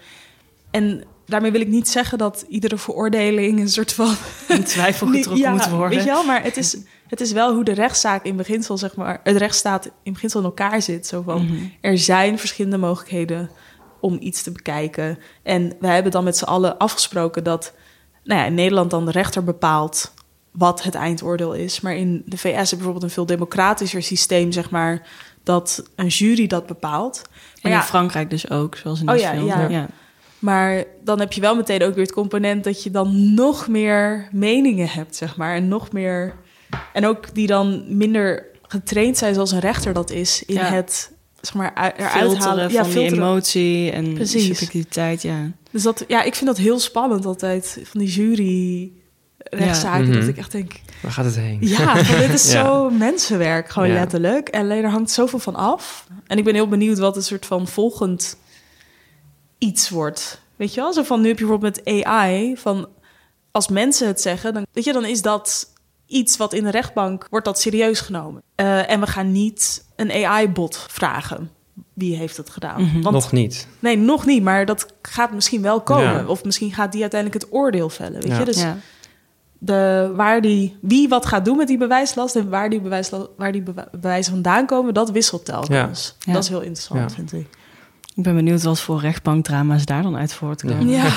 En 0.70 1.04
daarmee 1.26 1.50
wil 1.50 1.60
ik 1.60 1.68
niet 1.68 1.88
zeggen 1.88 2.18
dat 2.18 2.44
iedere 2.48 2.78
veroordeling 2.78 3.60
een 3.60 3.68
soort 3.68 3.92
van... 3.92 4.14
In 4.48 4.64
twijfel 4.64 5.06
getrokken 5.12 5.36
Ja, 5.44 5.50
moet 5.52 5.68
worden. 5.68 5.88
Weet 5.88 6.04
je 6.06 6.10
wel, 6.12 6.24
maar 6.24 6.42
het 6.42 6.56
is, 6.56 6.78
het 7.06 7.20
is 7.20 7.32
wel 7.32 7.54
hoe 7.54 7.64
de 7.64 7.72
rechtszaak 7.74 8.24
in 8.24 8.36
beginsel, 8.36 8.78
zeg 8.78 8.96
maar... 8.96 9.20
het 9.22 9.36
rechtsstaat 9.36 9.90
in 10.02 10.12
beginsel 10.12 10.40
in 10.40 10.46
elkaar 10.46 10.82
zit. 10.82 11.06
Zo 11.06 11.22
van, 11.22 11.44
Mhm. 11.44 11.54
er 11.80 11.98
zijn 11.98 12.38
verschillende 12.38 12.78
mogelijkheden 12.78 13.50
om 14.00 14.16
iets 14.20 14.42
te 14.42 14.50
bekijken. 14.52 15.18
En 15.42 15.72
wij 15.80 15.94
hebben 15.94 16.12
dan 16.12 16.24
met 16.24 16.36
z'n 16.36 16.44
allen 16.44 16.78
afgesproken 16.78 17.44
dat... 17.44 17.72
Nou 18.24 18.40
ja, 18.40 18.46
in 18.46 18.54
Nederland 18.54 18.90
dan 18.90 19.04
de 19.04 19.10
rechter 19.10 19.44
bepaalt 19.44 20.12
wat 20.50 20.82
het 20.82 20.94
eindoordeel 20.94 21.52
is. 21.52 21.80
Maar 21.80 21.96
in 21.96 22.22
de 22.26 22.38
VS 22.38 22.60
is 22.60 22.70
bijvoorbeeld 22.74 23.02
een 23.04 23.10
veel 23.10 23.26
democratischer 23.26 24.02
systeem, 24.02 24.52
zeg 24.52 24.70
maar... 24.70 25.06
dat 25.42 25.82
een 25.96 26.06
jury 26.06 26.46
dat 26.46 26.66
bepaalt. 26.66 27.22
En 27.24 27.30
Maar 27.62 27.72
in 27.72 27.78
ja, 27.78 27.84
Frankrijk 27.84 28.30
dus 28.30 28.50
ook, 28.50 28.76
zoals 28.76 29.00
in 29.00 29.10
Oh 29.10 29.16
ja, 29.16 29.30
film. 29.30 29.70
ja. 29.70 29.86
Maar 30.38 30.84
dan 31.04 31.20
heb 31.20 31.32
je 31.32 31.40
wel 31.40 31.56
meteen 31.56 31.82
ook 31.82 31.94
weer 31.94 32.04
het 32.04 32.12
component 32.12 32.64
dat 32.64 32.82
je 32.82 32.90
dan 32.90 33.34
nog 33.34 33.68
meer 33.68 34.28
meningen 34.32 34.88
hebt, 34.88 35.16
zeg 35.16 35.36
maar. 35.36 35.54
En 35.54 35.68
nog 35.68 35.92
meer. 35.92 36.34
En 36.92 37.06
ook 37.06 37.34
die 37.34 37.46
dan 37.46 37.84
minder 37.96 38.46
getraind 38.62 39.18
zijn 39.18 39.34
zoals 39.34 39.52
een 39.52 39.58
rechter 39.60 39.92
dat 39.92 40.10
is 40.10 40.42
in 40.44 40.54
Ja. 40.54 40.64
het 40.64 41.12
zeg 41.40 41.54
maar 41.54 41.72
eruit 41.74 41.94
Filteren 42.12 42.36
halen. 42.42 42.70
van 42.70 42.90
die 42.90 43.12
emotie 43.12 43.90
en 43.90 44.14
Precies. 44.14 44.46
subjectiviteit, 44.46 45.22
ja. 45.22 45.50
Dus 45.70 45.82
dat, 45.82 46.04
ja, 46.08 46.22
ik 46.22 46.34
vind 46.34 46.46
dat 46.46 46.56
heel 46.58 46.78
spannend 46.78 47.26
altijd 47.26 47.80
van 47.84 48.00
die 48.00 48.08
jury 48.08 48.92
rechtszaken. 49.38 50.06
Ja. 50.06 50.12
Dat 50.12 50.20
Mhm. 50.20 50.28
ik 50.28 50.36
echt 50.36 50.52
denk, 50.52 50.72
Waar 51.02 51.12
gaat 51.12 51.24
het 51.24 51.36
heen? 51.36 51.58
ja, 51.60 51.94
dit 51.94 52.32
is 52.32 52.50
Ja. 52.52 52.64
zo 52.64 52.90
mensenwerk, 52.90 53.68
gewoon 53.70 53.88
Ja. 53.88 53.94
letterlijk. 53.94 54.48
En 54.48 54.60
alleen 54.60 54.84
er 54.84 54.90
hangt 54.90 55.10
zoveel 55.10 55.38
van 55.38 55.54
af. 55.54 56.06
En 56.26 56.38
ik 56.38 56.44
ben 56.44 56.54
heel 56.54 56.68
benieuwd 56.68 56.98
wat 56.98 57.16
een 57.16 57.22
soort 57.22 57.46
van 57.46 57.66
volgend 57.68 58.36
iets 59.58 59.88
wordt. 59.88 60.40
Weet 60.56 60.74
je 60.74 60.80
wel? 60.80 60.92
Zo 60.92 61.02
van 61.02 61.20
nu 61.20 61.28
heb 61.28 61.38
je 61.38 61.44
bijvoorbeeld 61.44 61.84
met 61.84 62.04
AI, 62.04 62.56
van 62.56 62.88
als 63.50 63.68
mensen 63.68 64.06
het 64.06 64.20
zeggen, 64.20 64.54
dan, 64.54 64.66
weet 64.72 64.84
je, 64.84 64.92
dan 64.92 65.04
is 65.04 65.22
dat 65.22 65.72
iets 66.08 66.36
wat 66.36 66.52
in 66.52 66.64
de 66.64 66.70
rechtbank 66.70 67.26
wordt 67.30 67.46
dat 67.46 67.60
serieus 67.60 68.00
genomen. 68.00 68.42
Eh, 68.54 68.90
en 68.90 69.00
we 69.00 69.06
gaan 69.06 69.32
niet 69.32 69.84
een 69.96 70.12
AI-bot 70.26 70.86
vragen. 70.88 71.50
Wie 71.92 72.16
heeft 72.16 72.36
het 72.36 72.50
gedaan? 72.50 72.82
Mhm. 72.82 73.00
Want, 73.00 73.14
Nog 73.14 73.32
niet. 73.32 73.68
Nee, 73.78 73.96
nog 73.98 74.26
niet, 74.26 74.42
maar 74.42 74.66
dat 74.66 74.86
gaat 75.02 75.32
misschien 75.32 75.62
wel 75.62 75.80
komen. 75.80 76.12
Ja. 76.12 76.26
Of 76.26 76.44
misschien 76.44 76.72
gaat 76.72 76.92
die 76.92 77.00
uiteindelijk 77.00 77.42
het 77.44 77.52
oordeel 77.52 77.88
vellen. 77.88 78.20
Weet 78.20 78.26
Ja. 78.30 78.38
je? 78.38 78.44
Dus 78.44 78.60
ja. 78.60 78.76
de, 79.58 80.12
waar 80.16 80.40
die, 80.40 80.76
wie 80.80 81.08
wat 81.08 81.26
gaat 81.26 81.44
doen 81.44 81.56
met 81.56 81.66
die 81.66 81.78
bewijslast 81.78 82.36
en 82.36 82.48
waar 82.48 82.70
die, 82.70 82.80
bewijslast, 82.80 83.26
waar 83.36 83.52
die 83.52 83.62
bewijzen 84.00 84.32
vandaan 84.32 84.66
komen, 84.66 84.94
dat 84.94 85.10
wisselt 85.10 85.44
telkens. 85.44 86.16
Ja. 86.18 86.32
Dat 86.32 86.42
is 86.42 86.48
heel 86.48 86.60
interessant, 86.60 87.10
Ja. 87.10 87.16
vind 87.16 87.32
ik. 87.32 87.46
Ik 88.14 88.22
ben 88.24 88.34
benieuwd 88.34 88.62
wat 88.62 88.80
voor 88.80 89.00
rechtbankdrama's 89.00 89.84
daar 89.84 90.02
dan 90.02 90.16
uit 90.16 90.32
voortkomen. 90.32 90.88
Ja. 90.88 91.04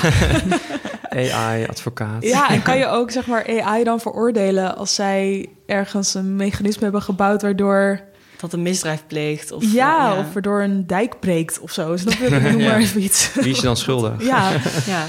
AI-advocaat. 1.16 2.22
ja, 2.22 2.48
en 2.50 2.62
kan 2.62 2.78
je 2.78 2.86
ook 2.86 3.10
zeg 3.10 3.26
maar 3.26 3.62
AI 3.62 3.84
dan 3.84 4.00
veroordelen 4.00 4.76
als 4.76 4.94
zij 4.94 5.48
ergens 5.66 6.14
een 6.14 6.36
mechanisme 6.36 6.82
hebben 6.82 7.02
gebouwd 7.02 7.42
waardoor 7.42 8.00
Dat 8.36 8.52
een 8.52 8.62
misdrijf 8.62 9.04
pleegt. 9.06 9.52
Of, 9.52 9.72
ja, 9.72 10.12
eh, 10.12 10.18
of 10.18 10.32
waardoor 10.32 10.62
een 10.62 10.86
dijk 10.86 11.20
breekt 11.20 11.60
of 11.60 11.70
zo. 11.72 11.96
Snap 11.96 12.12
je? 12.12 12.30
Noem 12.30 12.58
Ja. 12.60 12.68
maar 12.70 12.78
even 12.78 13.02
iets. 13.02 13.34
Wie 13.34 13.50
is 13.50 13.56
je 13.56 13.62
dan 13.62 13.76
schuldig? 13.76 14.24
Ja, 14.26 14.50
ja. 14.86 15.06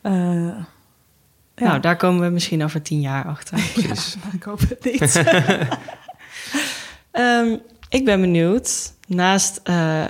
eh, 0.00 0.12
ja. 1.54 1.66
Nou, 1.66 1.80
daar 1.80 1.96
komen 1.96 2.22
we 2.22 2.28
misschien 2.30 2.64
over 2.64 2.82
tien 2.82 3.00
jaar 3.00 3.24
achter. 3.24 3.58
Precies. 3.74 4.16
ik 4.36 4.42
hoop 4.42 4.60
het 4.68 4.84
niet. 4.84 5.22
Ehm, 7.10 7.56
ik 7.88 8.04
ben 8.04 8.20
benieuwd, 8.20 8.92
naast 9.06 9.60
eh, 9.64 10.04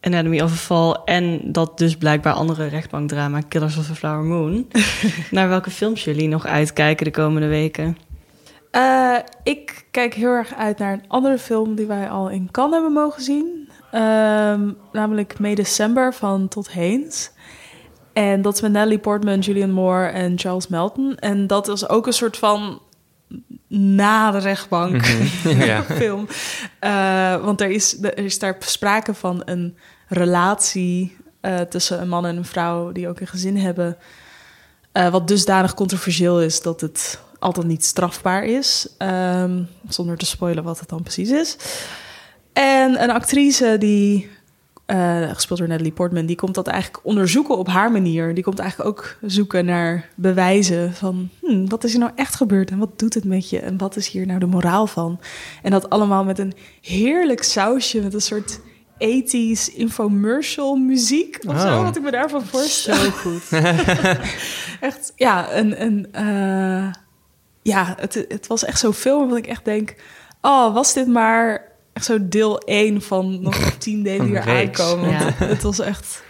Anatomy 0.00 0.40
of 0.40 0.52
a 0.52 0.54
Fall... 0.54 0.96
en 1.04 1.40
dat 1.44 1.78
dus 1.78 1.96
blijkbaar 1.96 2.32
andere 2.32 2.66
rechtbankdrama... 2.66 3.40
Killers 3.40 3.76
of 3.76 3.86
the 3.86 3.94
Flower 3.94 4.24
Moon... 4.24 4.66
naar 5.30 5.48
welke 5.48 5.70
films 5.70 6.04
jullie 6.04 6.28
nog 6.28 6.46
uitkijken 6.46 7.04
de 7.04 7.10
komende 7.10 7.48
weken. 7.48 7.96
Eh, 8.70 9.16
ik 9.42 9.84
kijk 9.90 10.14
heel 10.14 10.30
erg 10.30 10.54
uit 10.54 10.78
naar 10.78 10.92
een 10.92 11.08
andere 11.08 11.38
film 11.38 11.74
die 11.74 11.86
wij 11.86 12.10
al 12.10 12.28
in 12.28 12.48
Cannes 12.50 12.74
hebben 12.74 12.92
mogen 12.92 13.22
zien. 13.22 13.68
Ehm, 13.90 14.72
namelijk 14.92 15.38
May 15.38 15.54
December 15.54 16.14
van 16.14 16.48
Todd 16.48 16.72
Haynes. 16.72 17.32
En 18.12 18.42
dat 18.42 18.54
is 18.54 18.60
met 18.60 18.72
Natalie 18.72 18.98
Portman, 18.98 19.38
Julian 19.38 19.70
Moore 19.70 20.06
en 20.06 20.38
Charles 20.38 20.68
Melton. 20.68 21.16
En 21.16 21.46
dat 21.46 21.68
is 21.68 21.88
ook 21.88 22.06
een 22.06 22.12
soort 22.12 22.36
van 22.36 22.80
na 23.72 24.30
de 24.30 24.38
rechtbank 24.38 24.92
Mhm. 25.02 25.62
Ja. 25.70 25.82
film. 25.82 26.26
Eh, 26.78 27.36
want 27.44 27.60
er 27.60 27.70
is, 27.70 28.02
er 28.02 28.18
is 28.18 28.38
daar 28.38 28.56
sprake 28.58 29.14
van 29.14 29.42
een 29.44 29.76
relatie 30.08 31.16
eh, 31.40 31.60
tussen 31.60 32.00
een 32.00 32.08
man 32.08 32.26
en 32.26 32.36
een 32.36 32.44
vrouw 32.44 32.92
die 32.92 33.08
ook 33.08 33.20
een 33.20 33.26
gezin 33.26 33.56
hebben. 33.56 33.96
eh, 34.92 35.08
wat 35.10 35.28
dusdanig 35.28 35.74
controversieel 35.74 36.40
is 36.42 36.62
dat 36.62 36.80
het 36.80 37.20
altijd 37.38 37.66
niet 37.66 37.84
strafbaar 37.84 38.44
is. 38.44 38.88
Ehm, 38.98 39.62
zonder 39.88 40.16
te 40.16 40.26
spoilen 40.26 40.64
wat 40.64 40.80
het 40.80 40.88
dan 40.88 41.02
precies 41.02 41.30
is. 41.30 41.56
En 42.52 43.02
een 43.02 43.10
actrice 43.10 43.76
die, 43.78 44.30
eh, 44.90 45.30
gespeeld 45.34 45.58
door 45.58 45.68
Natalie 45.68 45.92
Portman, 45.92 46.26
die 46.26 46.36
komt 46.36 46.54
dat 46.54 46.66
eigenlijk 46.66 47.06
onderzoeken 47.06 47.58
op 47.58 47.68
haar 47.68 47.92
manier. 47.92 48.34
Die 48.34 48.44
komt 48.44 48.58
eigenlijk 48.58 48.90
ook 48.90 49.16
zoeken 49.20 49.64
naar 49.64 50.08
bewijzen 50.14 50.94
van 50.94 51.28
hmm, 51.40 51.68
wat 51.68 51.84
is 51.84 51.92
er 51.92 51.98
nou 51.98 52.12
echt 52.14 52.34
gebeurd 52.34 52.70
en 52.70 52.78
wat 52.78 52.98
doet 52.98 53.14
het 53.14 53.24
met 53.24 53.50
je 53.50 53.58
en 53.58 53.78
wat 53.78 53.96
is 53.96 54.08
hier 54.08 54.26
nou 54.26 54.38
de 54.38 54.46
moraal 54.46 54.86
van? 54.86 55.20
En 55.62 55.70
dat 55.70 55.90
allemaal 55.90 56.24
met 56.24 56.38
een 56.38 56.52
heerlijk 56.80 57.42
sausje, 57.42 58.00
met 58.00 58.14
een 58.14 58.20
soort 58.20 58.60
ethisch 58.98 59.72
infomercial 59.72 60.76
muziek 60.76 61.38
of 61.46 61.60
zo, 61.60 61.66
Oh. 61.76 61.82
wat 61.82 61.96
ik 61.96 62.02
me 62.02 62.10
daarvan 62.10 62.44
voorstel. 62.44 62.94
Zo 62.94 63.10
goed. 63.10 63.42
Echt, 64.80 65.12
ja, 65.16 65.52
een, 65.54 65.82
een, 65.82 66.12
eh, 66.12 66.92
ja 67.62 67.94
het, 67.98 68.14
het 68.28 68.46
was 68.46 68.64
echt 68.64 68.78
zo'n 68.80 68.92
film 68.92 69.18
waarvan 69.18 69.38
ik 69.38 69.46
echt 69.46 69.64
denk... 69.64 69.94
oh, 70.40 70.74
was 70.74 70.92
dit 70.92 71.06
maar 71.06 71.69
echt 72.00 72.08
zo 72.20 72.28
deel 72.28 72.58
1 72.58 73.02
van 73.02 73.42
nog 73.42 73.56
tien 73.78 74.02
delen 74.02 74.26
die 74.26 74.36
er 74.36 74.48
aankomen. 74.66 75.10
Want 75.10 75.22
Ja. 75.38 75.46
Het 75.46 75.62
was 75.62 75.78
echt 75.80 76.22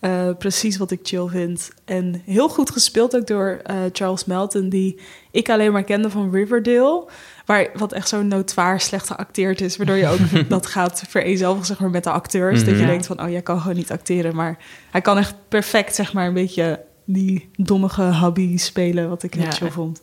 eh, 0.00 0.28
precies 0.38 0.76
wat 0.76 0.90
ik 0.90 1.00
chill 1.02 1.26
vind. 1.28 1.70
En 1.84 2.22
heel 2.24 2.48
goed 2.48 2.70
gespeeld 2.70 3.16
ook 3.16 3.26
door 3.26 3.60
eh, 3.64 3.76
Charles 3.92 4.24
Melton... 4.24 4.68
die 4.68 5.00
ik 5.30 5.48
alleen 5.50 5.72
maar 5.72 5.84
kende 5.84 6.10
van 6.10 6.30
Riverdale... 6.32 7.04
Waar, 7.46 7.68
wat 7.74 7.92
echt 7.92 8.08
zo 8.08 8.22
noodwaar 8.22 8.80
slecht 8.80 9.06
geacteerd 9.06 9.60
is... 9.60 9.76
waardoor 9.76 9.96
je 9.96 10.08
ook 10.08 10.18
dat 10.48 10.66
gaat 10.66 11.04
vereenzelvigen 11.08 11.66
zeg 11.66 11.80
maar, 11.80 11.90
met 11.90 12.04
de 12.04 12.10
acteurs. 12.10 12.58
Dat 12.64 12.68
je 12.74 12.80
Mhm. 12.80 12.86
denkt 12.86 13.06
van, 13.06 13.22
oh, 13.22 13.30
jij 13.30 13.42
kan 13.42 13.60
gewoon 13.60 13.76
niet 13.76 13.90
acteren. 13.90 14.34
Maar 14.36 14.58
hij 14.90 15.00
kan 15.00 15.18
echt 15.18 15.34
perfect, 15.48 15.94
zeg 15.94 16.12
maar, 16.12 16.26
een 16.26 16.34
beetje 16.34 16.84
die 17.04 17.48
dommige 17.56 18.02
hobby 18.16 18.56
spelen, 18.56 19.08
wat 19.08 19.22
ik 19.22 19.34
heel 19.34 19.42
Ja. 19.44 19.50
chill 19.50 19.70
vond. 19.70 20.00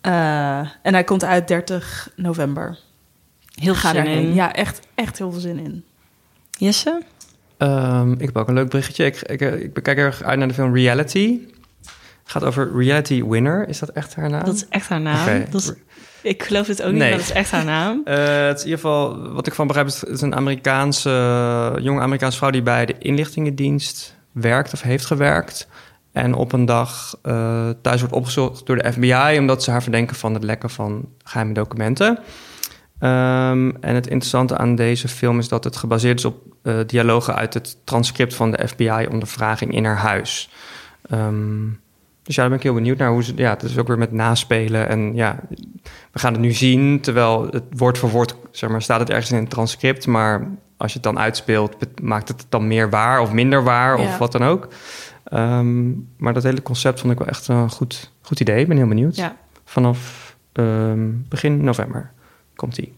Eh, 0.00 0.58
en 0.58 0.92
hij 0.92 1.04
komt 1.04 1.24
uit 1.24 1.48
30 1.48 2.10
november. 2.16 2.78
Heel 3.56 3.74
Ga 3.74 3.92
zin 3.92 4.06
in. 4.06 4.34
Ja, 4.34 4.52
echt, 4.54 4.80
echt 4.94 5.18
heel 5.18 5.30
veel 5.32 5.40
zin 5.40 5.58
in. 5.58 5.84
Jesse? 6.50 7.02
Ehm, 7.56 8.12
ik 8.12 8.20
heb 8.20 8.36
ook 8.36 8.48
een 8.48 8.54
leuk 8.54 8.68
berichtje. 8.68 9.04
Ik, 9.04 9.22
ik, 9.22 9.40
ik 9.40 9.82
kijk 9.82 9.98
erg 9.98 10.22
uit 10.22 10.38
naar 10.38 10.48
de 10.48 10.54
film 10.54 10.74
Reality. 10.74 11.38
Het 12.22 12.34
gaat 12.34 12.44
over 12.44 12.70
Reality 12.76 13.24
Winner. 13.24 13.68
Is 13.68 13.78
dat 13.78 13.88
echt 13.88 14.14
haar 14.14 14.30
naam? 14.30 14.44
Dat 14.44 14.54
is 14.54 14.66
echt 14.68 14.88
haar 14.88 15.00
naam. 15.00 15.44
Dat 15.50 15.60
is, 15.60 15.72
ik 16.22 16.42
geloof 16.42 16.66
het 16.66 16.82
ook 16.82 16.90
niet, 16.90 16.98
Nee. 17.00 17.08
maar 17.08 17.18
dat 17.18 17.28
is 17.28 17.34
echt 17.34 17.50
haar 17.50 17.64
naam. 17.64 18.00
Eh, 18.04 18.46
het 18.46 18.56
is 18.56 18.64
in 18.64 18.68
ieder 18.70 18.80
geval, 18.84 19.32
wat 19.32 19.46
ik 19.46 19.54
van 19.54 19.66
begrijp, 19.66 19.86
is 19.86 20.00
het 20.00 20.08
is 20.10 20.20
een 20.20 20.34
Amerikaanse, 20.34 21.78
jonge 21.80 22.00
Amerikaanse 22.00 22.36
vrouw 22.38 22.50
die 22.50 22.62
bij 22.62 22.86
de 22.86 22.94
inlichtingendienst 22.98 24.16
werkt 24.32 24.72
of 24.72 24.80
heeft 24.82 25.04
gewerkt. 25.06 25.68
En 26.12 26.34
op 26.34 26.52
een 26.52 26.64
dag 26.64 27.18
eh, 27.22 27.68
thuis 27.82 28.00
wordt 28.00 28.14
opgezocht 28.14 28.66
door 28.66 28.76
de 28.76 28.92
FBI 28.92 29.36
omdat 29.38 29.62
ze 29.62 29.70
haar 29.70 29.82
verdenken 29.82 30.16
van 30.16 30.34
het 30.34 30.42
lekken 30.44 30.70
van 30.70 31.08
geheime 31.24 31.52
documenten. 31.54 32.18
Ehm, 32.98 33.70
en 33.80 33.94
het 33.94 34.06
interessante 34.06 34.56
aan 34.56 34.74
deze 34.74 35.08
film 35.08 35.38
is 35.38 35.48
dat 35.48 35.64
het 35.64 35.76
gebaseerd 35.76 36.18
is 36.18 36.24
op 36.24 36.36
eh, 36.62 36.74
dialogen 36.86 37.34
uit 37.34 37.54
het 37.54 37.76
transcript 37.84 38.34
van 38.34 38.50
de 38.50 38.68
FBI-ondervraging 38.68 39.74
in 39.74 39.84
haar 39.84 39.96
huis. 39.96 40.50
Ehm, 41.10 41.64
dus 42.22 42.34
ja, 42.34 42.40
daar 42.40 42.48
ben 42.48 42.58
ik 42.58 42.64
heel 42.64 42.74
benieuwd 42.74 42.98
naar 42.98 43.10
hoe 43.10 43.24
ze. 43.24 43.32
Ja, 43.36 43.50
het 43.50 43.62
is 43.62 43.78
ook 43.78 43.86
weer 43.86 43.98
met 43.98 44.12
naspelen. 44.12 44.88
En 44.88 45.14
ja, 45.14 45.38
we 46.12 46.18
gaan 46.18 46.32
het 46.32 46.40
nu 46.42 46.52
zien, 46.52 47.00
terwijl 47.00 47.46
het 47.50 47.64
woord 47.70 47.98
voor 47.98 48.10
woord, 48.10 48.34
zeg 48.50 48.70
maar, 48.70 48.82
staat 48.82 49.00
het 49.00 49.10
ergens 49.10 49.30
in 49.30 49.36
het 49.38 49.50
transcript. 49.50 50.06
Maar 50.06 50.48
als 50.76 50.92
je 50.92 50.98
het 50.98 51.06
dan 51.06 51.18
uitspeelt, 51.18 52.00
maakt 52.02 52.28
het 52.28 52.40
het 52.40 52.50
dan 52.50 52.66
meer 52.66 52.90
waar 52.90 53.20
of 53.20 53.32
minder 53.32 53.62
waar 53.64 54.00
Ja. 54.00 54.04
of 54.04 54.18
wat 54.18 54.32
dan 54.32 54.42
ook. 54.44 54.68
Ehm, 55.24 55.90
maar 56.16 56.34
dat 56.34 56.42
hele 56.42 56.62
concept 56.62 57.00
vond 57.00 57.12
ik 57.12 57.18
wel 57.18 57.28
echt 57.28 57.48
een 57.48 57.70
goed, 57.70 58.12
goed 58.20 58.40
idee. 58.40 58.60
Ik 58.60 58.68
ben 58.68 58.76
heel 58.76 58.88
benieuwd. 58.88 59.16
Ja. 59.16 59.36
Vanaf 59.64 60.24
begin 61.28 61.64
november 61.64 62.12
komt 62.56 62.74
die. 62.74 62.92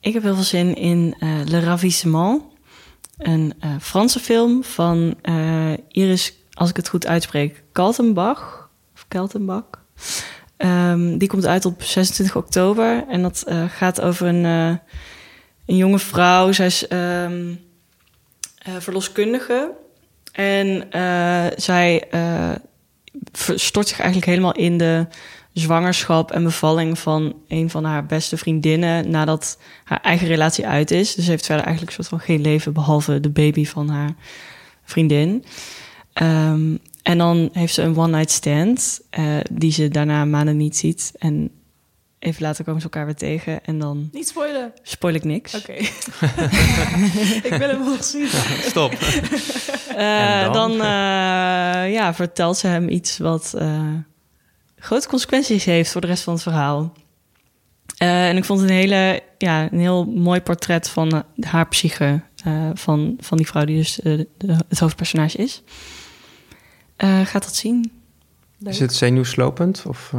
Ik 0.00 0.12
heb 0.12 0.22
heel 0.22 0.34
veel 0.34 0.42
zin 0.42 0.74
in 0.74 1.14
eh, 1.18 1.40
Le 1.44 1.60
Ravissement. 1.60 2.42
Een 3.18 3.54
eh, 3.60 3.70
Franse 3.80 4.20
film 4.20 4.64
van 4.64 5.14
eh, 5.22 5.72
Iris, 5.88 6.34
als 6.52 6.70
ik 6.70 6.76
het 6.76 6.88
goed 6.88 7.06
uitspreek, 7.06 7.62
Kaltenbach. 7.72 8.70
Of 8.94 9.04
Kaltenbach. 9.08 9.64
Ehm, 10.56 11.18
die 11.18 11.28
komt 11.28 11.46
uit 11.46 11.64
op 11.64 11.82
26 11.82 12.36
oktober. 12.36 13.04
En 13.08 13.22
dat 13.22 13.44
gaat 13.68 14.00
over 14.00 14.26
een, 14.26 14.44
een 15.66 15.76
jonge 15.76 15.98
vrouw. 15.98 16.52
Zij 16.52 16.66
is 16.66 16.88
ehm, 16.88 17.54
eh, 18.58 18.74
verloskundige. 18.78 19.72
En 20.32 20.88
zij 21.56 22.08
stort 23.54 23.88
zich 23.88 23.98
eigenlijk 23.98 24.30
helemaal 24.30 24.54
in 24.54 24.78
de 24.78 25.06
zwangerschap 25.52 26.30
en 26.30 26.42
bevalling 26.42 26.98
van 26.98 27.34
een 27.48 27.70
van 27.70 27.84
haar 27.84 28.06
beste 28.06 28.36
vriendinnen 28.36 29.10
nadat 29.10 29.58
haar 29.84 30.00
eigen 30.00 30.26
relatie 30.26 30.66
uit 30.66 30.90
is. 30.90 31.14
Dus 31.14 31.24
ze 31.24 31.30
heeft 31.30 31.46
verder 31.46 31.64
eigenlijk 31.64 31.96
een 31.96 32.04
soort 32.04 32.20
van 32.20 32.26
geen 32.34 32.40
leven 32.40 32.72
behalve 32.72 33.20
de 33.20 33.30
baby 33.30 33.64
van 33.66 33.88
haar 33.88 34.14
vriendin. 34.84 35.44
Ehm, 36.12 36.76
en 37.02 37.18
dan 37.18 37.48
heeft 37.52 37.74
ze 37.74 37.82
een 37.82 37.96
one-night 37.96 38.30
stand 38.30 39.00
eh, 39.10 39.36
die 39.52 39.72
ze 39.72 39.88
daarna 39.88 40.24
maanden 40.24 40.56
niet 40.56 40.76
ziet. 40.76 41.12
En 41.18 41.50
even 42.18 42.42
later 42.42 42.64
komen 42.64 42.80
ze 42.80 42.86
elkaar 42.86 43.04
weer 43.06 43.14
tegen 43.14 43.64
en 43.64 43.78
dan 43.78 44.08
Niet 44.12 44.28
spoilen. 44.28 44.72
spoil 44.82 45.14
ik 45.14 45.24
niks. 45.24 45.54
Oké. 45.54 45.72
ik 47.48 47.54
wil 47.58 47.68
hem 47.68 47.84
nog 47.84 48.04
zien. 48.04 48.28
Stop. 48.62 48.92
Eh, 49.96 50.42
En 50.42 50.52
dan 50.52 50.70
dan? 50.70 50.80
eh, 50.80 51.92
ja, 51.92 52.14
vertelt 52.14 52.56
ze 52.56 52.66
hem 52.66 52.88
iets 52.88 53.18
wat 53.18 53.54
eh, 53.58 53.82
grote 54.80 55.08
consequenties 55.08 55.64
heeft 55.64 55.92
voor 55.92 56.00
de 56.00 56.06
rest 56.06 56.22
van 56.22 56.32
het 56.32 56.42
verhaal. 56.42 56.92
Eh, 57.96 58.28
en 58.28 58.36
ik 58.36 58.44
vond 58.44 58.60
het 58.60 58.68
een, 58.70 58.76
hele, 58.76 59.22
ja, 59.38 59.72
een 59.72 59.78
heel 59.80 60.04
mooi 60.04 60.40
portret 60.40 60.88
van 60.88 61.10
eh, 61.36 61.48
haar 61.50 61.68
psyche. 61.68 62.20
eh, 62.44 62.70
van, 62.74 63.16
van 63.20 63.36
die 63.36 63.46
vrouw 63.46 63.64
die 63.64 63.76
dus 63.76 63.94
de- 64.02 64.26
het 64.68 64.78
hoofdpersonage 64.78 65.36
is. 65.38 65.62
Eh, 66.96 67.20
gaat 67.26 67.42
dat 67.44 67.54
zien? 67.54 67.92
Leuk. 68.58 68.72
Is 68.72 68.78
het 68.80 68.94
zenuwslopend? 68.94 69.84
Of, 69.86 70.12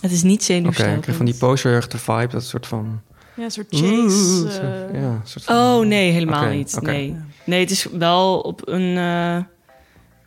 Het 0.00 0.12
is 0.12 0.22
niet 0.22 0.34
Oké, 0.42 0.44
zenuwslopend. 0.44 0.96
ik 0.96 1.02
kreeg 1.02 1.16
van 1.16 1.24
die 1.26 1.34
poster 1.34 1.68
heel 1.70 1.78
erg 1.78 1.88
de 1.88 1.98
vibe, 1.98 2.26
dat 2.26 2.44
soort 2.44 2.66
van... 2.66 3.00
Ja, 3.36 3.44
een 3.44 3.50
soort 3.50 3.66
chase. 3.70 3.92
Oeh, 3.92 4.50
zo- 4.50 4.96
ja, 4.98 5.02
een 5.08 5.20
soort 5.24 5.44
van- 5.44 5.56
Oh 5.56 5.86
nee, 5.86 6.10
helemaal 6.12 6.44
Oké, 6.44 6.54
niet. 6.54 6.74
oké. 6.76 6.90
Nee. 6.90 7.16
nee, 7.44 7.60
het 7.60 7.70
is 7.70 7.84
wel 7.84 8.40
op 8.40 8.68
een. 8.68 8.96
eh, 8.96 9.36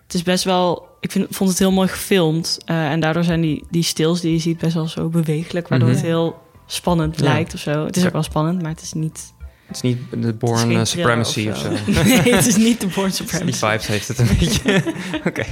het 0.03 0.13
is 0.13 0.23
best 0.23 0.43
wel. 0.43 0.87
Ik 0.99 1.11
vind, 1.11 1.27
vond 1.29 1.49
het 1.49 1.59
heel 1.59 1.71
mooi 1.71 1.87
gefilmd. 1.87 2.57
eh, 2.65 2.91
en 2.91 2.99
daardoor 2.99 3.23
zijn 3.23 3.41
die, 3.41 3.63
die 3.69 3.83
stils 3.83 4.21
die 4.21 4.31
je 4.31 4.39
ziet 4.39 4.57
best 4.57 4.73
wel 4.73 4.87
zo 4.87 5.09
bewegelijk. 5.09 5.67
Waardoor 5.67 5.87
Mhm. 5.87 5.97
het 5.97 6.05
heel 6.05 6.41
spannend 6.65 7.19
Ja. 7.19 7.23
lijkt 7.23 7.53
of 7.53 7.59
zo. 7.59 7.85
Het 7.85 7.97
is 7.97 8.05
ook 8.05 8.11
wel 8.13 8.23
spannend, 8.23 8.61
maar 8.61 8.71
het 8.71 8.81
is 8.81 8.93
niet. 8.93 9.33
Het 9.67 9.75
is 9.75 9.81
niet 9.81 9.97
de 10.21 10.33
Born 10.33 10.71
eh, 10.71 10.83
Supremacy 10.85 11.49
of 11.49 11.57
zo. 11.57 11.69
nee, 12.03 12.33
het 12.33 12.45
is 12.45 12.55
niet 12.55 12.81
de 12.81 12.87
Born 12.87 13.07
Die 13.11 13.15
Supremacy. 13.15 13.57
vibes 13.65 13.87
heeft 13.87 14.07
het 14.07 14.19
een 14.19 14.27
beetje. 14.39 14.83
Oké. 15.25 15.45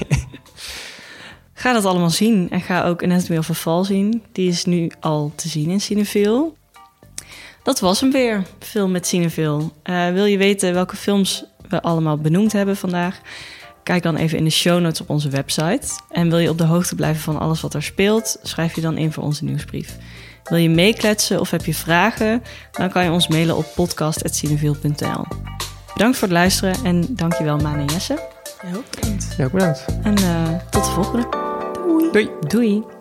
Ga 1.54 1.74
dat 1.74 1.86
allemaal 1.86 2.10
zien 2.10 2.50
en 2.50 2.62
ga 2.62 2.84
ook 2.84 3.04
Anatomy 3.04 3.38
of 3.40 3.50
a 3.50 3.54
Fall 3.54 3.84
zien. 3.84 4.24
Die 4.32 4.48
is 4.50 4.66
nu 4.66 4.92
al 5.00 5.32
te 5.36 5.48
zien 5.48 5.70
in 5.70 5.82
Cineville. 5.82 6.52
Dat 7.64 7.80
was 7.80 8.02
hem 8.02 8.12
weer, 8.12 8.44
film 8.60 8.92
met 8.92 9.08
Cineville. 9.08 9.62
Uh, 9.84 10.10
wil 10.12 10.26
je 10.26 10.38
weten 10.38 10.74
welke 10.74 10.96
films 10.96 11.44
we 11.70 11.82
allemaal 11.82 12.18
benoemd 12.18 12.52
hebben 12.52 12.78
vandaag? 12.78 13.20
Kijk 13.88 14.04
dan 14.04 14.16
even 14.16 14.38
in 14.38 14.44
de 14.44 14.50
show 14.50 14.82
notes 14.82 15.02
op 15.02 15.10
onze 15.10 15.30
website. 15.30 15.88
En 16.10 16.30
wil 16.30 16.38
je 16.38 16.50
op 16.50 16.58
de 16.58 16.64
hoogte 16.64 16.96
blijven 16.96 17.22
van 17.22 17.40
alles 17.40 17.62
wat 17.62 17.74
er 17.74 17.84
speelt, 17.84 18.38
schrijf 18.42 18.76
je 18.76 18.82
dan 18.82 18.98
in 18.98 19.12
voor 19.12 19.24
onze 19.24 19.44
nieuwsbrief. 19.44 19.98
Wil 20.44 20.58
je 20.58 20.70
meekletsen 20.70 21.40
of 21.40 21.52
heb 21.52 21.66
je 21.66 21.74
vragen? 21.74 22.44
Dan 22.72 22.90
kan 22.90 23.04
je 23.04 23.12
ons 23.12 23.28
mailen 23.28 23.58
op 23.58 23.66
podcast.cineville.nl. 23.76 25.26
Bedankt 25.94 26.18
voor 26.18 26.28
het 26.28 26.38
luisteren 26.38 26.76
en 26.84 27.06
dankjewel 27.10 27.58
Maan 27.58 27.80
en 27.80 27.86
Jesse. 27.86 28.28
Heel 28.58 28.84
bedankt. 28.90 29.36
Ja, 29.38 29.46
ook 29.46 29.52
bedankt. 29.52 29.86
En 30.04 30.20
uh, 30.20 30.70
tot 30.70 30.84
de 30.86 30.92
volgende. 30.92 31.28
Doei. 32.12 32.30
Doei. 32.48 32.97